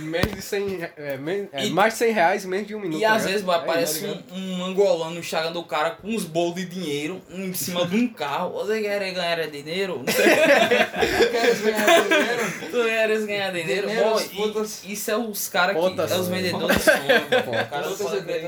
Menos 0.00 0.32
de 0.34 0.42
100. 0.42 0.68
re- 0.78 0.90
É, 0.96 1.16
men- 1.16 1.48
é, 1.52 1.64
E- 1.66 1.70
mais 1.70 1.94
de 1.94 1.98
100 2.00 2.12
reais, 2.12 2.44
menos 2.44 2.66
de 2.66 2.74
um 2.74 2.80
minuto. 2.80 3.00
E 3.00 3.04
às 3.04 3.12
ligado? 3.22 3.28
vezes 3.30 3.42
boy, 3.42 3.54
É, 3.54 3.58
aparece 3.58 4.00
ligado? 4.00 4.22
um, 4.32 4.58
um 4.60 4.64
angolano 4.66 5.18
Instagram 5.18 5.52
do 5.52 5.62
cara 5.64 5.90
com 5.92 6.08
uns 6.08 6.24
bolos 6.24 6.54
de 6.56 6.66
dinheiro 6.66 7.20
em 7.30 7.52
cima 7.54 7.86
de 7.86 7.96
um 7.96 8.08
carro. 8.08 8.52
Você 8.52 8.80
quer 8.82 9.12
ganhar 9.12 9.46
dinheiro? 9.48 10.02
Queres 11.30 11.60
ganhar 11.60 12.00
dinheiro? 12.02 12.52
Tu 12.70 12.84
queres 12.84 13.24
ganhar 13.24 13.50
dinheiro? 13.52 13.88
Putas. 14.36 14.82
e- 14.84 14.92
isso 14.92 15.10
é 15.10 15.16
os 15.16 15.48
caras 15.48 15.74
que. 15.76 15.82
Putas. 15.82 16.10
É 16.10 16.16
os 16.16 16.28
vendedores 16.28 16.84
pô. 16.84 17.50
O 17.50 17.66
cara 17.68 17.86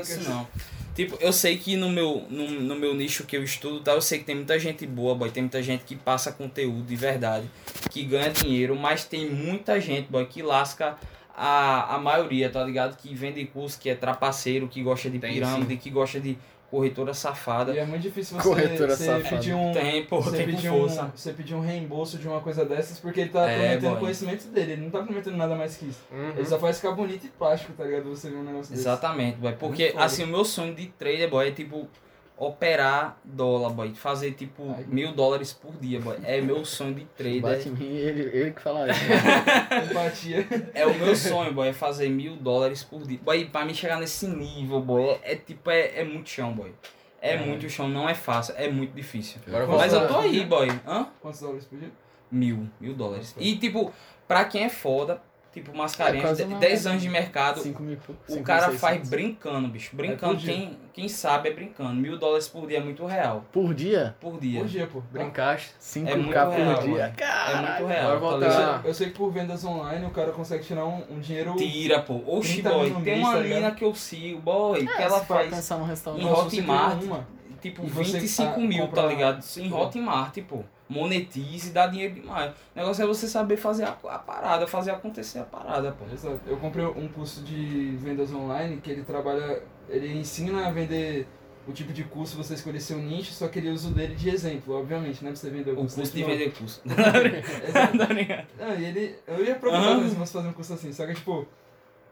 assim, 0.01 0.23
não. 0.29 0.47
Tipo, 0.95 1.17
eu 1.19 1.33
sei 1.33 1.57
que 1.57 1.75
no 1.75 1.89
meu, 1.89 2.23
no, 2.29 2.49
no 2.49 2.75
meu 2.75 2.93
nicho 2.93 3.25
que 3.25 3.35
eu 3.35 3.43
estudo, 3.43 3.81
tá, 3.81 3.91
eu 3.91 3.99
sei 4.01 4.19
que 4.19 4.23
tem 4.23 4.33
muita 4.35 4.57
gente 4.57 4.87
boa, 4.87 5.13
boy, 5.13 5.29
tem 5.29 5.43
muita 5.43 5.61
gente 5.61 5.83
que 5.83 5.93
passa 5.93 6.31
conteúdo 6.31 6.83
de 6.83 6.95
verdade, 6.95 7.45
que 7.91 8.01
ganha 8.03 8.29
dinheiro, 8.29 8.77
mas 8.77 9.03
tem 9.03 9.29
muita 9.29 9.77
gente, 9.81 10.07
boy, 10.09 10.25
que 10.25 10.41
lasca 10.41 10.95
a, 11.37 11.95
a 11.95 11.97
maioria, 11.97 12.49
tá 12.49 12.63
ligado? 12.63 12.95
Que 12.97 13.13
vende 13.13 13.45
curso, 13.45 13.79
que 13.79 13.89
é 13.89 13.95
trapaceiro, 13.95 14.67
que 14.67 14.81
gosta 14.81 15.09
de 15.09 15.19
Tem, 15.19 15.33
pirâmide, 15.33 15.77
que 15.77 15.89
gosta 15.89 16.19
de 16.19 16.37
corretora 16.69 17.13
safada. 17.13 17.73
E 17.73 17.77
é 17.77 17.85
muito 17.85 18.01
difícil 18.01 18.37
você, 18.37 18.43
Corretora 18.49 18.95
você 18.95 19.05
safada. 19.05 19.29
pedir 19.29 19.53
um. 19.53 19.71
Tem, 19.71 20.05
pô, 20.05 20.19
você, 20.21 20.37
tem 20.37 20.45
pedir 20.47 20.69
um, 20.69 20.79
força. 20.79 21.11
você 21.15 21.31
pedir 21.33 21.53
um 21.55 21.59
reembolso 21.61 22.17
de 22.17 22.27
uma 22.27 22.41
coisa 22.41 22.65
dessas 22.65 22.99
porque 22.99 23.21
ele 23.21 23.29
tá 23.29 23.49
É, 23.49 23.57
prometendo 23.57 23.91
boy. 23.91 23.99
conhecimento 23.99 24.47
dele, 24.47 24.71
ele 24.73 24.81
não 24.81 24.89
tá 24.89 25.01
prometendo 25.03 25.37
nada 25.37 25.55
mais 25.55 25.77
que 25.77 25.85
isso. 25.85 26.01
Uhum. 26.11 26.29
Ele 26.31 26.45
só 26.45 26.57
faz 26.59 26.77
ficar 26.77 26.91
bonito 26.91 27.25
e 27.25 27.29
plástico, 27.29 27.71
tá 27.73 27.83
ligado? 27.83 28.09
Você 28.09 28.29
ver 28.29 28.37
um 28.37 28.43
negócio 28.43 28.71
desse. 28.71 28.81
Exatamente, 28.81 29.37
boy. 29.37 29.53
Porque, 29.53 29.93
assim, 29.97 30.23
o 30.23 30.27
meu 30.27 30.43
sonho 30.43 30.73
de 30.73 30.87
trader, 30.87 31.29
boy, 31.29 31.47
é 31.47 31.51
tipo 31.51 31.87
operar 32.37 33.17
dólar, 33.23 33.69
boy. 33.71 33.93
Fazer 33.95 34.31
tipo 34.33 34.73
Ai. 34.77 34.85
mil 34.87 35.13
dólares 35.13 35.53
por 35.53 35.71
dia, 35.77 35.99
boy. 35.99 36.17
É 36.23 36.41
meu 36.41 36.63
sonho 36.65 36.93
de 36.95 37.05
trader. 37.17 37.41
Bate 37.41 37.69
em 37.69 37.71
mim, 37.71 37.95
ele, 37.95 38.21
ele 38.37 38.51
que 38.51 38.61
fala 38.61 38.87
isso. 38.91 38.99
Empatia. 39.91 40.47
É 40.73 40.85
o 40.85 40.93
meu 40.93 41.15
sonho, 41.15 41.53
boy, 41.53 41.67
é 41.69 41.73
fazer 41.73 42.09
mil 42.09 42.35
dólares 42.35 42.83
por 42.83 43.03
dia. 43.03 43.19
Boy, 43.23 43.45
pra 43.45 43.65
me 43.65 43.73
chegar 43.73 43.99
nesse 43.99 44.27
nível, 44.27 44.81
boy, 44.81 45.03
é, 45.23 45.33
é 45.33 45.35
tipo, 45.35 45.69
é, 45.69 45.99
é 45.99 46.03
muito 46.03 46.29
chão, 46.29 46.51
boy. 46.53 46.73
É, 47.21 47.33
É. 47.33 47.37
muito 47.37 47.67
chão, 47.69 47.87
não 47.87 48.07
é 48.07 48.13
fácil, 48.13 48.53
é 48.57 48.67
muito 48.69 48.93
difícil. 48.93 49.39
Agora 49.47 49.65
Mas 49.65 49.93
eu 49.93 50.07
tô 50.07 50.17
aí, 50.19 50.45
boy. 50.45 50.67
Hã? 50.85 51.07
Quantos 51.21 51.39
dólares 51.41 51.65
por 51.65 51.79
dia? 51.79 51.89
Mil, 52.31 52.67
mil 52.79 52.93
dólares. 52.93 53.33
E 53.39 53.55
tipo, 53.55 53.91
pra 54.27 54.45
quem 54.45 54.63
é 54.63 54.69
foda, 54.69 55.21
tipo, 55.55 55.75
mascarenhas, 55.75 56.23
É 56.23 56.27
quase 56.27 56.43
de- 56.45 56.49
uma- 56.53 56.59
10 56.59 56.85
anos 56.85 57.01
de 57.01 57.09
mercado, 57.09 57.59
5 57.61 57.81
mil 57.81 57.97
o 58.07 58.31
5 58.31 58.43
cara 58.43 58.65
faz 58.67 58.97
600. 58.97 59.09
brincando, 59.09 59.67
bicho. 59.69 59.95
Brincando, 59.95 60.33
por 60.35 60.41
dia. 60.41 60.53
quem, 60.53 60.77
quem 60.93 61.09
sabe 61.09 61.49
é 61.49 61.53
brincando. 61.53 61.93
Mil 61.95 62.17
dólares 62.19 62.47
por 62.47 62.67
dia 62.67 62.77
é 62.77 62.81
muito 62.81 63.03
real. 63.05 63.43
Por 63.51 63.73
dia? 63.73 64.15
Por 64.19 64.39
dia. 64.39 64.59
Por 64.59 64.67
dia, 64.67 64.87
pô. 64.87 65.01
Brincaste. 65.11 65.71
5k 65.79 66.11
É 66.11 66.15
muito 66.15 66.27
por 66.27 66.33
real, 66.33 66.51
dia. 66.51 66.91
mano. 66.91 67.13
É 67.17 67.55
muito 67.79 67.85
real. 67.87 68.11
Tá 68.11 68.15
voltar-? 68.17 68.75
Ah. 68.75 68.81
Eu 68.83 68.93
sei 68.93 69.07
que 69.07 69.13
por 69.13 69.31
vendas 69.31 69.63
online 69.65 70.05
o 70.05 70.11
cara 70.11 70.31
consegue 70.31 70.63
tirar 70.63 70.85
um, 70.85 71.01
um 71.09 71.19
dinheiro. 71.19 71.55
Tira, 71.55 72.01
pô. 72.01 72.21
Oxi, 72.27 72.61
30 72.61 72.69
boy. 72.69 72.91
Tem 73.03 73.19
uma 73.19 73.33
tá 73.33 73.39
mina 73.39 73.71
que 73.71 73.83
eu 73.85 73.95
sigo, 73.95 74.41
boy, 74.41 74.85
que 74.85 74.91
É, 74.91 75.01
ela 75.03 75.19
se 75.19 75.25
for 75.25 75.37
faz 75.37 75.49
pensar 75.49 75.77
num 75.77 75.85
restaurante. 75.85 76.23
em 76.23 76.29
Hotmart. 76.29 76.99
Tipo 77.71 77.85
E 77.85 77.89
você, 77.89 78.19
25 78.19 78.51
ah, 78.51 78.57
mil, 78.59 78.87
tá 78.89 79.05
ligado? 79.05 79.43
Em 79.57 79.73
Hotmart, 79.73 80.37
pô. 80.43 80.63
Monetize 80.87 81.69
e 81.69 81.73
dá 81.73 81.87
dinheiro 81.87 82.13
demais. 82.13 82.51
O 82.51 82.79
negócio 82.79 83.03
é 83.03 83.07
você 83.07 83.27
saber 83.27 83.57
fazer 83.57 83.85
a, 83.85 83.97
a 84.07 84.19
parada, 84.19 84.67
fazer 84.67 84.91
acontecer 84.91 85.39
a 85.39 85.43
parada, 85.43 85.91
pô. 85.91 86.05
Exato. 86.13 86.39
Eu 86.45 86.57
comprei 86.57 86.85
um 86.85 87.07
curso 87.07 87.41
de 87.41 87.95
vendas 87.97 88.31
online 88.31 88.77
que 88.77 88.91
ele 88.91 89.03
trabalha. 89.03 89.63
Ele 89.89 90.15
ensina 90.15 90.67
a 90.67 90.71
vender 90.71 91.27
o 91.67 91.71
tipo 91.71 91.91
de 91.91 92.03
curso, 92.03 92.37
você 92.37 92.53
escolher 92.53 92.79
seu 92.79 92.99
nicho, 92.99 93.33
só 93.33 93.47
que 93.47 93.57
ele 93.57 93.69
usa 93.69 93.89
o 93.89 93.91
dele 93.91 94.13
de 94.13 94.29
exemplo, 94.29 94.75
obviamente, 94.75 95.23
né? 95.23 95.31
Pra 95.31 95.35
você 95.35 95.49
vender 95.49 95.71
o 95.71 95.73
O 95.73 95.77
curso. 95.77 95.95
curso 95.95 96.13
de 96.15 96.23
vender 96.23 96.53
curso. 96.53 96.81
Exato. 97.67 97.97
Tá 97.97 98.13
ligado? 98.13 98.47
Não, 98.59 98.71
ele. 98.73 99.15
Eu 99.25 99.43
ia 99.43 99.55
procurar 99.55 99.97
mas 99.97 100.13
você 100.13 100.33
fazer 100.33 100.47
um 100.47 100.53
curso 100.53 100.73
assim, 100.73 100.93
só 100.93 101.07
que 101.07 101.15
tipo, 101.15 101.47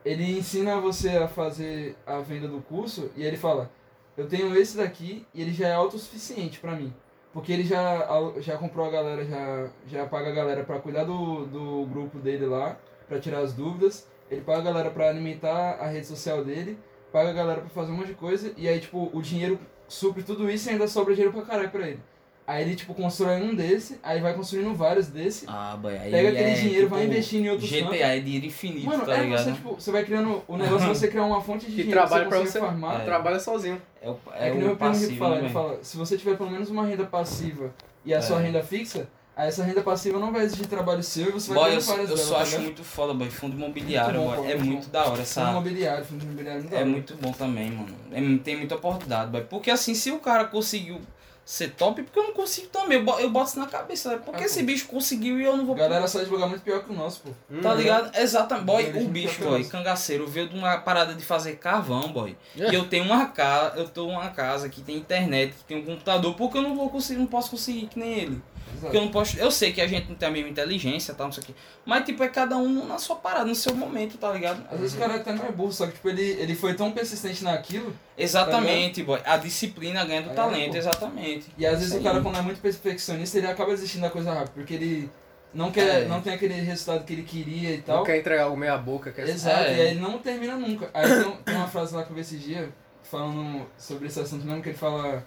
ele 0.04 0.40
ensina 0.40 0.80
você 0.80 1.10
a 1.10 1.28
fazer 1.28 1.96
a 2.08 2.18
venda 2.20 2.48
do 2.48 2.60
curso 2.62 3.12
e 3.16 3.24
ele 3.24 3.38
fala, 3.38 3.70
eu 4.18 4.28
tenho 4.28 4.56
esse 4.56 4.78
daqui 4.78 5.26
e 5.34 5.42
ele 5.42 5.52
já 5.52 5.68
é 5.68 5.74
autossuficiente 5.74 6.60
pra 6.60 6.76
mim. 6.76 6.94
Porque 7.34 7.52
ele 7.52 7.64
já, 7.64 8.08
já 8.40 8.58
comprou 8.58 8.86
a 8.86 8.92
galera, 8.92 9.26
já, 9.26 9.70
já 9.88 10.06
paga 10.06 10.30
a 10.30 10.34
galera 10.34 10.64
pra 10.64 10.80
cuidar 10.80 11.04
do, 11.04 11.46
do 11.48 11.86
grupo 11.88 12.20
dele 12.20 12.46
lá, 12.46 12.78
pra 13.08 13.20
tirar 13.20 13.40
as 13.40 13.54
dúvidas, 13.54 14.08
ele 14.30 14.42
paga 14.42 14.60
a 14.60 14.64
galera 14.64 14.92
pra 14.92 15.10
alimentar 15.10 15.78
a 15.80 15.88
rede 15.88 16.06
social 16.06 16.44
dele, 16.44 16.78
paga 17.12 17.32
a 17.32 17.34
galera 17.34 17.62
pra 17.62 17.70
fazer 17.70 17.92
um 17.92 17.96
monte 17.96 18.08
de 18.08 18.14
coisa, 18.14 18.54
e 18.56 18.68
aí 18.68 18.80
tipo, 18.80 19.10
o 19.12 19.22
dinheiro 19.22 19.60
supre 19.88 20.22
tudo 20.22 20.50
isso 20.50 20.70
e 20.70 20.74
ainda 20.74 20.88
sobra 20.88 21.14
dinheiro 21.14 21.34
pra 21.34 21.44
caralho 21.44 21.72
pra 21.72 21.88
ele. 21.88 22.00
Aí 22.46 22.62
ele 22.64 22.76
tipo 22.76 22.94
constrói 22.94 23.42
um 23.42 23.56
desse, 23.56 23.98
aí 24.04 24.20
vai 24.20 24.34
construindo 24.34 24.74
vários 24.76 25.08
desse, 25.08 25.46
Ah, 25.48 25.78
boy, 25.82 25.98
aí 25.98 26.12
Pega 26.12 26.28
aquele 26.30 26.44
é, 26.50 26.54
dinheiro, 26.56 26.84
tipo, 26.84 26.96
vai 26.96 27.06
investindo 27.06 27.46
em 27.46 27.50
outros 27.52 27.70
GTA 27.70 27.84
campos. 27.84 28.00
é 28.02 28.20
dinheiro 28.20 28.46
infinito, 28.46 28.86
Mano, 28.86 29.06
tá 29.06 29.18
é 29.18 29.22
ligado? 29.24 29.44
você, 29.46 29.52
tipo, 29.54 29.74
você 29.76 29.92
vai 29.92 30.04
criando 30.04 30.44
o 30.46 30.58
negócio 30.58 30.80
de 30.80 30.88
você 31.00 31.08
criar 31.08 31.24
uma 31.24 31.42
fonte 31.42 31.66
de 31.68 31.72
Que 31.72 31.84
dinheiro 31.84 31.92
trabalha 32.02 32.24
que 32.24 32.30
pra 32.30 32.40
você 32.40 32.44
você. 32.52 32.60
consegue 32.60 32.82
farmar. 32.82 33.02
É. 33.02 33.06
Trabalha 33.06 33.40
sozinho. 33.40 33.82
É, 34.02 34.10
o, 34.10 34.18
É, 34.34 34.48
é, 34.50 34.52
que 34.52 34.58
nem 34.58 34.68
o 34.68 34.74
o 34.74 34.76
primo 34.76 34.92
que 34.92 35.00
passivo, 35.00 35.18
fala, 35.18 35.30
né, 35.36 35.38
ele 35.38 35.42
velho? 35.48 35.54
fala, 35.54 35.80
se 35.82 35.96
você 35.96 36.18
tiver 36.18 36.36
pelo 36.38 36.52
menos 36.52 36.70
uma 36.70 36.86
renda 36.86 37.06
passiva 37.06 37.74
e 38.04 38.14
a 38.14 38.22
sua 38.22 38.42
É. 38.42 38.44
renda 38.48 38.62
fixa, 38.62 39.08
aí 39.38 39.48
essa 39.48 39.64
renda 39.64 39.82
passiva 39.82 40.20
não 40.20 40.34
vai 40.34 40.44
exigir 40.44 40.68
trabalho 40.68 41.02
seu 41.02 41.30
e 41.30 41.32
você 41.32 41.48
vai 41.54 41.58
Boy, 41.60 41.64
eu, 41.64 41.70
criando 41.70 41.82
só- 41.82 41.92
várias 41.94 42.10
eu 42.10 42.16
delas, 42.18 42.30
só 42.30 42.36
tá 42.36 42.42
acho 42.42 42.52
ligado? 42.52 42.64
muito 42.66 42.84
foda, 42.84 43.14
boy. 43.14 43.30
Fundo 43.30 43.56
imobiliário, 43.56 44.20
Muito 44.20 44.36
bom, 44.36 44.42
boy. 44.44 44.52
É 44.52 44.56
muito 44.58 44.90
da 44.90 45.00
hora 45.00 45.10
Fundo 45.12 45.22
essa. 45.22 45.50
imobiliário, 45.50 46.04
fundo 46.04 46.26
imobiliário 46.26 46.64
não 46.64 46.70
dá, 46.70 46.78
É 46.78 46.80
né? 46.84 46.92
muito 46.92 47.16
bom 47.16 47.32
também, 47.32 47.72
mano. 47.72 47.96
É, 48.12 48.38
tem 48.44 48.58
muita 48.58 48.76
oportunidade, 48.76 49.32
boy. 49.32 49.46
Porque 49.50 49.72
assim, 49.72 49.94
se 49.96 50.12
o 50.12 50.20
cara 50.20 50.44
conseguiu 50.44 51.00
ser 51.46 51.72
top, 51.72 52.02
porque 52.04 52.18
eu 52.18 52.24
não 52.24 52.34
consigo 52.34 52.68
também. 52.68 52.98
Eu 53.06 53.20
Eu 53.20 53.30
boto 53.30 53.50
isso 53.50 53.60
na 53.60 53.68
cabeça, 53.68 54.10
né? 54.10 54.22
Porque 54.26 54.44
Ah, 54.44 54.46
esse 54.46 54.64
bicho 54.64 54.88
conseguiu 54.88 55.40
e 55.40 55.44
eu 55.44 55.58
não 55.58 55.66
vou. 55.66 55.76
A 55.76 55.80
galera 55.80 56.08
sai 56.08 56.26
de 56.26 56.32
lugar 56.32 56.48
muito 56.48 56.62
pior 56.62 56.84
que 56.84 56.92
o 56.92 56.96
nosso, 56.96 57.22
pô. 57.22 57.30
Tá 57.62 57.72
Uhum. 57.72 57.76
ligado? 57.78 58.18
Exatamente. 58.18 58.66
Boy, 58.66 59.04
o 59.04 59.08
bicho, 59.10 59.44
boy, 59.44 59.64
cangaceiro, 59.66 60.26
veio 60.28 60.48
de 60.50 60.58
uma 60.58 60.78
parada 60.78 61.14
de 61.14 61.24
fazer 61.24 61.58
carvão, 61.58 62.12
boy. 62.12 62.38
É. 62.58 62.72
E 62.72 62.76
eu 62.76 62.88
tenho 62.88 63.04
uma 63.06 63.26
casa, 63.26 63.78
eu 63.78 63.88
tô 63.90 64.08
uma 64.08 64.30
casa 64.30 64.70
que 64.70 64.82
tem 64.82 64.96
internet, 64.98 65.54
que 65.54 65.64
tem 65.66 65.78
um 65.78 65.86
computador, 65.86 66.34
porque 66.36 66.58
eu 66.58 66.62
não 66.62 66.76
vou 66.76 66.90
conseguir, 66.90 67.20
não 67.20 67.28
posso 67.28 67.52
conseguir 67.52 67.88
que 67.88 68.00
nem 68.00 68.14
ele. 68.20 68.42
Porque 68.82 68.98
eu 68.98 69.02
não 69.02 69.10
posso. 69.12 69.38
Eu 69.38 69.50
sei 69.52 69.72
que 69.72 69.82
a 69.82 69.88
gente 69.88 70.10
não 70.10 70.16
tem 70.16 70.28
a 70.28 70.32
mesma 70.32 70.50
inteligência, 70.50 71.14
tal, 71.14 71.28
não 71.28 71.32
sei 71.32 71.44
o 71.44 71.46
quê. 71.48 71.54
Mas 71.86 72.06
tipo, 72.06 72.24
é 72.24 72.28
cada 72.28 72.58
um 72.58 72.86
na 72.86 72.98
sua 72.98 73.16
parada, 73.16 73.46
no 73.46 73.56
seu 73.56 73.74
momento, 73.76 74.18
tá 74.18 74.32
ligado? 74.32 74.64
Às 74.72 74.80
vezes 74.80 74.96
o 74.96 75.00
cara 75.00 75.16
até 75.16 75.34
não 75.34 75.46
é 75.46 75.52
burro, 75.52 75.72
só 75.72 75.86
que 75.88 75.94
tipo, 75.94 76.10
ele, 76.10 76.22
ele 76.22 76.56
foi 76.56 76.74
tão 76.74 76.92
persistente 76.92 77.44
naquilo, 77.44 77.94
Exatamente, 78.18 79.04
boy. 79.04 79.22
A 79.26 79.38
disciplina 79.38 80.04
ganha 80.06 80.22
do 80.22 80.32
É, 80.32 80.34
talento, 80.34 80.72
pô. 80.72 80.78
exatamente. 80.78 81.48
e 81.58 81.66
às 81.66 81.74
vezes 81.80 81.90
Isso 81.90 82.00
o 82.00 82.04
cara 82.04 82.22
quando 82.22 82.38
é 82.38 82.42
muito 82.42 82.62
perfeccionista, 82.62 83.38
ele 83.38 83.48
acaba 83.48 83.72
desistindo 83.72 84.02
da 84.02 84.10
coisa 84.10 84.34
rápido, 84.34 84.54
porque 84.54 84.74
ele 84.74 85.10
não 85.54 85.72
quer, 85.72 86.04
É. 86.04 86.06
não 86.06 86.22
tem 86.22 86.34
aquele 86.34 86.54
resultado 86.56 87.06
que 87.06 87.14
ele 87.14 87.24
queria 87.24 87.72
e 87.76 87.82
tal. 87.82 87.98
Não 87.98 88.04
quer 88.04 88.18
entregar 88.18 88.44
algo 88.44 88.58
meia 88.58 88.78
boca, 88.78 89.12
quer 89.12 89.28
Exato, 89.28 89.64
É. 89.64 89.78
e 89.78 89.82
aí 89.82 89.88
ele 89.92 90.00
não 90.00 90.18
termina 90.18 90.56
nunca. 90.56 90.90
Aí 90.94 91.08
tem, 91.08 91.32
tem 91.46 91.56
uma 91.56 91.68
frase 91.68 91.94
lá 91.96 92.04
que 92.04 92.10
eu 92.12 92.16
vi 92.16 92.22
esse 92.22 92.38
dia, 92.38 92.70
falando 93.04 93.66
sobre 93.78 94.08
esse 94.08 94.20
assunto 94.20 94.46
mesmo, 94.46 94.62
que 94.64 94.70
ele 94.70 94.78
fala. 94.78 95.26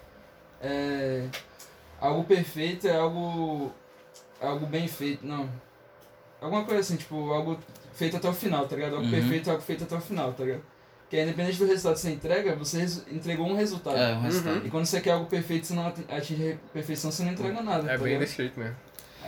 É, 0.61 1.23
algo 1.99 2.23
perfeito 2.23 2.87
é 2.87 2.95
algo. 2.95 3.71
algo 4.41 4.65
bem 4.65 4.87
feito. 4.87 5.25
Não. 5.25 5.49
Alguma 6.41 6.63
coisa 6.65 6.81
assim, 6.81 6.95
tipo, 6.97 7.31
algo 7.31 7.57
feito 7.93 8.17
até 8.17 8.29
o 8.29 8.33
final, 8.33 8.67
tá 8.67 8.75
ligado? 8.75 8.93
Algo 8.95 9.05
Uhum. 9.05 9.11
perfeito 9.11 9.47
é 9.49 9.51
algo 9.51 9.63
feito 9.63 9.83
até 9.83 9.95
o 9.95 10.01
final, 10.01 10.33
tá 10.33 10.43
ligado? 10.43 10.61
Que 11.09 11.17
é, 11.17 11.23
independente 11.23 11.57
do 11.57 11.65
resultado 11.65 11.93
que 11.95 12.01
você 12.01 12.11
entrega, 12.11 12.55
você 12.55 12.85
entregou 13.09 13.47
um 13.47 13.55
resultado. 13.55 13.95
É, 13.97 14.13
o 14.15 14.19
resultado. 14.19 14.67
E 14.67 14.69
quando 14.69 14.85
você 14.85 14.99
quer 15.01 15.11
algo 15.11 15.25
perfeito, 15.25 15.65
você 15.65 15.73
não 15.73 15.87
ati- 15.87 16.05
atinge 16.09 16.51
a 16.51 16.73
perfeição, 16.73 17.09
você 17.11 17.23
não 17.23 17.31
entrega 17.31 17.61
nada. 17.61 17.89
É 17.91 17.97
tá 17.97 18.03
bem 18.03 18.19
desse 18.19 18.35
jeito 18.37 18.59
mesmo. 18.59 18.75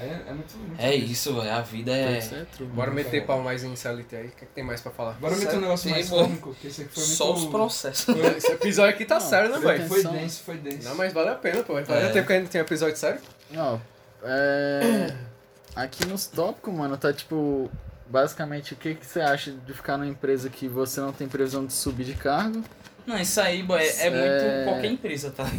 É, 0.02 0.30
é 0.30 0.34
muito, 0.34 0.58
muito 0.58 0.80
É 0.82 0.92
difícil. 0.92 1.12
isso, 1.12 1.36
velho. 1.42 1.52
A 1.54 1.62
vida 1.62 1.92
é. 1.92 2.18
Isso 2.20 2.36
é 2.36 2.46
true. 2.46 2.68
Bora 2.70 2.92
meter 2.92 3.26
pau 3.26 3.42
mais 3.42 3.64
em 3.64 3.76
CLT 3.76 4.16
aí. 4.16 4.28
O 4.28 4.32
que, 4.32 4.44
é 4.44 4.48
que 4.48 4.54
tem 4.54 4.64
mais 4.64 4.82
pra 4.82 4.92
falar? 4.92 5.14
Bora 5.14 5.36
meter 5.36 5.58
um 5.58 5.62
negócio 5.62 5.90
mais 5.90 6.10
cômico, 6.10 6.56
que 6.56 6.68
esse 6.68 6.82
aqui 6.84 6.94
foi 6.94 7.04
muito... 7.04 7.16
Só 7.18 7.34
os 7.34 7.46
processos. 7.46 8.06
Foi, 8.06 8.38
Esse 8.38 8.52
episódio 8.52 8.94
aqui 8.96 9.06
tá 9.06 9.16
Não, 9.16 9.22
sério, 9.22 9.50
né, 9.50 9.60
foi 9.60 9.78
velho? 9.78 9.88
foi 9.90 10.04
denso, 10.04 10.44
foi 10.44 10.58
denso. 10.58 10.88
Não, 10.88 10.96
mas 10.96 11.12
vale 11.14 11.30
a 11.30 11.36
pena, 11.36 11.64
pô. 11.64 11.74
Faz 11.84 11.90
É. 11.90 12.10
tempo 12.12 12.28
que 12.28 12.34
a 12.34 12.40
gente 12.40 12.50
tem 12.50 12.62
episódio 12.62 12.96
sério. 12.98 13.20
Ó, 13.56 13.78
é... 14.24 15.14
Aqui 15.76 16.06
nos 16.08 16.26
tópicos, 16.28 16.74
mano, 16.74 16.98
tá 16.98 17.14
tipo... 17.14 17.70
Basicamente, 18.08 18.74
o 18.74 18.76
que, 18.76 18.96
que 18.96 19.06
você 19.06 19.22
acha 19.22 19.52
de 19.52 19.72
ficar 19.72 19.96
numa 19.96 20.10
empresa 20.10 20.50
que 20.50 20.68
você 20.68 21.00
não 21.00 21.14
tem 21.14 21.28
previsão 21.28 21.64
de 21.64 21.72
subir 21.74 22.06
de 22.06 22.16
cargo? 22.16 22.64
Não, 23.10 23.20
isso 23.20 23.42
aí, 23.42 23.64
boy, 23.64 23.82
é, 23.82 24.06
é 24.06 24.10
muito 24.12 24.24
É. 24.24 24.64
qualquer 24.66 24.88
empresa, 24.92 25.32
tá? 25.32 25.50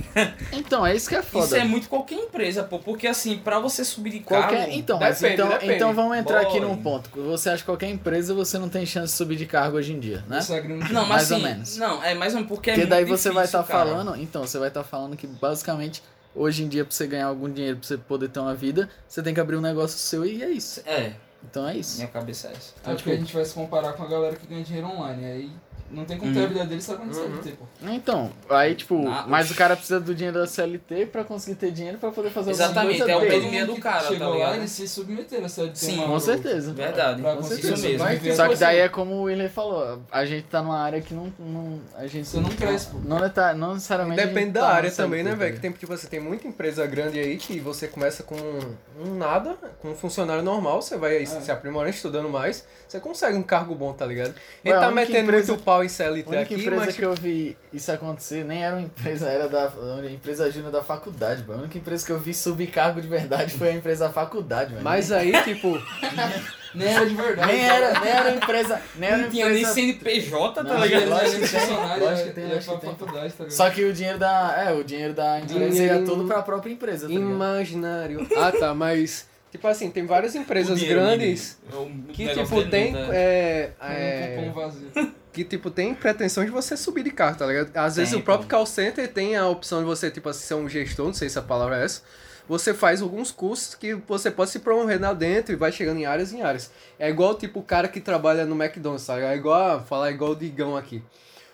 Então, 0.53 0.87
é 0.87 0.95
isso 0.95 1.09
que 1.09 1.17
é 1.17 1.23
foda. 1.23 1.47
Isso 1.47 1.57
é 1.57 1.65
muito 1.65 1.89
qualquer 1.89 2.15
empresa, 2.15 2.63
pô. 2.63 2.79
Porque 2.79 3.09
assim, 3.09 3.39
pra 3.39 3.59
você 3.59 3.85
subir 3.85 4.11
de 4.11 4.21
Qualquer... 4.21 4.59
cargo. 4.59 4.73
Então, 4.73 4.99
Depende, 5.01 5.35
então, 5.35 5.49
depende. 5.49 5.73
então 5.75 5.93
vamos 5.93 6.17
entrar 6.17 6.43
aqui 6.43 6.61
Boy. 6.61 6.69
num 6.69 6.77
ponto. 6.81 7.11
Você 7.23 7.49
acha 7.51 7.59
que 7.59 7.65
qualquer 7.67 7.89
empresa 7.91 8.33
você 8.33 8.57
não 8.57 8.69
tem 8.69 8.87
chance 8.87 9.13
de 9.13 9.17
subir 9.19 9.35
de 9.35 9.47
cargo 9.47 9.77
hoje 9.79 9.93
em 9.93 9.99
dia, 9.99 10.25
né? 10.29 10.39
Esse 10.39 10.55
agrinho 10.55 10.79
Não, 10.93 11.05
mas 11.07 11.09
Mais 11.09 11.31
ou 11.33 11.37
assim, 11.39 11.47
menos. 11.47 11.77
Não, 11.77 12.05
é 12.05 12.15
mais 12.15 12.35
um 12.37 12.45
porque 12.45 12.71
é 12.71 12.75
Porque 12.75 12.87
muito 12.87 12.91
daí 12.91 13.05
você 13.05 13.31
vai 13.31 13.43
difícil, 13.45 13.61
estar 13.63 13.73
cara. 13.77 13.91
falando, 13.91 14.17
então, 14.17 14.47
você 14.47 14.57
vai 14.59 14.69
estar 14.69 14.85
falando 14.85 15.17
que 15.17 15.27
basicamente 15.27 16.05
hoje 16.35 16.63
em 16.63 16.69
dia 16.69 16.85
pra 16.85 16.95
você 16.95 17.07
ganhar 17.09 17.27
algum 17.27 17.51
dinheiro, 17.51 17.79
pra 17.79 17.89
você 17.89 17.99
poder 17.99 18.29
ter 18.29 18.39
uma 18.39 18.55
vida, 18.55 18.89
você 19.09 19.21
tem 19.25 19.35
que 19.35 19.41
abrir 19.41 19.57
um 19.57 19.61
negócio 19.61 19.99
seu 19.99 20.25
e 20.25 20.41
é 20.41 20.49
isso. 20.51 20.81
É, 20.87 21.15
Então 21.51 21.67
é 21.67 21.77
isso. 21.77 21.97
minha 21.97 22.07
cabeça 22.07 22.47
é 22.47 22.53
essa. 22.53 22.75
Acho 22.85 23.03
que 23.03 23.11
a 23.11 23.17
gente 23.17 23.35
vai 23.35 23.45
se 23.45 23.55
comparar 23.55 23.95
com 23.95 24.05
a 24.05 24.07
galera 24.07 24.37
que 24.37 24.47
ganha 24.47 24.63
dinheiro 24.63 24.87
online. 24.87 25.25
Aí 25.25 25.51
não 25.91 26.05
tem 26.05 26.19
como 26.19 26.33
ter 26.33 26.39
Uhum. 26.41 26.45
a 26.45 26.49
vida 26.49 26.65
deles 26.67 26.85
sabendo 26.85 27.09
Uhum. 27.17 27.25
CLT, 27.43 27.51
pô. 27.59 27.65
Então, 27.83 28.31
aí 28.49 28.75
tipo, 28.75 29.07
Ah, 29.09 29.25
mas 29.29 29.51
o 29.51 29.55
cara 29.55 29.75
precisa 29.77 29.99
do 30.01 30.15
dinheiro 30.15 30.39
da 30.39 30.47
CLT 30.47 31.07
pra 31.07 31.25
conseguir 31.25 31.57
ter 31.57 31.71
dinheiro 31.71 31.99
pra 31.99 32.11
poder 32.11 32.31
fazer 32.31 32.51
alguma 32.53 32.67
Exatamente, 32.67 32.99
coisa 32.99 33.13
é 33.13 33.17
o 33.17 33.21
dele. 33.21 33.41
dinheiro 33.41 33.75
do 33.75 33.81
cara, 33.81 34.03
tá 34.03 34.09
chegou 34.09 34.29
lá, 34.29 34.35
ligado? 34.35 34.55
eles 34.57 34.71
se 34.71 34.89
submeteram 34.89 35.45
a 35.45 35.49
CLT. 35.49 35.77
Sim, 35.79 35.99
uma 35.99 36.07
Com 36.09 36.21
certeza. 36.21 36.73
Verdade. 36.73 37.21
Pra 37.23 37.37
Com 37.37 37.43
certeza. 37.43 37.75
Isso 37.75 37.83
mesmo. 37.83 37.99
Vai 37.99 38.17
viver 38.17 38.35
Só 38.37 38.47
que 38.47 38.53
assim. 38.55 38.61
daí 38.61 38.79
é 38.79 38.89
como 38.89 39.15
o 39.15 39.23
William 39.23 39.49
falou, 39.49 40.03
a 40.11 40.25
gente 40.25 40.45
tá 40.47 40.63
numa 40.63 40.79
área 40.79 41.01
que 41.01 41.13
não. 41.15 41.33
não 41.39 41.81
a 41.97 42.07
gente 42.07 42.29
Você 42.29 42.41
não 42.41 42.51
cresce, 42.51 42.89
pô. 42.89 42.99
Não, 43.05 43.29
tá, 43.31 43.55
não 43.55 43.75
necessariamente. 43.75 44.25
Depende 44.25 44.53
da 44.53 44.61
tá 44.61 44.69
na 44.69 44.75
área 44.75 44.91
CLT, 44.91 45.03
também, 45.03 45.23
né, 45.25 45.31
tá 45.31 45.37
velho? 45.37 45.51
Que 45.53 45.57
ligado? 45.59 45.63
tem, 45.63 45.81
tipo, 45.81 45.97
você 45.97 46.07
tem 46.07 46.21
muita 46.21 46.47
empresa 46.47 46.87
grande 46.87 47.19
aí 47.19 47.37
que 47.37 47.59
você 47.61 47.89
começa 47.89 48.23
com 48.23 48.37
um 48.37 49.15
nada, 49.17 49.57
com 49.81 49.91
um 49.91 49.95
funcionário 49.95 50.43
normal, 50.43 50.81
você 50.83 50.97
vai 50.97 51.23
É. 51.23 51.27
se 51.27 51.51
aprimorando, 51.51 51.95
estudando 51.95 52.29
mais, 52.29 52.65
você 52.87 53.01
consegue 53.01 53.37
um 53.37 53.43
cargo 53.43 53.75
bom, 53.75 53.93
tá 53.93 54.05
ligado? 54.07 54.29
Ué, 54.29 54.35
Ele 54.65 54.75
tá 54.79 54.91
metendo 54.91 55.19
empresa- 55.19 55.53
muito 55.53 55.65
pau 55.65 55.80
em 55.85 55.89
CLT 55.89 56.27
A 56.29 56.31
única 56.31 56.43
aqui, 56.43 56.55
empresa 56.55 56.85
mas 56.87 56.97
que 56.97 57.03
eu 57.05 57.15
vi 57.15 57.57
isso 57.73 57.91
acontecer 57.93 58.45
nem 58.45 58.65
era 58.65 58.77
uma 58.77 58.83
empresa, 58.83 59.29
era 59.29 59.49
da 59.49 59.69
uma 59.69 60.11
empresa 60.11 60.51
júnior 60.51 60.73
da 60.73 60.83
faculdade, 60.83 61.43
mano. 61.47 61.61
A 61.61 61.63
única 61.65 61.79
empresa 61.79 62.05
que 62.07 62.13
eu 62.13 62.19
vi 62.19 62.33
subir 62.35 62.69
cargo 62.69 63.01
de 63.01 63.09
verdade 63.09 63.53
foi 63.55 63.69
a 63.71 63.73
empresa 63.73 64.07
da 64.07 64.13
faculdade, 64.13 64.71
mano. 64.73 64.85
Mas 64.85 65.11
aí, 65.13 65.33
tipo, 65.43 65.79
Nem 66.75 66.87
era 66.89 67.05
de 67.05 67.15
verdade. 67.15 67.53
nem 67.53 67.65
era, 67.65 68.01
nem 68.01 68.11
era 68.11 68.31
empresa, 68.35 68.81
nem 68.97 69.09
era 69.09 69.19
Não 69.23 69.31
tinha 69.31 69.47
nem 69.49 69.57
empresa. 69.59 69.75
CNPJ, 69.75 70.65
tá 70.65 70.75
ligado? 70.77 71.09
Lógico 71.09 71.41
que 71.41 71.49
tem, 71.49 71.69
lógico 71.77 72.15
que 72.23 72.27
ia- 72.29 72.33
tem, 72.33 72.45
lógico 72.55 72.75
que 72.75 72.81
tem. 72.81 72.91
faculdade, 72.91 73.33
tá 73.33 73.45
ligado? 73.45 73.57
Só 73.57 73.71
que 73.71 73.85
o 73.85 73.93
dinheiro 73.93 74.19
da, 74.19 74.65
é, 74.69 74.73
o 74.73 74.85
dinheiro 74.85 75.13
da 75.15 75.41
empresa 75.41 75.83
ia 75.83 76.05
todo 76.05 76.25
pra 76.27 76.43
própria 76.43 76.73
empresa, 76.73 77.09
tá 77.09 77.13
imaginário. 77.13 78.27
Ah, 78.37 78.53
tá, 78.53 78.73
mas 78.73 79.29
tipo 79.51 79.67
assim, 79.67 79.91
tem 79.91 80.07
várias 80.07 80.37
empresas 80.37 80.79
dinheiro, 80.79 81.01
grandes 81.01 81.59
menino. 81.73 82.09
O 82.09 82.13
que 82.13 82.29
tipo 82.29 82.65
tem 82.69 82.95
é, 83.11 83.71
é, 83.81 84.37
um 84.39 84.53
pão 84.53 84.63
vazio. 84.63 85.13
Que 85.33 85.45
tipo 85.45 85.71
tem 85.71 85.95
pretensão 85.95 86.45
de 86.45 86.51
você 86.51 86.77
subir 86.77 87.03
de 87.05 87.11
cargo, 87.11 87.39
tá 87.39 87.47
ligado? 87.47 87.71
Às 87.77 87.97
vezes 87.97 88.13
Tem, 88.13 88.21
o 88.21 88.25
próprio 88.25 88.49
call 88.49 88.67
center 88.67 89.07
tem 89.13 89.37
a 89.37 89.47
opção 89.47 89.79
de 89.81 89.85
você 89.85 90.11
tipo 90.11 90.29
assim, 90.29 90.41
ser 90.47 90.55
um 90.55 90.69
gestor, 90.69 91.07
não 91.07 91.15
sei 91.15 91.29
se 91.29 91.39
a 91.39 91.43
palavra 91.43 91.79
é 91.81 91.85
essa. 91.85 92.03
Você 92.49 92.75
faz 92.75 93.01
alguns 93.01 93.31
cursos 93.31 93.77
que 93.77 93.95
você 93.95 94.29
pode 94.31 94.51
se 94.51 94.59
promover 94.59 95.01
lá 95.01 95.13
dentro 95.13 95.53
e 95.53 95.57
vai 95.57 95.71
chegando 95.71 95.99
em 96.01 96.05
áreas 96.07 96.33
em 96.33 96.43
áreas. 96.43 96.71
É 96.99 97.09
igual 97.09 97.35
tipo 97.37 97.61
o 97.61 97.63
cara 97.63 97.87
que 97.87 98.01
trabalha 98.01 98.45
no 98.45 98.61
McDonald's, 98.61 99.07
tá 99.07 99.15
ligado? 99.15 99.33
É 99.33 99.37
igual, 99.37 99.77
a- 99.77 99.81
falar 99.81 100.11
igual 100.11 100.33
o 100.33 100.37
Digão 100.37 100.77
aqui. 100.77 101.01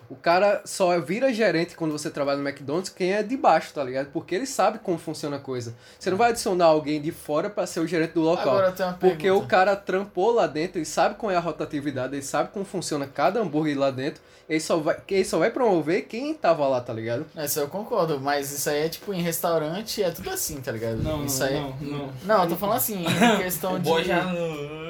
O 0.09 0.15
cara 0.15 0.61
só 0.63 0.97
vira 0.99 1.33
gerente 1.33 1.75
quando 1.75 1.91
você 1.91 2.09
trabalha 2.09 2.39
no 2.39 2.47
McDonald's 2.47 2.89
quem 2.89 3.13
é 3.13 3.21
de 3.21 3.35
baixo, 3.35 3.73
tá 3.73 3.83
ligado? 3.83 4.07
Porque 4.11 4.33
ele 4.33 4.45
sabe 4.45 4.79
como 4.79 4.97
funciona 4.97 5.35
a 5.35 5.39
coisa. 5.39 5.75
Você 5.99 6.09
não 6.09 6.17
vai 6.17 6.29
adicionar 6.29 6.65
alguém 6.65 7.01
de 7.01 7.11
fora 7.11 7.49
pra 7.49 7.67
ser 7.67 7.81
o 7.81 7.87
gerente 7.87 8.13
do 8.13 8.21
local. 8.21 8.53
Agora 8.53 8.71
tenho 8.71 8.89
uma 8.89 8.97
Porque 8.97 9.23
pergunta. 9.23 9.45
o 9.45 9.47
cara 9.47 9.75
trampou 9.75 10.31
lá 10.31 10.47
dentro, 10.47 10.77
ele 10.77 10.85
sabe 10.85 11.15
qual 11.15 11.29
é 11.31 11.35
a 11.35 11.41
rotatividade, 11.41 12.15
ele 12.15 12.23
sabe 12.23 12.51
como 12.53 12.63
funciona 12.63 13.05
cada 13.05 13.41
hambúrguer 13.41 13.77
lá 13.77 13.91
dentro. 13.91 14.21
Ele 14.49 14.61
só 14.61 14.77
vai, 14.77 14.95
ele 15.09 15.25
só 15.25 15.39
vai 15.39 15.51
promover 15.51 16.05
quem 16.07 16.33
tava 16.33 16.65
lá, 16.67 16.79
tá 16.79 16.93
ligado? 16.93 17.25
Isso 17.35 17.59
eu 17.59 17.67
concordo, 17.67 18.17
mas 18.17 18.49
isso 18.49 18.69
aí 18.69 18.85
é 18.85 18.89
tipo 18.89 19.13
em 19.13 19.21
restaurante, 19.21 20.01
é 20.01 20.09
tudo 20.09 20.29
assim, 20.29 20.61
tá 20.61 20.71
ligado? 20.71 21.03
Não, 21.03 21.25
isso 21.25 21.41
não, 21.41 21.47
aí... 21.47 21.53
não, 21.53 21.77
não. 21.81 22.13
Não, 22.23 22.43
eu 22.43 22.49
tô 22.49 22.55
falando 22.55 22.77
assim, 22.77 23.03
em 23.03 23.37
questão 23.43 23.77
de. 23.77 24.03
já... 24.05 24.23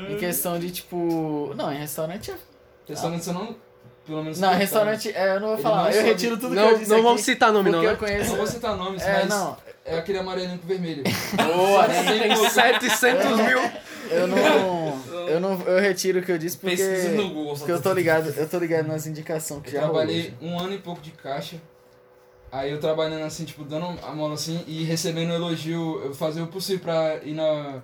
Em 0.09 0.17
questão 0.17 0.59
de 0.59 0.69
tipo. 0.69 1.53
Não, 1.55 1.73
em 1.73 1.79
restaurante 1.79 2.29
é. 2.29 2.35
Restaurante 2.87 3.25
você 3.25 3.31
não... 3.33 3.55
Pelo 4.07 4.23
menos... 4.23 4.39
Não, 4.39 4.53
restaurante. 4.53 5.11
É, 5.13 5.35
eu 5.35 5.39
não 5.41 5.49
vou 5.49 5.57
falar. 5.57 5.81
não 5.83 5.87
eu 5.89 5.93
sabe- 5.95 6.07
retiro 6.07 6.37
tudo 6.37 6.49
que 6.49 6.55
Não, 6.55 6.69
eu 6.69 6.77
disse 6.79 6.89
não 6.91 7.03
vamos 7.03 7.21
citar 7.21 7.51
nome 7.51 7.69
não, 7.69 7.79
porque 7.79 7.87
né? 7.87 7.93
eu 7.93 7.97
conheço. 7.97 8.29
Não 8.31 8.37
vou 8.37 8.47
citar 8.47 8.75
nomes, 8.77 9.03
É, 9.03 9.13
mas 9.19 9.27
não. 9.29 9.57
é 9.85 9.97
aquele 9.97 10.17
amarelinho 10.19 10.57
com 10.57 10.65
vermelho. 10.67 11.03
Boa, 11.55 11.87
né? 11.87 12.03
Tem 12.03 12.49
700 12.49 13.37
mil. 13.37 13.59
Eu 14.09 14.27
não. 14.27 15.03
Eu 15.27 15.39
não. 15.41 15.61
Eu 15.63 15.81
retiro 15.81 16.19
o 16.19 16.23
que 16.23 16.31
eu 16.31 16.37
disse 16.37 16.55
porque. 16.57 16.77
Pesquisa 16.77 17.09
no 17.09 17.29
Google. 17.33 17.55
Porque 17.57 17.71
eu 17.73 17.81
tô 17.81 17.91
ligado, 17.91 18.29
eu 18.29 18.47
tô 18.47 18.57
ligado 18.57 18.87
nas 18.87 19.05
indicações 19.05 19.61
que 19.61 19.69
Eu 19.69 19.73
já 19.73 19.79
rolou. 19.81 19.95
trabalhei 19.97 20.33
um 20.41 20.57
ano 20.57 20.73
e 20.73 20.77
pouco 20.77 21.01
de 21.01 21.11
caixa. 21.11 21.57
Aí 22.49 22.71
eu 22.71 22.79
trabalhando 22.79 23.25
assim, 23.25 23.43
tipo, 23.43 23.65
dando 23.65 23.99
a 24.01 24.11
mão 24.15 24.31
assim 24.31 24.63
e 24.65 24.85
recebendo 24.85 25.33
elogio, 25.33 26.01
eu 26.05 26.13
fazia 26.13 26.41
o 26.41 26.47
possível 26.47 26.79
pra 26.81 27.17
ir 27.21 27.33
na, 27.33 27.83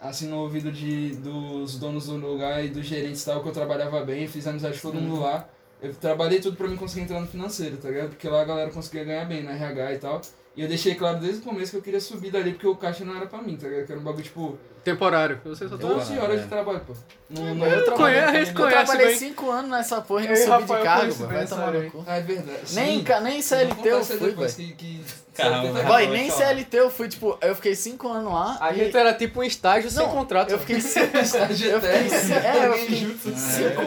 assim, 0.00 0.26
no 0.26 0.38
ouvido 0.38 0.72
de, 0.72 1.14
dos 1.14 1.78
donos 1.78 2.06
do 2.08 2.16
lugar 2.16 2.64
e 2.64 2.68
dos 2.68 2.84
gerentes 2.84 3.22
e 3.22 3.26
tal, 3.26 3.40
que 3.40 3.48
eu 3.48 3.52
trabalhava 3.52 4.04
bem, 4.04 4.26
fiz 4.26 4.48
amizade 4.48 4.80
com 4.80 4.90
todo 4.90 5.00
mundo 5.00 5.20
lá. 5.20 5.48
Eu 5.82 5.94
trabalhei 5.94 6.40
tudo 6.40 6.56
pra 6.56 6.68
mim 6.68 6.76
conseguir 6.76 7.02
entrar 7.02 7.20
no 7.20 7.26
financeiro, 7.26 7.76
tá 7.78 7.88
ligado? 7.88 8.10
Porque 8.10 8.28
lá 8.28 8.42
a 8.42 8.44
galera 8.44 8.70
conseguia 8.70 9.04
ganhar 9.04 9.24
bem, 9.24 9.42
na 9.42 9.52
RH 9.52 9.94
e 9.94 9.98
tal. 9.98 10.20
E 10.56 10.62
eu 10.62 10.68
deixei 10.68 10.94
claro 10.94 11.18
desde 11.20 11.40
o 11.40 11.42
começo 11.42 11.70
que 11.70 11.76
eu 11.78 11.82
queria 11.82 12.00
subir 12.00 12.30
dali, 12.30 12.52
porque 12.52 12.66
o 12.66 12.76
caixa 12.76 13.04
não 13.04 13.16
era 13.16 13.26
pra 13.26 13.40
mim, 13.40 13.56
tá 13.56 13.68
ligado? 13.68 13.86
Que 13.86 13.92
era 13.92 14.00
um 14.00 14.04
bagulho, 14.04 14.24
tipo, 14.24 14.58
Temporário. 14.84 15.40
Você 15.44 15.68
só 15.68 15.76
tá... 15.76 15.86
12 15.86 16.18
horas 16.18 16.40
de 16.42 16.46
trabalho, 16.48 16.80
pô. 16.86 16.94
Não, 17.28 17.54
não, 17.54 17.66
Eu 17.66 17.84
trabalhei- 17.84 18.20
conheço, 18.20 18.28
a 18.28 18.38
gente 18.44 18.48
Eu 18.48 18.54
conhece 18.56 18.76
trabalhei 18.86 19.06
bem. 19.06 19.18
5 19.18 19.50
anos 19.50 19.70
nessa 19.70 20.00
porra 20.00 20.24
e 20.24 20.28
não 20.28 20.34
Eu 20.34 20.36
subi 20.44 20.62
de 20.62 20.82
cargo, 20.82 21.00
conhece 21.00 21.18
pô. 21.18 21.26
Vai 21.26 21.46
tomar 21.46 21.72
no 21.72 21.90
cu. 21.90 22.04
Ah, 22.06 22.16
é 22.16 22.20
verdade. 22.22 22.74
Nem, 22.74 23.04
nem 23.22 23.42
CLT 23.42 23.88
eu 23.88 24.04
fui, 24.04 24.30
velho. 24.30 25.04
Caramba, 25.32 25.82
Vai 25.84 26.06
nem. 26.08 26.28
CLT 26.28 26.76
eu 26.76 26.90
fui, 26.90 27.08
tipo, 27.08 27.38
eu 27.40 27.54
fiquei 27.54 27.74
5 27.74 28.08
anos 28.08 28.32
lá. 28.32 28.58
A 28.60 28.72
e 28.72 28.78
gente 28.78 28.96
era 28.96 29.14
tipo 29.14 29.40
um 29.40 29.42
estágio 29.44 29.88
sem 29.90 30.04
Não, 30.04 30.12
contrato. 30.12 30.50
eu 30.50 30.58
fiquei 30.58 30.80
5 30.80 31.16
Estágio 31.16 31.70
eu 31.70 31.78
é, 31.78 32.66
eu 32.66 32.72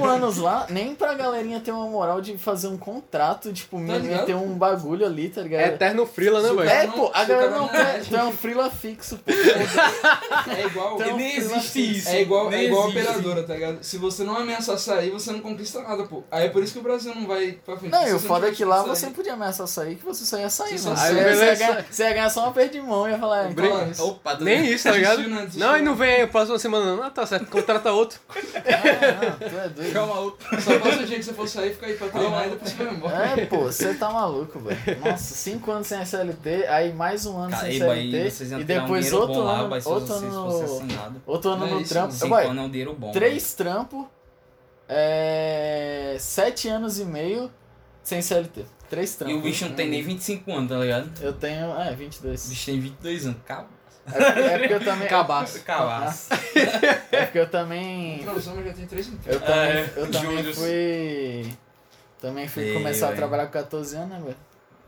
anos 0.06 0.38
lá, 0.38 0.66
nem 0.70 0.96
pra 0.96 1.14
galerinha 1.14 1.60
ter 1.60 1.72
uma 1.72 1.86
moral 1.88 2.22
de 2.22 2.38
fazer 2.38 2.68
um 2.70 2.78
contrato, 2.78 3.52
tipo, 3.52 3.78
Tá 3.78 4.00
meter 4.00 4.36
um 4.36 4.54
bagulho 4.58 5.06
ali, 5.06 5.30
tá 5.30 5.41
ligado? 5.41 5.62
É 5.62 5.68
eterno 5.68 6.06
frila, 6.08 6.41
né, 6.41 6.50
velho? 6.54 6.70
É, 6.70 6.88
não- 6.88 6.94
pô, 6.94 7.12
a 7.14 7.26
galera 7.26 7.52
não 7.52 7.60
não 7.60 7.68
quer. 7.68 7.94
mexe. 7.98 8.10
Tu 8.10 8.16
é 8.16 8.24
um 8.24 8.32
frila 8.32 8.70
fixo, 8.72 9.18
pô. 9.18 9.32
É 10.58 10.66
igual. 10.66 10.83
Então, 10.96 11.18
Nem 11.18 11.36
existe 11.36 11.92
isso. 11.98 12.10
É 12.10 12.22
igual, 12.22 12.50
Nem 12.50 12.60
é 12.60 12.64
igual 12.66 12.90
existe. 12.90 13.08
operadora, 13.08 13.44
tá 13.44 13.54
ligado? 13.54 13.84
Se 13.84 13.98
você 13.98 14.24
não 14.24 14.36
ameaçar 14.38 14.78
sair, 14.78 15.10
você 15.10 15.32
não 15.32 15.40
conquista 15.40 15.82
nada, 15.82 16.04
pô. 16.04 16.24
Aí 16.32 16.46
é 16.46 16.50
por 16.50 16.64
isso 16.64 16.74
que 16.74 16.80
o 16.80 16.84
Brasil 16.84 17.14
não 17.16 17.26
vai 17.28 17.54
pra 17.66 17.78
frente. 17.78 17.92
Não, 17.92 18.08
e 18.08 18.14
o 18.14 18.20
foda 18.20 18.48
é 18.50 18.52
que 18.52 18.64
lá 18.66 18.78
sair- 18.82 18.90
você 18.90 19.06
não 19.08 19.14
podia 19.14 19.34
ameaçar 19.34 19.68
sair, 19.68 19.96
que 19.96 20.06
você 20.06 20.26
só 20.26 20.38
ia 20.38 20.50
sair, 20.50 20.78
Você 20.78 20.90
mano. 20.90 21.02
Aí, 21.02 21.14
você 21.14 21.46
ia 21.46 21.56
ganhar, 21.56 21.86
você 21.90 22.04
ia 22.04 22.14
ganhar 22.14 22.30
só 22.30 22.44
uma 22.44 22.52
perda 22.52 22.72
de 22.72 22.82
mão 22.82 23.08
e 23.08 23.12
ia 23.12 23.18
falar, 23.18 23.46
é, 23.46 23.50
então, 23.52 23.66
é, 23.66 24.02
Opa, 24.02 24.36
tá 24.36 24.44
Nem 24.44 24.66
isso, 24.66 24.84
tá 24.84 24.92
ligado? 24.92 25.18
Desistiu, 25.18 25.36
né? 25.36 25.42
Desistiu. 25.46 25.68
Não, 25.68 25.78
e 25.78 25.82
não 25.82 25.96
vem 25.96 26.10
aí, 26.16 26.28
próxima 26.28 26.60
semana 26.60 26.96
não. 26.96 27.04
Ah, 27.04 27.10
tá 27.10 27.26
certo, 27.26 27.46
contrata 27.48 27.92
outro. 27.92 28.20
ah, 28.30 29.40
não, 29.40 29.50
tu 29.50 29.58
é 29.58 29.70
doido. 29.70 29.92
Chama 29.92 30.20
outro. 30.20 30.62
Só 30.62 30.80
passa 30.80 31.02
o 31.02 31.06
dia 31.06 31.18
que 31.18 31.24
você 31.24 31.34
for 31.34 31.48
sair, 31.48 31.74
fica 31.74 31.86
aí 31.86 31.94
pra 31.96 32.08
treinar 32.08 32.48
e 32.48 32.50
depois 32.52 32.72
você 32.72 32.84
vai 32.84 32.94
embora. 32.94 33.26
É, 33.26 33.46
pô, 33.46 33.58
você 33.64 33.94
tá 33.94 34.10
maluco, 34.10 34.60
velho. 34.60 35.00
Nossa, 35.04 35.34
5 35.36 35.72
anos 35.72 35.88
sem 35.88 36.02
SLT, 36.02 36.68
aí 36.68 36.94
mais 36.94 37.26
um 37.26 37.38
ano 37.38 37.56
sem 37.56 37.70
aí, 37.70 37.78
iam 37.78 37.96
e 37.96 38.56
um 38.56 38.66
depois 38.66 39.12
outro 39.14 39.42
ano, 39.42 39.74
outro 39.86 40.14
ano 40.14 40.73
assinado. 40.78 41.22
outro 41.26 41.52
ano 41.52 41.66
É 41.66 41.70
no 41.72 41.82
isso, 41.82 41.90
trampo. 41.94 42.14
Cinco 42.14 42.36
anos 42.36 42.58
é 42.58 42.62
um 42.62 42.70
dinheiro 42.70 42.94
bom. 42.94 43.12
três 43.12 43.54
trampos, 43.54 44.06
é, 44.88 46.16
sete 46.20 46.68
anos 46.68 47.00
e 47.00 47.06
meio 47.06 47.52
sem 48.04 48.22
CLT. 48.22 48.66
Três 48.90 49.14
E 49.14 49.18
trampos. 49.18 49.38
o 49.38 49.42
bicho 49.42 49.66
não 49.68 49.76
tem 49.76 49.90
nem 49.90 50.04
25 50.04 50.52
anos, 50.52 50.70
tá 50.70 50.78
ligado? 50.78 51.10
Eu 51.22 51.34
tenho, 51.34 51.66
é, 51.80 51.92
O 51.92 51.96
22. 51.96 52.48
bicho 52.50 52.66
tem 52.66 52.80
22 52.80 53.26
anos. 53.26 53.38
Cabo. 53.46 53.70
É, 54.06 54.12
porque- 54.12 54.40
é 54.42 54.58
porque 54.60 54.74
eu 54.74 54.84
também... 54.84 55.08
Cabaço. 55.08 55.60
Cavaço. 55.66 56.30
É 57.12 57.24
porque 57.26 57.40
eu 57.40 57.50
também... 57.50 58.22
Já 58.38 58.74
tem 58.74 58.84
inteiros. 58.84 59.10
Eu 59.26 59.40
também, 59.40 59.56
É, 59.72 59.94
eu 59.96 60.12
também 60.12 60.54
fui... 60.54 61.58
Também 62.22 62.48
fui 62.48 62.64
Ei, 62.64 62.74
começar 62.74 63.10
a 63.10 63.14
trabalhar 63.14 63.48
com 63.48 63.54
14 63.54 63.96
anos, 63.96 64.10
né, 64.10 64.20
velho? 64.24 64.38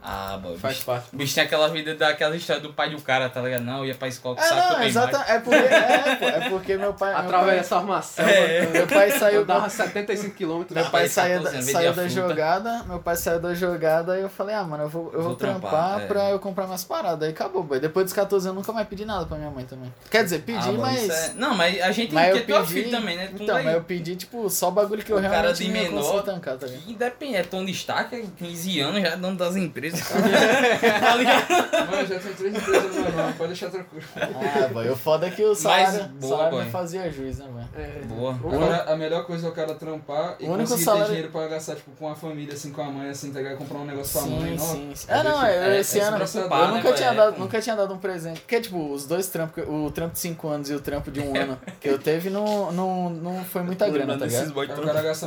Ah, 0.08 0.38
boy. 0.38 0.54
O 0.56 0.60
Faz 0.60 0.76
bicho, 0.76 0.86
parte. 0.86 1.08
o 1.14 1.18
bicho 1.18 1.34
tem 1.34 1.44
aquela 1.44 1.68
vida 1.70 1.96
daquela 1.96 2.36
história 2.36 2.62
do 2.62 2.72
pai 2.74 2.90
do 2.92 3.02
cara, 3.02 3.28
tá 3.28 3.42
ligado? 3.42 3.64
Não, 3.64 3.80
eu 3.80 3.86
ia 3.88 3.96
pra 3.96 4.08
escola 4.08 4.36
com 4.36 4.42
É, 4.42 4.46
saco 4.46 4.70
não, 4.74 4.80
bem 4.80 4.88
exata, 4.88 5.26
é 5.28 5.40
porque, 5.40 5.56
é, 5.58 6.18
é 6.46 6.50
porque 6.50 6.78
meu 6.78 6.94
pai... 6.94 7.12
Através 7.14 7.46
pai- 7.48 7.56
dessa 7.58 7.76
armação, 7.78 8.26
É. 8.28 8.66
Meu 8.68 8.88
pai 8.88 9.12
saiu 9.12 9.36
eu 9.42 9.46
dava 9.46 9.62
da, 9.62 9.70
75 9.70 10.36
km. 10.36 10.66
meu 10.74 10.86
Ah, 10.86 10.90
pai 10.90 11.08
saiu 11.08 11.42
14 11.42 11.66
da, 11.66 11.72
saiu 11.80 11.94
da 11.94 12.08
jogada, 12.08 12.84
meu 12.84 13.00
pai 13.00 13.16
saiu 13.16 13.40
da 13.40 13.54
jogada 13.54 14.18
e 14.18 14.22
eu 14.22 14.30
falei, 14.30 14.56
ah, 14.56 14.64
mano, 14.64 14.84
eu 14.84 14.90
vou, 14.90 15.06
eu 15.08 15.12
vou, 15.14 15.24
Vou 15.24 15.36
trampar, 15.36 15.72
trampar, 15.72 16.02
é. 16.02 16.06
pra 16.06 16.30
eu 16.30 16.40
comprar 16.40 16.66
minhas 16.68 16.84
paradas. 16.84 17.24
Aí 17.28 17.34
acabou, 17.34 17.64
boy. 17.64 17.80
Depois 17.80 18.06
dos 18.06 18.14
14 18.14 18.46
anos 18.48 18.56
eu 18.58 18.62
nunca 18.62 18.72
mais 18.74 18.88
pedi 18.88 19.06
nada 19.06 19.26
pra 19.26 19.38
minha 19.38 19.50
mãe 19.50 19.66
também. 19.66 19.92
Quer 20.12 20.24
dizer, 20.24 20.40
pedi, 20.44 20.70
Ah, 20.70 20.72
mas... 20.74 21.02
isso 21.04 21.12
é- 21.12 21.34
Não, 21.36 21.56
mas 21.56 21.82
a 21.82 21.92
gente 21.92 22.14
Mas 22.14 22.36
eu 22.36 22.44
pedi... 22.46 22.68
filho 22.68 22.92
também, 22.92 23.18
né? 23.18 23.30
Então, 23.34 23.56
mas 23.64 23.74
eu 23.74 23.82
pedi, 23.82 24.16
tipo, 24.16 24.48
só 24.50 24.70
bagulho 24.70 25.04
que 25.04 25.12
eu 25.12 25.18
O 25.18 25.22
cara 25.22 25.34
realmente 25.36 25.64
de 25.64 25.70
não 25.72 25.76
ia 25.82 25.90
menor- 25.90 26.22
tancar, 26.24 26.58
tá 26.58 26.68
ligado? 26.68 26.90
Independente, 26.90 27.38
é 27.38 27.44
Tony 27.44 27.72
Stark, 27.72 28.16
é 28.16 28.24
15 28.38 28.80
anos, 28.82 29.02
já 29.02 29.08
é 29.10 29.18
dono 29.18 29.36
das 29.38 29.56
empresas. 29.56 29.95
Tá 30.02 31.16
ligado? 31.16 31.50
Mano, 31.92 32.08
já 32.08 32.20
tem 32.20 32.34
três 32.34 32.56
empresas 32.56 32.96
no 32.96 33.02
meu 33.02 33.12
nome, 33.12 33.34
pode 33.34 33.48
deixar 33.50 33.70
tranquilo. 33.70 34.04
Ah, 34.16 34.68
boy, 34.74 34.90
o 34.90 34.96
foda 34.96 35.28
é 35.28 35.32
que 35.32 35.44
o 35.44 35.56
salário, 35.56 36.06
boa, 36.20 36.30
salário 36.38 36.56
boy. 36.58 36.64
não 36.66 36.72
fazia 36.72 37.12
juiz, 37.12 37.40
né, 37.40 37.46
velho? 37.54 37.86
É. 37.88 38.06
Boa. 38.06 38.36
Cara- 38.60 38.94
a 38.94 38.96
melhor 38.96 39.26
coisa 39.26 39.48
é 39.48 39.50
o 39.50 39.54
cara 39.54 39.74
trampar 39.76 40.36
e 40.40 40.46
O 40.46 40.50
único 40.52 40.70
conseguir 40.70 40.84
salário- 40.84 41.06
ter 41.08 41.12
dinheiro 41.14 41.32
pra 41.32 41.48
gastar, 41.48 41.76
tipo, 41.76 41.92
com 41.92 42.10
a 42.10 42.16
família, 42.16 42.54
assim, 42.54 42.72
com 42.72 42.82
a 42.82 42.86
mãe, 42.86 43.10
assim, 43.10 43.32
tá 43.32 43.40
ligado? 43.40 43.58
Comprar 43.58 43.80
um 43.80 43.86
negócio 43.86 44.20
pra 44.20 44.30
mãe, 44.30 44.58
Sim, 44.58 44.66
não. 44.66 44.74
sim, 44.74 44.92
sim. 44.96 45.08
É, 45.10 45.24
não, 45.24 45.48
eu, 45.48 45.64
É, 45.72 45.80
esse 45.80 46.00
é 46.00 46.04
ano 46.04 46.18
preocupar, 46.18 46.60
eu 46.62 46.68
né, 46.68 46.74
nunca 46.76 46.94
tinha, 46.94 47.14
dado, 47.14 47.38
nunca 47.40 47.62
tinha 47.62 47.76
dado 47.76 47.94
um 47.94 47.98
presente. 47.98 48.42
Porque, 48.42 48.62
tipo, 48.62 48.92
os 48.94 49.06
dois 49.06 49.28
trampos, 49.28 49.64
o 49.68 49.92
trampo 49.92 50.14
de 50.14 50.20
5 50.20 50.48
anos 50.48 50.70
e 50.70 50.74
o 50.74 50.80
trampo 50.80 51.12
de 51.12 51.20
um 51.20 51.36
ano 51.36 51.60
que 51.80 51.90
eu 51.90 51.98
teve, 52.00 52.30
não, 52.30 52.72
não, 52.72 53.10
não 53.10 53.44
foi 53.46 53.62
muita 53.64 53.88
grana, 53.90 54.18
tá 54.18 54.26
ligado? 54.26 54.54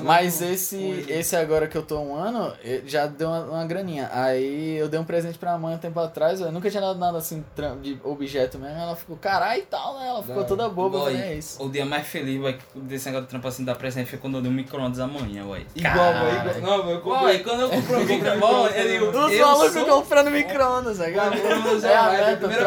Mas 0.05 0.41
esse, 0.43 1.05
esse 1.09 1.37
agora 1.37 1.67
que 1.67 1.77
eu 1.77 1.83
tô 1.83 1.99
um 2.01 2.15
ano, 2.15 2.53
eh, 2.65 2.83
já 2.87 3.07
deu 3.07 3.29
uma, 3.29 3.41
uma 3.45 3.65
graninha. 3.67 4.09
Aí 4.13 4.58
eu 4.61 4.89
dei 4.89 4.99
um 4.99 5.05
presente 5.05 5.39
pra 5.39 5.57
mãe 5.59 5.75
um 5.75 5.79
tempo 5.79 5.99
atrás, 6.01 6.41
eu 6.41 6.51
nunca 6.53 6.71
tinha 6.71 6.81
dado 6.81 6.99
nada 6.99 7.19
assim 7.19 7.45
de 7.83 7.99
objeto 8.05 8.59
mesmo. 8.59 8.77
Ela 8.79 8.97
ficou, 8.97 9.17
caralho 9.17 9.61
e 9.61 9.67
tal, 9.67 9.99
né? 9.99 10.09
Ela 10.09 10.23
ficou 10.23 10.43
Da- 10.43 10.49
toda 10.49 10.69
boba, 10.69 10.99
eu 10.99 11.03
Boy, 11.05 11.17
é 11.17 11.35
isso. 11.35 11.63
O 11.65 11.69
dia 11.71 11.85
mais 11.85 12.07
feliz, 12.07 12.41
boy, 12.41 12.57
desse 12.75 13.07
negócio 13.07 13.25
de 13.27 13.31
trampo 13.31 13.49
assim, 13.49 13.65
dar 13.65 13.75
presente 13.77 14.09
foi 14.11 14.19
quando 14.19 14.37
eu 14.39 14.43
dei 14.43 14.51
um 14.51 14.55
micro-ondas 14.55 15.01
amanhã, 15.01 15.45
boy. 15.45 15.67
Igual, 15.75 15.95
boy, 16.15 16.33
igual. 16.33 16.79
Não, 16.79 16.85
boy, 16.85 16.93
eu 17.37 17.43
quando 17.45 17.61
eu 17.63 17.69
comprei 17.71 17.97
um 17.97 18.05
micro-ondas, 18.07 18.77
ele... 18.77 18.99
né? 18.99 19.07
Os 19.09 19.33
eu 19.33 19.47
malucos 19.47 19.73
sou- 19.73 19.85
comprando 19.87 20.31
micro-ondas, 20.31 21.01
é, 21.01 21.11
cara. 21.13 21.31
Micro-ondas 21.31 21.85
É 21.85 21.97
a 21.97 22.13
é 22.15 22.27
meta, 22.27 22.37
primeira 22.49 22.63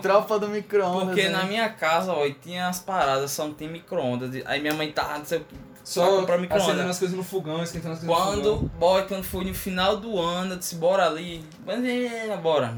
tropa, 0.00 0.38
do 0.38 0.48
micro-ondas. 0.48 1.06
Porque 1.08 1.22
né? 1.24 1.28
na 1.30 1.44
minha 1.44 1.68
casa, 1.68 2.12
ó, 2.12 2.28
tinha 2.42 2.68
as 2.68 2.80
paradas, 2.80 3.30
só 3.30 3.44
não 3.46 3.54
tem 3.54 3.68
micro-ondas. 3.68 4.30
Aí 4.46 4.60
minha 4.60 4.74
mãe 4.74 4.90
tava, 4.92 5.18
não 5.18 5.24
sei 5.24 5.38
o 5.38 5.40
que, 5.44 5.54
Só 5.88 6.04
comprar 6.20 6.34
acendendo 6.34 6.54
micro-ondas. 6.54 6.90
as 6.90 6.98
coisas 6.98 7.16
no 7.16 7.24
fogão, 7.24 7.62
esquentando 7.62 7.94
as 7.94 8.00
coisas 8.00 8.16
Quando, 8.16 8.44
no 8.44 8.54
fogão. 8.56 8.70
boy, 8.78 9.02
quando 9.08 9.24
foi 9.24 9.44
no 9.46 9.54
final 9.54 9.96
do 9.96 10.20
ano, 10.20 10.52
eu 10.52 10.58
disse, 10.58 10.74
bora 10.74 11.06
ali. 11.06 11.42
Bandeira, 11.60 12.36
bora. 12.36 12.76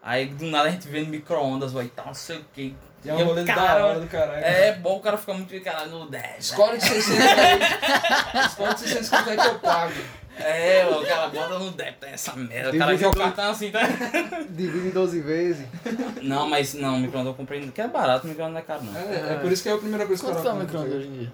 Aí 0.00 0.26
do 0.26 0.46
nada 0.46 0.68
a 0.68 0.70
gente 0.70 0.86
vê 0.86 1.00
no 1.00 1.08
micro-ondas, 1.08 1.72
vai, 1.72 1.86
tá, 1.86 2.04
não 2.06 2.14
sei 2.14 2.38
o 2.38 2.44
que. 2.54 2.76
E 3.04 3.10
é 3.10 3.14
um 3.14 3.24
rolê 3.24 3.42
da 3.42 3.54
cara, 3.54 3.86
hora 3.86 4.00
do 4.00 4.06
caralho. 4.06 4.44
É 4.44 4.72
bom, 4.72 4.98
o 4.98 5.00
cara 5.00 5.18
fica 5.18 5.34
muito 5.34 5.60
caralho 5.64 5.90
no 5.90 6.08
10. 6.08 6.24
Escolhe 6.38 6.78
de 6.78 6.84
600 6.84 7.24
aí. 7.26 8.46
Escolhe 8.46 8.74
de 8.74 8.80
600 8.80 9.08
quanto 9.08 9.30
é 9.30 9.36
que 9.36 9.46
eu 9.46 9.58
pago. 9.58 9.92
É, 10.38 10.86
o 10.86 11.04
cara 11.04 11.28
bota 11.28 11.58
no 11.58 11.70
débito, 11.72 11.98
tem 12.02 12.10
essa 12.10 12.36
merda. 12.36 12.70
O 12.70 12.78
cara 12.78 12.92
Divide 12.92 13.02
joga 13.02 13.18
o 13.18 13.22
cartão 13.24 13.50
assim, 13.50 13.72
tá? 13.72 13.80
Divide 14.48 14.88
em 14.88 14.90
12 14.90 15.20
vezes. 15.22 15.66
Não, 16.22 16.48
mas 16.48 16.74
não, 16.74 16.94
o 16.94 17.00
micro-ondas 17.00 17.32
eu 17.32 17.34
comprei, 17.34 17.68
que 17.68 17.80
é 17.80 17.88
barato, 17.88 18.26
o 18.26 18.28
micro-ondas 18.30 18.54
não 18.54 18.60
é 18.60 18.62
caro 18.62 18.84
não. 18.84 18.96
É, 18.96 19.32
é 19.32 19.38
por 19.38 19.50
isso 19.50 19.60
que 19.64 19.68
é 19.68 19.72
a 19.72 19.78
primeira 19.78 20.06
coisa 20.06 20.22
que 20.22 20.28
eu 20.28 20.34
Quanto 20.34 20.44
tá 20.44 20.52
o 20.52 20.56
micro-ondas 20.56 20.94
hoje 20.94 21.08
em 21.08 21.12
dia? 21.12 21.32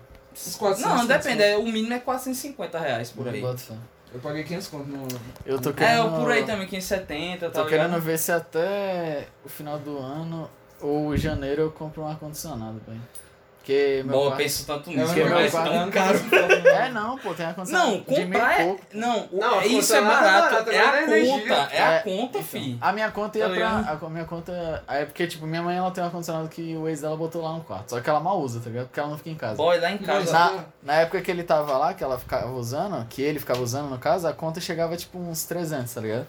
400. 0.59 0.81
Não, 0.81 1.07
500 1.07 1.09
depende, 1.09 1.43
é, 1.43 1.57
o 1.57 1.65
mínimo 1.65 1.93
é 1.95 1.99
450 1.99 2.79
reais 2.79 3.11
por 3.11 3.29
aí. 3.29 3.43
Eu 4.13 4.21
paguei 4.21 4.45
500 4.45 4.69
conto 4.69 4.87
no... 4.89 5.09
Eu 5.45 5.61
tô 5.61 5.71
É, 5.71 5.73
querendo... 5.73 5.99
eu 5.99 6.11
por 6.21 6.31
aí 6.31 6.45
também, 6.45 6.67
570, 6.69 7.47
tá 7.47 7.51
Tô 7.53 7.65
ligado? 7.69 7.89
querendo 7.89 8.01
ver 8.01 8.19
se 8.19 8.31
até 8.31 9.27
o 9.45 9.49
final 9.49 9.79
do 9.79 9.99
ano 9.99 10.49
ou 10.81 11.17
janeiro 11.17 11.63
eu 11.63 11.71
compro 11.73 12.03
um 12.03 12.07
ar-condicionado, 12.09 12.81
velho. 12.87 13.01
Porque 13.65 14.03
meu 14.05 14.15
Bom, 14.19 14.25
eu 14.27 14.37
penso 14.37 14.67
tanto 14.67 14.91
É, 14.91 14.95
nisso, 14.97 15.15
parece 15.15 15.51
quarto 15.53 15.71
tão 15.71 15.81
não 15.87 15.91
caro. 15.91 16.19
É, 16.69 16.89
não, 16.91 17.17
pô, 17.19 17.33
tem 17.33 17.47
ar-condicionado 17.47 17.91
Não, 17.93 18.01
de 18.03 18.11
meio 18.27 18.27
comprar 18.33 18.61
é. 18.61 18.65
pouco. 18.65 18.81
Não, 18.93 19.29
o- 19.33 19.41
Não, 19.41 19.61
é- 19.63 19.67
isso 19.69 19.95
é 19.95 19.97
é 19.97 20.01
barato. 20.03 20.51
barato, 20.55 20.71
é 20.71 20.79
a 20.79 21.17
é 21.17 21.25
conta. 21.27 21.55
É 21.73 21.83
a 21.83 21.93
É, 21.93 21.99
conta, 22.01 22.25
então, 22.39 22.43
fi. 22.43 22.79
A 22.79 22.93
minha 22.93 23.11
conta 23.11 23.39
ia 23.39 23.49
Tá 23.49 23.55
pra. 23.55 23.99
A 24.07 24.11
minha 24.11 24.25
conta. 24.27 24.85
É 24.87 25.07
porque, 25.07 25.27
tipo, 25.27 25.47
minha 25.47 25.63
mãe 25.63 25.79
ela 25.79 25.91
tem 25.91 26.05
um 26.05 26.07
ar-condicionado 26.07 26.47
que 26.51 26.77
o 26.77 26.87
ex 26.87 27.01
dela 27.01 27.17
botou 27.17 27.41
lá 27.43 27.53
no 27.55 27.63
quarto. 27.63 27.89
Só 27.89 28.01
que 28.03 28.11
ela 28.11 28.21
mal 28.21 28.39
usa, 28.39 28.61
tá 28.61 28.69
ligado? 28.69 28.85
Porque 28.89 29.01
ela 29.01 29.09
não 29.09 29.17
fica 29.17 29.31
em 29.31 29.35
casa. 29.35 29.57
Boy, 29.57 29.81
lá 29.81 29.91
em 29.91 29.97
casa. 29.99 30.31
Na, 30.31 30.65
na 30.83 30.93
época 31.01 31.23
que 31.23 31.31
ele 31.31 31.43
tava 31.43 31.79
lá, 31.79 31.95
que 31.95 32.05
ela 32.05 32.19
ficava 32.19 32.51
usando, 32.53 33.03
que 33.09 33.23
ele 33.23 33.39
ficava 33.39 33.63
usando 33.63 33.89
no 33.89 33.97
caso, 33.99 34.29
a 34.29 34.35
conta 34.35 34.61
chegava 34.61 34.95
tipo 34.95 35.17
uns 35.19 35.45
300, 35.45 35.95
tá 35.95 36.03
ligado? 36.03 36.27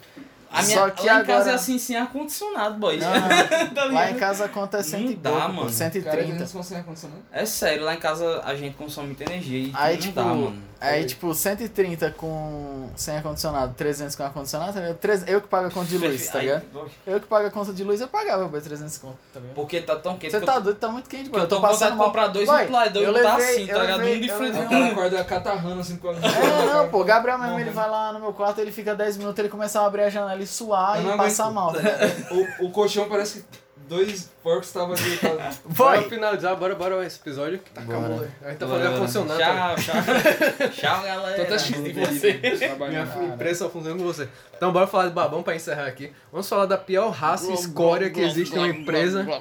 A 0.55 0.63
minha, 0.63 0.77
Só 0.77 0.89
que 0.89 1.05
lá 1.05 1.21
em 1.21 1.25
casa 1.25 1.31
agora- 1.39 1.51
é 1.51 1.55
assim, 1.55 1.77
sem 1.77 1.97
ar-condicionado, 1.97 2.75
boy. 2.79 2.97
Não, 2.97 3.07
Tá 3.75 3.85
lá 3.85 4.09
em 4.11 4.15
casa 4.15 4.45
a 4.45 4.49
conta 4.49 4.77
é 4.77 4.83
100 4.83 5.01
e 5.01 5.03
Não 5.15 5.21
dá, 5.21 5.29
pouco, 5.31 5.45
pô, 5.47 5.47
mano. 5.53 5.61
Cara, 5.61 5.71
130. 5.73 6.17
eles 6.21 6.39
não 6.39 6.47
conseguem 6.47 6.79
ar-condicionado. 6.79 7.21
É 7.31 7.45
sério, 7.45 7.83
lá 7.83 7.93
em 7.93 7.99
casa 7.99 8.41
a 8.45 8.55
gente 8.55 8.75
consome 8.75 9.07
muita 9.07 9.23
energia 9.25 9.59
e 9.67 9.71
Aí, 9.73 9.95
não 9.95 10.01
tipo, 10.01 10.13
dá, 10.15 10.23
mano. 10.23 10.55
Aí, 10.79 11.05
tipo, 11.05 11.33
130 11.33 12.11
com 12.11 12.89
sem 12.95 13.15
ar-condicionado, 13.17 13.73
300 13.75 14.15
com 14.15 14.23
ar-condicionado, 14.23 14.73
tá 14.73 14.79
ligado? 14.81 14.97
300 14.97 15.33
Eu 15.33 15.41
que 15.41 15.47
pago 15.47 15.67
a 15.67 15.71
conta 15.71 15.87
de 15.87 15.97
luz, 15.97 16.27
tá 16.27 16.39
ligado? 16.39 16.63
Eu 17.07 17.19
que 17.19 17.27
pago 17.27 17.47
a 17.47 17.51
conta 17.51 17.73
de 17.73 17.83
luz, 17.83 18.01
eu 18.01 18.07
pagava, 18.07 18.47
boy, 18.47 18.59
300 18.61 18.97
conto, 18.97 19.17
tá 19.33 19.39
ligado? 19.39 19.55
Porque 19.55 19.81
tá 19.81 19.95
tão 19.95 20.17
quente 20.17 20.31
Você 20.31 20.39
que 20.39 20.45
tá 20.45 20.55
eu, 20.55 20.61
doido, 20.61 20.77
tá 20.77 20.87
muito 20.89 21.09
quente, 21.09 21.23
que 21.25 21.29
boy. 21.29 21.41
eu 21.41 21.47
tô 21.47 21.55
vontade 21.55 21.73
passando 21.73 21.91
de 21.91 21.97
mal. 21.97 22.07
comprar 22.07 22.27
dois 22.27 22.45
Boy, 22.47 22.57
ventiladores 22.59 23.07
eu 23.07 23.15
e 23.17 23.23
tá 23.23 23.35
levei- 23.37 23.55
assim, 23.55 23.67
tá 23.67 23.73
eu 23.73 23.81
ligado? 23.81 23.97
levei- 23.99 24.17
Um 24.17 24.21
de 24.21 24.27
eu 24.27 24.37
frente 24.37 24.49
O 24.51 24.53
levei 24.53 24.63
do 24.65 24.69
cara 24.69 24.83
outro. 24.85 24.99
acorda 24.99 25.23
catarrando 25.23 25.79
assim 25.81 25.97
com 25.97 26.09
a 26.09 26.13
É, 26.13 26.65
não, 26.73 26.89
pô, 26.89 27.03
Gabriel 27.03 27.37
mesmo, 27.39 27.59
ele 27.59 27.71
vai 27.71 27.89
lá 27.89 28.13
no 28.13 28.19
meu 28.19 28.33
quarto, 28.33 28.59
ele 28.61 28.71
fica 28.71 28.93
10 28.93 29.17
minutos, 29.17 29.39
ele 29.39 29.49
começa 29.49 29.79
a 29.81 29.85
abrir 29.85 30.03
a 30.03 30.09
janela 30.09 30.41
e 30.41 30.47
suar 30.47 31.03
Eu 31.03 31.13
e 31.13 31.17
passar 31.17 31.49
mal. 31.51 31.71
tá 31.73 31.79
ligado? 31.79 32.31
O, 32.59 32.65
o 32.65 32.71
colchão 32.71 33.07
parece 33.09 33.39
que 33.41 33.45
dois 33.87 34.29
porcos 34.45 34.77
ali. 34.77 35.17
Tá... 35.17 35.29
Bora 35.29 35.51
Vai! 35.65 36.03
finalizar, 36.07 36.55
bora, 36.55 36.75
bora 36.75 37.03
esse 37.03 37.19
episódio 37.19 37.57
que 37.57 37.71
tá 37.71 37.81
Bora. 37.81 37.97
acabou. 37.97 38.27
A 38.43 38.49
gente 38.49 38.57
tá 38.59 38.65
Bora, 38.67 38.79
fazendo 38.79 38.91
bora. 38.91 39.07
funcionar. 39.07 39.37
tá? 39.37 39.75
Tchau, 39.75 39.95
tchau. 39.95 40.69
Tchau, 40.69 41.03
galera. 41.03 41.35
Tô 41.35 41.41
até 41.41 41.59
xingando 41.59 42.87
Minha 42.87 43.33
empresa 43.33 43.65
só 43.65 43.69
funciona 43.71 43.97
com 43.97 44.03
você. 44.03 44.29
Então 44.55 44.71
bora 44.71 44.85
falar 44.85 45.07
de 45.07 45.13
babão 45.13 45.41
pra 45.41 45.55
encerrar 45.55 45.87
aqui. 45.87 46.11
Vamos 46.31 46.47
falar 46.47 46.67
da 46.67 46.77
pior 46.77 47.09
raça 47.09 47.49
e 47.49 47.53
escória 47.55 48.11
que 48.11 48.21
existe 48.21 48.55
em 48.55 48.59
uma 48.59 48.67
empresa. 48.67 49.25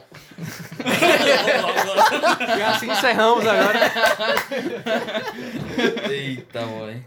E 2.59 2.63
assim 2.63 2.91
encerramos 2.91 3.47
agora. 3.47 3.93
Eita, 6.11 6.61
boy. 6.61 7.03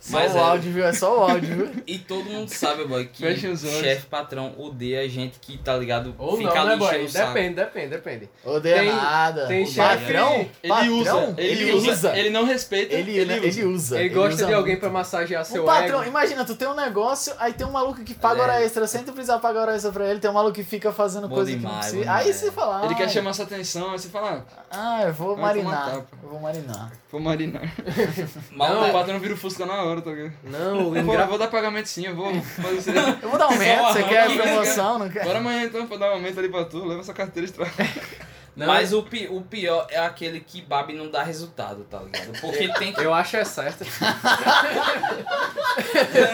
Só 0.00 0.18
Mas 0.18 0.34
o 0.34 0.38
é. 0.38 0.40
áudio, 0.40 0.72
viu? 0.72 0.84
É 0.86 0.92
só 0.92 1.18
o 1.18 1.30
áudio, 1.30 1.56
viu? 1.56 1.82
E 1.86 1.98
todo 1.98 2.24
mundo 2.24 2.48
sabe, 2.48 2.84
boy, 2.84 3.06
que 3.06 3.36
chefe 3.36 4.06
patrão 4.06 4.54
odeia 4.58 5.08
gente 5.08 5.38
que, 5.40 5.58
tá 5.58 5.76
ligado? 5.76 6.14
Ou 6.18 6.36
fica 6.36 6.54
não, 6.54 6.66
né, 6.66 6.76
boy? 6.76 7.08
Depende, 7.28 7.54
depende, 7.54 7.88
depende. 7.88 8.28
Odeia 8.44 8.76
Tem- 8.78 8.92
nada. 8.92 9.46
tem 9.46 9.62
O 9.64 9.66
chefe- 9.66 10.04
patrão? 10.04 10.46
Ele 10.62 10.88
usa, 10.90 11.10
Patrão? 11.14 11.34
ele, 11.38 11.72
usa, 11.72 12.16
ele 12.18 12.30
não 12.30 12.44
respeita, 12.44 12.94
Ele, 12.94 13.18
ele, 13.18 13.32
ele, 13.34 13.48
usa. 13.48 13.66
usa. 13.66 14.00
Ele 14.00 14.08
gosta 14.10 14.34
usa 14.34 14.46
de 14.46 14.52
alguém 14.54 14.72
muito. 14.74 14.80
pra 14.80 14.90
massagear 14.90 15.44
seu 15.44 15.62
O 15.62 15.66
patrão, 15.66 16.00
ego. 16.00 16.08
imagina, 16.10 16.44
tu 16.44 16.54
tem 16.54 16.68
um 16.68 16.74
negócio, 16.74 17.32
aí 17.38 17.52
tem 17.52 17.66
um 17.66 17.70
maluco 17.72 18.02
que 18.04 18.14
paga 18.14 18.40
É. 18.40 18.42
hora 18.42 18.62
extra, 18.64 18.86
sem 18.86 19.02
tu 19.04 19.12
precisar 19.12 19.38
pagar 19.38 19.62
hora 19.62 19.74
extra 19.74 19.90
pra 19.92 20.08
ele, 20.08 20.20
tem 20.20 20.30
um 20.30 20.34
maluco 20.34 20.54
que 20.54 20.64
fica 20.64 20.92
fazendo 20.92 21.28
Bom 21.28 21.34
coisa 21.36 21.50
que 21.50 21.56
demais, 21.58 21.74
não 21.92 22.00
bom 22.00 22.04
precisa. 22.06 22.12
Aí 22.12 22.32
você 22.32 22.52
fala, 22.52 22.84
Ele 22.86 22.94
quer 22.94 23.08
chamar 23.10 23.32
sua 23.32 23.44
atenção, 23.44 23.92
aí 23.92 23.98
você 23.98 24.08
fala, 24.08 24.44
ah, 24.70 24.98
Ah, 24.98 25.02
eu 25.06 25.12
vou 25.12 25.36
marinar. 25.36 25.94
Eu 26.22 26.28
vou 26.30 26.40
marinar. 26.40 26.92
vou 27.10 27.20
marinar. 27.20 27.62
Mal 28.52 28.68
Não, 28.74 28.80
da- 28.82 28.86
o 28.88 28.92
patrão 28.92 29.18
vira 29.18 29.34
o 29.34 29.36
Fusca 29.36 29.64
na 29.66 29.82
hora, 29.82 30.00
tá 30.00 30.10
ligado? 30.10 30.32
Não, 30.44 30.94
eu 30.94 31.02
engra... 31.02 31.26
vou 31.26 31.38
dar 31.38 31.48
pagamento 31.48 31.86
sim, 31.88 32.06
eu 32.06 32.14
vou 32.14 32.32
fazer 32.42 32.76
isso. 32.76 32.90
Eu 33.22 33.28
vou 33.30 33.38
dar 33.38 33.48
um 33.48 33.52
aumento, 33.52 33.82
você 33.84 34.02
quer 34.04 34.34
promoção, 34.36 34.98
não 34.98 35.08
quer? 35.08 35.24
Bora 35.24 35.38
amanhã 35.38 35.64
então 35.64 35.86
pra 35.86 35.96
dar 35.96 36.10
um 36.10 36.14
aumento 36.14 36.38
ali 36.38 36.48
pra 36.48 36.64
tu, 36.64 36.84
leva 36.84 37.00
essa 37.00 37.12
kattir 37.16 37.46
í 37.48 37.52
strafn 37.52 37.84
Não, 38.56 38.66
Mas 38.66 38.90
o, 38.94 39.02
pi- 39.02 39.28
o 39.30 39.42
pior 39.42 39.86
é 39.90 39.98
aquele 39.98 40.40
que 40.40 40.62
babe 40.62 40.94
e 40.94 40.96
não 40.96 41.10
dá 41.10 41.22
resultado, 41.22 41.84
tá 41.90 41.98
ligado? 42.00 42.40
Porque 42.40 42.66
tem 42.78 42.90
que. 42.90 43.02
eu 43.02 43.12
acho 43.12 43.36
é 43.36 43.44
certo. 43.44 43.84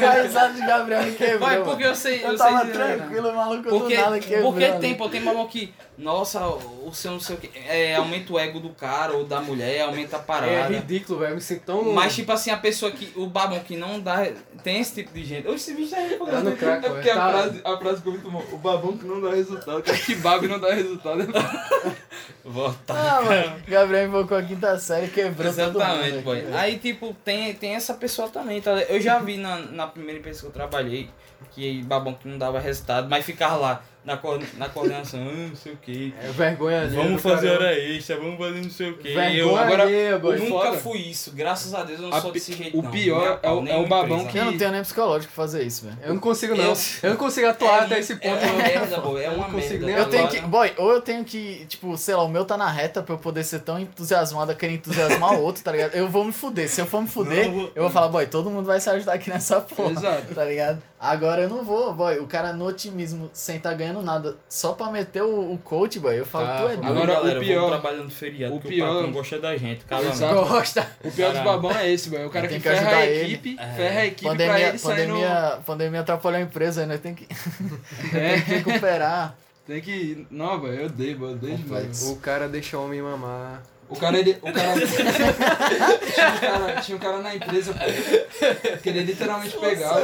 A 0.07 0.23
risada 0.23 0.55
de 0.55 0.61
Gabriel 0.61 1.03
me 1.03 1.13
quebrou. 1.15 1.39
Vai, 1.41 1.63
porque 1.65 1.85
eu 1.85 1.95
sei. 1.97 2.25
Eu 2.25 2.31
Eu 2.33 2.39
tava 2.39 2.63
sei 2.63 2.73
tranquilo, 2.73 3.29
o 3.31 3.35
maluco 3.37 3.69
Porque, 3.69 3.97
do 3.97 4.03
nada 4.03 4.19
quebrou. 4.21 4.53
porque 4.53 4.69
né? 4.69 4.79
tem, 4.79 4.95
pô, 4.95 5.09
tem 5.09 5.21
mamão 5.21 5.49
que, 5.49 5.75
nossa, 5.99 6.47
o 6.47 6.93
seu 6.93 7.11
não 7.13 7.19
sei 7.21 7.35
o 7.37 7.39
que, 7.39 7.51
é, 7.59 7.97
aumenta 7.97 8.33
o 8.33 8.39
ego 8.39 8.61
do 8.61 8.71
cara 8.71 9.13
ou 9.15 9.25
da 9.25 9.41
mulher, 9.41 9.83
aumenta 9.83 10.17
a 10.17 10.21
É 10.21 10.23
parada. 10.23 10.69
ridículo, 10.75 11.19
velho. 11.19 11.33
Eu 11.33 11.35
me 11.37 11.41
sinto 11.41 11.63
tão. 11.65 11.93
Mas, 11.93 12.15
tipo 12.15 12.31
assim, 12.31 12.51
a 12.51 12.57
pessoa 12.57 12.93
que, 12.93 13.13
o 13.17 13.27
babão 13.27 13.59
que 13.61 13.77
não 13.77 13.99
dá, 14.01 14.29
tem 14.63 14.81
esse 14.81 14.95
tipo 14.95 15.13
de 15.13 15.25
gente. 15.25 15.49
Oxe, 15.49 15.73
esse 15.73 15.75
bicho. 15.75 15.91
Tá 16.25 16.41
no 16.41 16.57
crack, 16.57 16.87
É 16.87 16.89
porque 16.89 17.11
a 17.11 17.15
tá- 17.17 17.31
frase, 17.31 17.61
a 17.65 17.77
frase 17.79 17.97
ficou 17.97 18.13
muito 18.13 18.31
bom. 18.31 18.45
O 18.53 18.59
babão 18.59 18.97
que 18.97 19.05
não 19.07 19.21
dá 19.21 19.31
resultado, 19.35 19.83
que 19.83 20.15
babe 20.15 20.47
não 20.47 20.61
dá 20.61 20.73
resultado. 20.73 21.23
Volta. 22.45 22.93
Ah, 22.95 23.23
mano, 23.23 23.63
Gabriel 23.67 24.07
invocou 24.07 24.37
a 24.37 24.43
quinta 24.43 24.79
série 24.79 25.09
quebrou 25.09 25.53
todo 25.53 25.61
Exatamente, 25.81 26.13
mundo. 26.17 26.25
boy. 26.25 26.41
aqui. 26.41 26.53
Aí, 26.55 26.79
tipo, 26.79 27.15
tem, 27.25 27.55
tem 27.55 27.75
essa 27.75 27.95
pessoa 27.95 28.29
também, 28.29 28.61
tá? 28.61 28.73
Eu 28.73 29.01
já 29.01 29.19
vi 29.19 29.37
na, 29.37 29.59
na 29.59 29.87
primeira 29.87 30.19
empresa 30.19 30.41
que 30.41 30.47
eu 30.47 30.51
trabalhei, 30.51 31.09
que 31.53 31.83
babão 31.83 32.15
que 32.15 32.29
não 32.29 32.39
dava 32.39 32.59
resultado, 32.59 33.09
mas 33.09 33.25
ficava 33.25 33.57
lá 33.57 33.83
na, 34.05 34.17
co- 34.17 34.39
na 34.57 34.69
coordenação, 34.69 35.21
ah, 35.21 35.49
não 35.49 35.55
sei 35.57 35.73
o 35.73 35.77
que. 35.77 36.13
É 36.21 36.29
vergonha 36.29 36.89
Vamos 36.89 37.13
do 37.13 37.19
fazer 37.19 37.49
caramba. 37.49 37.65
hora 37.67 37.79
extra, 37.79 38.17
vamos 38.17 38.39
fazer 38.39 38.61
não 38.63 38.71
sei 38.71 38.91
o 38.91 38.97
que. 38.99 39.15
Vergonha 39.15 39.37
Eu 39.39 39.57
agora 39.57 39.83
alheia, 39.85 40.19
boy. 40.19 40.35
eu 40.37 40.41
nunca 40.49 40.65
foda. 40.67 40.79
fui 40.79 40.99
isso, 40.99 41.31
graças 41.33 41.73
a 41.75 41.83
Deus 41.85 42.01
eu 42.01 42.09
não 42.09 42.17
A 42.17 42.21
sou 42.21 42.33
desse 42.33 42.53
jeito. 42.53 42.79
o 42.79 42.83
não. 42.83 42.91
pior 42.91 43.27
é 43.33 43.37
pau, 43.37 43.63
o- 43.63 43.69
é 43.69 43.77
o 43.77 43.87
babão 43.87 44.19
empresa. 44.19 44.31
que- 44.33 44.39
Eu 44.39 44.45
não 44.47 44.59
tenho 44.59 44.73
nem 44.73 44.83
psicológico 44.83 45.33
pra 45.33 45.43
fazer 45.45 45.63
isso, 45.63 45.85
velho. 45.85 45.99
Eu 46.03 46.15
não 46.15 46.21
consigo, 46.21 46.55
não. 46.57 46.65
Eu- 46.65 46.77
Eu 47.03 47.11
não 47.11 47.17
consigo 47.17 47.47
atuar 47.47 47.83
É 47.83 47.85
até 47.85 47.99
esse 48.01 48.17
ponto, 48.17 48.27
é 48.45 48.51
uma 48.51 48.63
merda, 48.63 49.01
boy, 49.01 49.23
é 49.23 49.27
Eu 49.29 49.33
uma 49.35 49.49
merda. 49.49 49.91
Eu 49.91 50.07
tenho 50.09 50.29
que. 50.29 50.41
Boy, 50.41 50.73
ou 50.77 50.93
eu 50.93 51.01
tenho 51.01 51.25
que, 51.25 51.65
tipo, 51.67 51.97
sei 51.97 52.15
lá, 52.17 52.23
o 52.25 52.29
meu 52.29 52.45
tá 52.45 52.57
na 52.57 52.69
reta 52.71 53.03
pra 53.03 53.15
eu 53.15 53.19
poder 53.19 53.45
ser 53.45 53.61
tão 53.61 53.79
entusiasmado 53.79 54.51
a 54.51 54.55
querer 54.55 54.75
entusiasmar 54.75 55.35
o 55.35 55.43
outro, 55.43 55.63
tá 55.63 55.71
ligado? 55.73 55.95
Eu 55.95 56.09
vou 56.09 56.25
me 56.25 56.33
fuder. 56.33 56.69
Se 56.69 56.81
eu 56.81 56.87
for 56.87 57.01
me 57.03 57.09
fuder, 57.09 57.47
Não, 57.47 57.53
eu 57.55 57.61
vou- 57.61 57.73
eu 57.77 57.83
vou 57.85 57.91
falar, 57.93 58.09
boy, 58.09 58.27
todo 58.27 58.51
mundo 58.51 58.67
vai 58.67 58.81
se 58.81 58.91
ajudar 58.91 59.13
aqui 59.15 59.31
nessa 59.31 59.61
porra. 59.61 59.93
Exato. 59.93 60.35
Tá 60.35 60.45
ligado? 60.45 60.83
Agora 60.99 61.43
eu 61.43 61.49
não 61.49 61.65
vou, 61.65 61.93
boy. 61.93 62.19
O 62.21 62.27
cara 62.27 62.53
no 62.53 62.65
otimismo, 62.67 63.29
sem 63.33 63.59
tá 63.59 63.73
ganhando 63.75 63.92
nada, 64.01 64.37
só 64.49 64.73
pra 64.73 64.91
meter 64.91 65.23
o, 65.23 65.53
o 65.53 65.59
coach, 65.59 65.99
boy, 65.99 66.19
eu 66.19 66.25
falo, 66.25 66.47
Tá, 66.47 66.57
tu 66.59 66.63
é 66.69 66.77
doido. 66.77 66.87
Agora, 66.87 67.15
galera, 67.15 67.39
o 67.41 67.43
pior- 67.43 67.69
trabalhando 67.69 68.11
feriado, 68.11 68.55
o 68.55 68.61
pior- 68.61 68.89
o 68.91 68.95
patrão 68.95 69.13
gosta 69.13 69.39
da 69.41 69.57
gente. 69.57 69.85
Exato. 70.09 70.35
Gosta. 70.49 70.87
O 71.05 71.11
pior 71.11 71.33
dos 71.33 71.43
babão 71.43 71.73
é 71.77 71.91
esse, 71.93 72.09
velho. 72.09 72.29
O 72.29 72.31
cara 72.31 72.49
Tem 72.49 72.59
que, 72.59 72.63
que 72.63 72.69
ferra 72.75 72.81
ajudar 72.89 73.03
a 73.03 73.07
equipe, 73.11 73.57
É. 73.61 73.67
ferra 73.75 74.01
a 74.01 74.07
equipe 74.07 74.21
pra 74.23 74.31
Pandemia, 74.31 74.69
ele 74.69 74.79
sair 74.79 75.07
no... 75.07 75.15
pandemia, 75.17 75.59
pandemia 75.67 76.01
atrapalhou 76.01 76.39
a 76.39 76.43
empresa, 76.43 76.81
aí 76.83 76.87
nós 76.87 77.01
tem 77.01 77.15
que, 77.15 77.27
É, 78.17 78.35
tem 78.41 78.43
que 78.43 78.51
recuperar. 78.71 79.35
tem 79.67 79.81
que... 79.81 80.27
Não, 80.31 80.61
velho, 80.61 80.81
eu 80.83 80.87
odeio, 80.87 81.19
eu 81.25 81.31
odeio 81.33 81.57
demais. 81.59 82.09
O 82.09 82.17
cara 82.17 82.49
deixa 82.49 82.79
o 82.79 82.85
homem 82.85 83.03
mamar. 83.03 83.63
O 83.89 83.97
cara, 83.97 84.19
ele... 84.19 84.39
O 84.41 84.51
cara... 84.51 84.73
tinha, 84.87 86.29
um 86.33 86.39
cara 86.41 86.81
tinha 86.81 86.97
um 86.97 87.01
cara 87.01 87.19
na 87.19 87.35
empresa, 87.35 87.75
pô, 87.75 88.79
que 88.83 88.89
ele 88.89 89.01
literalmente 89.03 89.55
pegava... 89.59 90.01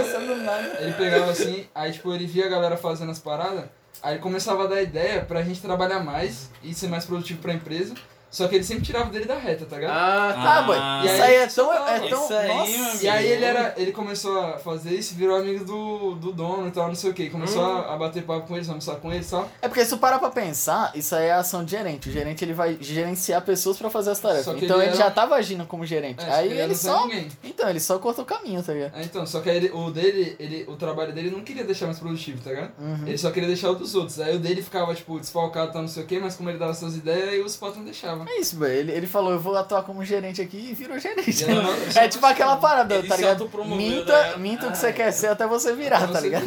Ele 0.81 0.93
pegava 0.93 1.31
assim, 1.31 1.67
aí 1.75 1.93
tipo, 1.93 2.13
ele 2.15 2.27
via 2.27 2.45
a 2.47 2.49
galera 2.51 2.77
fazendo 2.77 3.11
as 3.11 3.19
paradas, 3.19 3.65
aí 4.03 4.19
começava 4.19 4.65
a 4.65 4.67
dar 4.67 4.83
ideia 4.83 5.25
pra 5.25 5.43
gente 5.43 5.61
trabalhar 5.61 6.01
mais 6.01 6.51
e 6.63 6.75
ser 6.75 6.89
mais 6.89 7.05
produtivo 7.05 7.41
pra 7.41 7.53
empresa, 7.53 7.95
só 8.31 8.47
que 8.49 8.55
ele 8.57 8.65
sempre 8.65 8.85
tirava 8.85 9.11
dele 9.11 9.25
da 9.25 9.37
reta, 9.37 9.65
tá 9.67 9.77
ligado? 9.77 9.93
Ah, 9.93 10.33
Tá, 10.43 10.63
boy. 10.63 10.77
Ah, 10.79 11.03
isso 11.05 11.15
e 11.17 11.21
aí 11.23 11.23
aí- 11.23 11.37
é 11.37 11.47
tão. 11.47 11.73
É 11.73 11.99
tão 12.09 12.25
Isso 12.25 12.35
aí, 12.35 12.49
nossa. 12.49 12.71
meu 12.95 13.03
E 13.03 13.09
aí 13.09 13.27
ele 13.27 13.45
era. 13.45 13.75
Ele 13.77 13.93
começou 13.93 14.39
a 14.41 14.59
fazer 14.59 14.95
isso 14.95 15.15
e 15.15 15.17
virou 15.17 15.37
amigo 15.37 15.65
do, 15.65 16.15
do 16.17 16.33
dono 16.33 16.69
e 16.69 16.71
tal, 16.71 16.89
não 16.89 16.95
sei 16.95 17.11
o 17.11 17.15
que. 17.15 17.31
Começou 17.31 17.63
Hum. 17.63 17.79
a, 17.79 17.95
a 17.95 17.97
bater 17.97 18.23
papo 18.23 18.47
com 18.47 18.57
eles, 18.57 18.69
almoçar 18.69 18.97
com 18.97 19.13
eles 19.13 19.27
e 19.27 19.31
tal. 19.31 19.49
É 19.63 19.69
porque 19.69 19.85
se 19.85 19.91
tu 19.91 19.99
parar 19.99 20.19
pra 20.19 20.31
pensar, 20.31 20.93
isso 20.95 21.15
aí 21.15 21.27
é 21.27 21.33
a 21.33 21.39
ação 21.39 21.65
de 21.65 21.71
gerente. 21.73 22.09
O 22.09 22.13
gerente 22.13 22.45
ele 22.45 22.53
vai 22.53 22.77
gerenciar 22.81 23.43
pessoas 23.43 23.77
pra 23.79 23.89
fazer 23.91 24.11
as 24.11 24.19
tarefas. 24.19 24.47
Então 24.63 24.77
ele 24.77 24.89
ele, 24.89 24.89
era 24.89 24.97
já 24.97 25.11
tava 25.11 25.35
agindo 25.35 25.65
como 25.67 25.85
gerente. 25.87 26.25
É, 26.25 26.31
aí 26.33 26.53
ele, 26.53 26.69
não 26.69 26.75
só. 26.75 27.07
ninguém. 27.07 27.29
Então, 27.43 27.69
ele 27.69 27.81
só 27.81 27.99
cortou 27.99 28.25
o 28.25 28.27
caminho, 28.27 28.63
tá 28.63 28.73
ligado? 28.73 28.97
É, 28.97 29.03
então, 29.03 29.27
só 29.27 29.41
que 29.41 29.49
aí 29.51 29.57
ele, 29.57 29.71
o 29.73 29.91
dele, 29.91 30.37
ele, 30.39 30.65
o 30.69 30.77
trabalho 30.77 31.13
dele 31.13 31.31
não 31.31 31.41
queria 31.41 31.65
deixar 31.65 31.87
mais 31.87 31.99
produtivo, 31.99 32.41
tá 32.43 32.51
ligado? 32.51 32.73
Uhum. 32.79 33.07
Ele 33.07 33.19
só 33.19 33.31
queria 33.31 33.49
deixar 33.49 33.71
o 33.71 33.75
dos 33.75 33.95
outros. 33.95 34.21
Aí 34.21 34.37
o 34.37 34.39
dele 34.39 34.63
ficava, 34.63 34.95
tipo, 34.95 35.19
desfalcado, 35.19 35.73
tal, 35.73 35.83
não 35.83 35.89
sei 35.89 36.03
o 36.03 36.07
que, 36.07 36.19
mas 36.19 36.37
como 36.37 36.49
ele 36.51 36.59
dava 36.59 36.75
suas 36.75 36.97
ideias, 36.97 37.29
aí 37.31 37.41
os 37.41 37.57
patrões 37.57 37.85
deixavam. 37.85 38.18
É 38.27 38.41
isso, 38.41 38.59
velho. 38.59 38.73
Ele, 38.79 38.93
ele 38.93 39.07
falou, 39.07 39.33
eu 39.33 39.39
vou 39.41 39.57
atuar 39.57 39.83
como 39.83 40.05
gerente 40.05 40.41
aqui 40.41 40.69
e 40.71 40.75
virou 40.75 40.99
gerente. 40.99 41.45
Não- 41.47 41.75
É 42.03 42.09
tipo 42.09 42.25
aquela 42.25 42.57
parada, 42.57 43.03
tá 43.03 43.17
ligado? 43.17 43.49
Minta, 43.67 44.13
né? 44.23 44.37
minta 44.39 44.67
o 44.67 44.69
Ah, 44.69 44.73
que 44.73 44.79
você 44.79 44.93
quer 44.93 45.13
ser 45.13 45.27
até 45.29 45.47
você 45.47 45.75
virar, 45.75 45.99
Então 46.03 46.13
tá 46.15 46.21
você 46.21 46.27
ligado? 46.29 46.47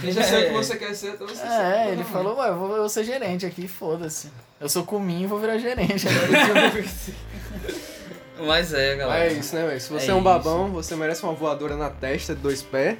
Quem 0.00 0.12
já 0.12 0.22
sabe 0.22 0.44
o 0.44 0.48
que 0.48 0.52
você 0.54 0.76
quer 0.76 0.94
ser, 0.94 1.08
então 1.10 1.26
você. 1.26 1.42
É, 1.42 1.88
ele 1.92 2.04
falou, 2.04 2.36
ué, 2.38 2.48
eu 2.48 2.56
vou, 2.58 2.70
eu 2.70 2.76
vou 2.78 2.88
ser 2.88 3.04
gerente 3.04 3.44
aqui, 3.44 3.68
foda-se. 3.68 4.28
Eu 4.60 4.68
sou 4.68 4.84
cominho 4.84 5.24
e 5.24 5.26
vou 5.26 5.38
virar 5.38 5.58
gerente. 5.58 6.06
Mas 8.38 8.72
é, 8.72 8.96
galera. 8.96 9.26
É 9.26 9.32
isso, 9.32 9.54
né, 9.54 9.66
velho? 9.66 9.80
Se 9.80 9.90
você 9.90 10.06
é, 10.06 10.10
É 10.10 10.14
um 10.14 10.18
isso. 10.18 10.24
babão, 10.24 10.70
você 10.70 10.96
merece 10.96 11.22
uma 11.22 11.32
voadora 11.34 11.76
na 11.76 11.90
testa 11.90 12.34
de 12.34 12.40
dois 12.40 12.62
pés. 12.62 12.96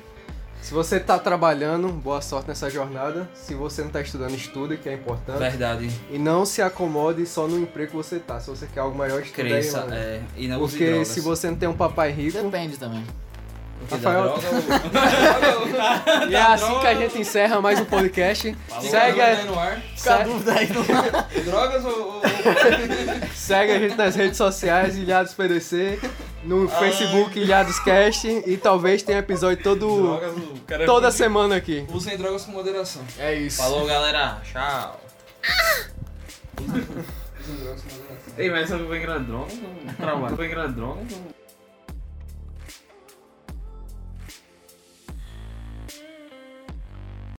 Se 0.62 0.74
você 0.74 1.00
tá 1.00 1.18
trabalhando, 1.18 1.88
boa 1.88 2.20
sorte 2.20 2.48
nessa 2.48 2.70
jornada. 2.70 3.28
Se 3.34 3.54
você 3.54 3.82
não 3.82 3.90
tá 3.90 4.00
estudando, 4.00 4.34
estuda, 4.34 4.76
que 4.76 4.88
é 4.88 4.94
importante. 4.94 5.38
Verdade. 5.38 5.90
E 6.10 6.18
não 6.18 6.44
se 6.44 6.62
acomode 6.62 7.26
só 7.26 7.48
no 7.48 7.58
emprego 7.58 7.90
que 7.90 7.96
você 7.96 8.18
tá. 8.20 8.38
Se 8.38 8.48
você 8.50 8.66
quer 8.72 8.80
algo 8.80 8.96
melhor, 8.96 9.20
estuda 9.22 9.42
aí, 9.42 9.48
Cresça, 9.50 9.80
mano. 9.80 9.94
é. 9.94 10.20
E 10.36 10.46
não 10.46 10.58
Porque 10.60 10.86
drogas. 10.86 11.08
se 11.08 11.20
você 11.20 11.48
não 11.50 11.56
tem 11.56 11.68
um 11.68 11.76
papai 11.76 12.12
rico, 12.12 12.40
Depende 12.40 12.76
também. 12.76 13.04
Rafael- 13.90 14.34
droga, 14.38 14.42
E 16.28 16.34
é 16.34 16.42
assim 16.42 16.78
que 16.80 16.86
a 16.86 16.94
gente 16.94 17.18
encerra 17.18 17.60
mais 17.62 17.80
um 17.80 17.84
podcast. 17.86 18.54
Fica 18.68 18.80
Segue, 18.82 19.20
a 19.20 19.26
a- 19.26 19.34
dúvida 19.34 19.40
aí 19.40 19.46
no 19.46 19.58
ar. 19.58 19.82
Se- 19.96 20.08
aí 20.10 20.68
no 21.38 21.44
Drogas 21.50 21.84
ou... 21.86 22.16
ou- 22.16 22.22
segue 23.34 23.72
a 23.72 23.78
gente 23.78 23.96
nas 23.96 24.14
redes 24.14 24.36
sociais, 24.36 24.96
Ilhados 24.98 25.32
PDC, 25.32 25.98
no 26.44 26.68
Facebook 26.68 27.38
Ilhados 27.38 27.78
Cast 27.80 28.26
e 28.46 28.56
talvez 28.56 29.02
tenha 29.02 29.18
episódio 29.18 29.62
todo, 29.62 29.86
Drogas 29.86 30.34
cara 30.66 30.86
toda 30.86 31.10
semana 31.10 31.56
aqui. 31.56 31.86
Usem 31.90 32.16
drogas 32.16 32.44
com 32.44 32.52
moderação. 32.52 33.02
É 33.18 33.34
isso. 33.34 33.58
Falou, 33.62 33.86
galera. 33.86 34.40
Tchau. 34.44 35.00
Usem 36.60 36.82
drogas 37.56 37.82
com 37.82 37.94
moderação. 37.94 38.34
Ei, 38.38 38.50
mas 38.50 38.70
eu 38.70 38.78
vou 38.78 38.88
virar 38.88 39.18
droga? 39.18 39.52
Não. 39.54 39.94
Trabalho. 39.94 40.36
Vou 40.36 40.46
virar 40.46 40.66
droga? 40.68 41.00
Não. 41.10 41.39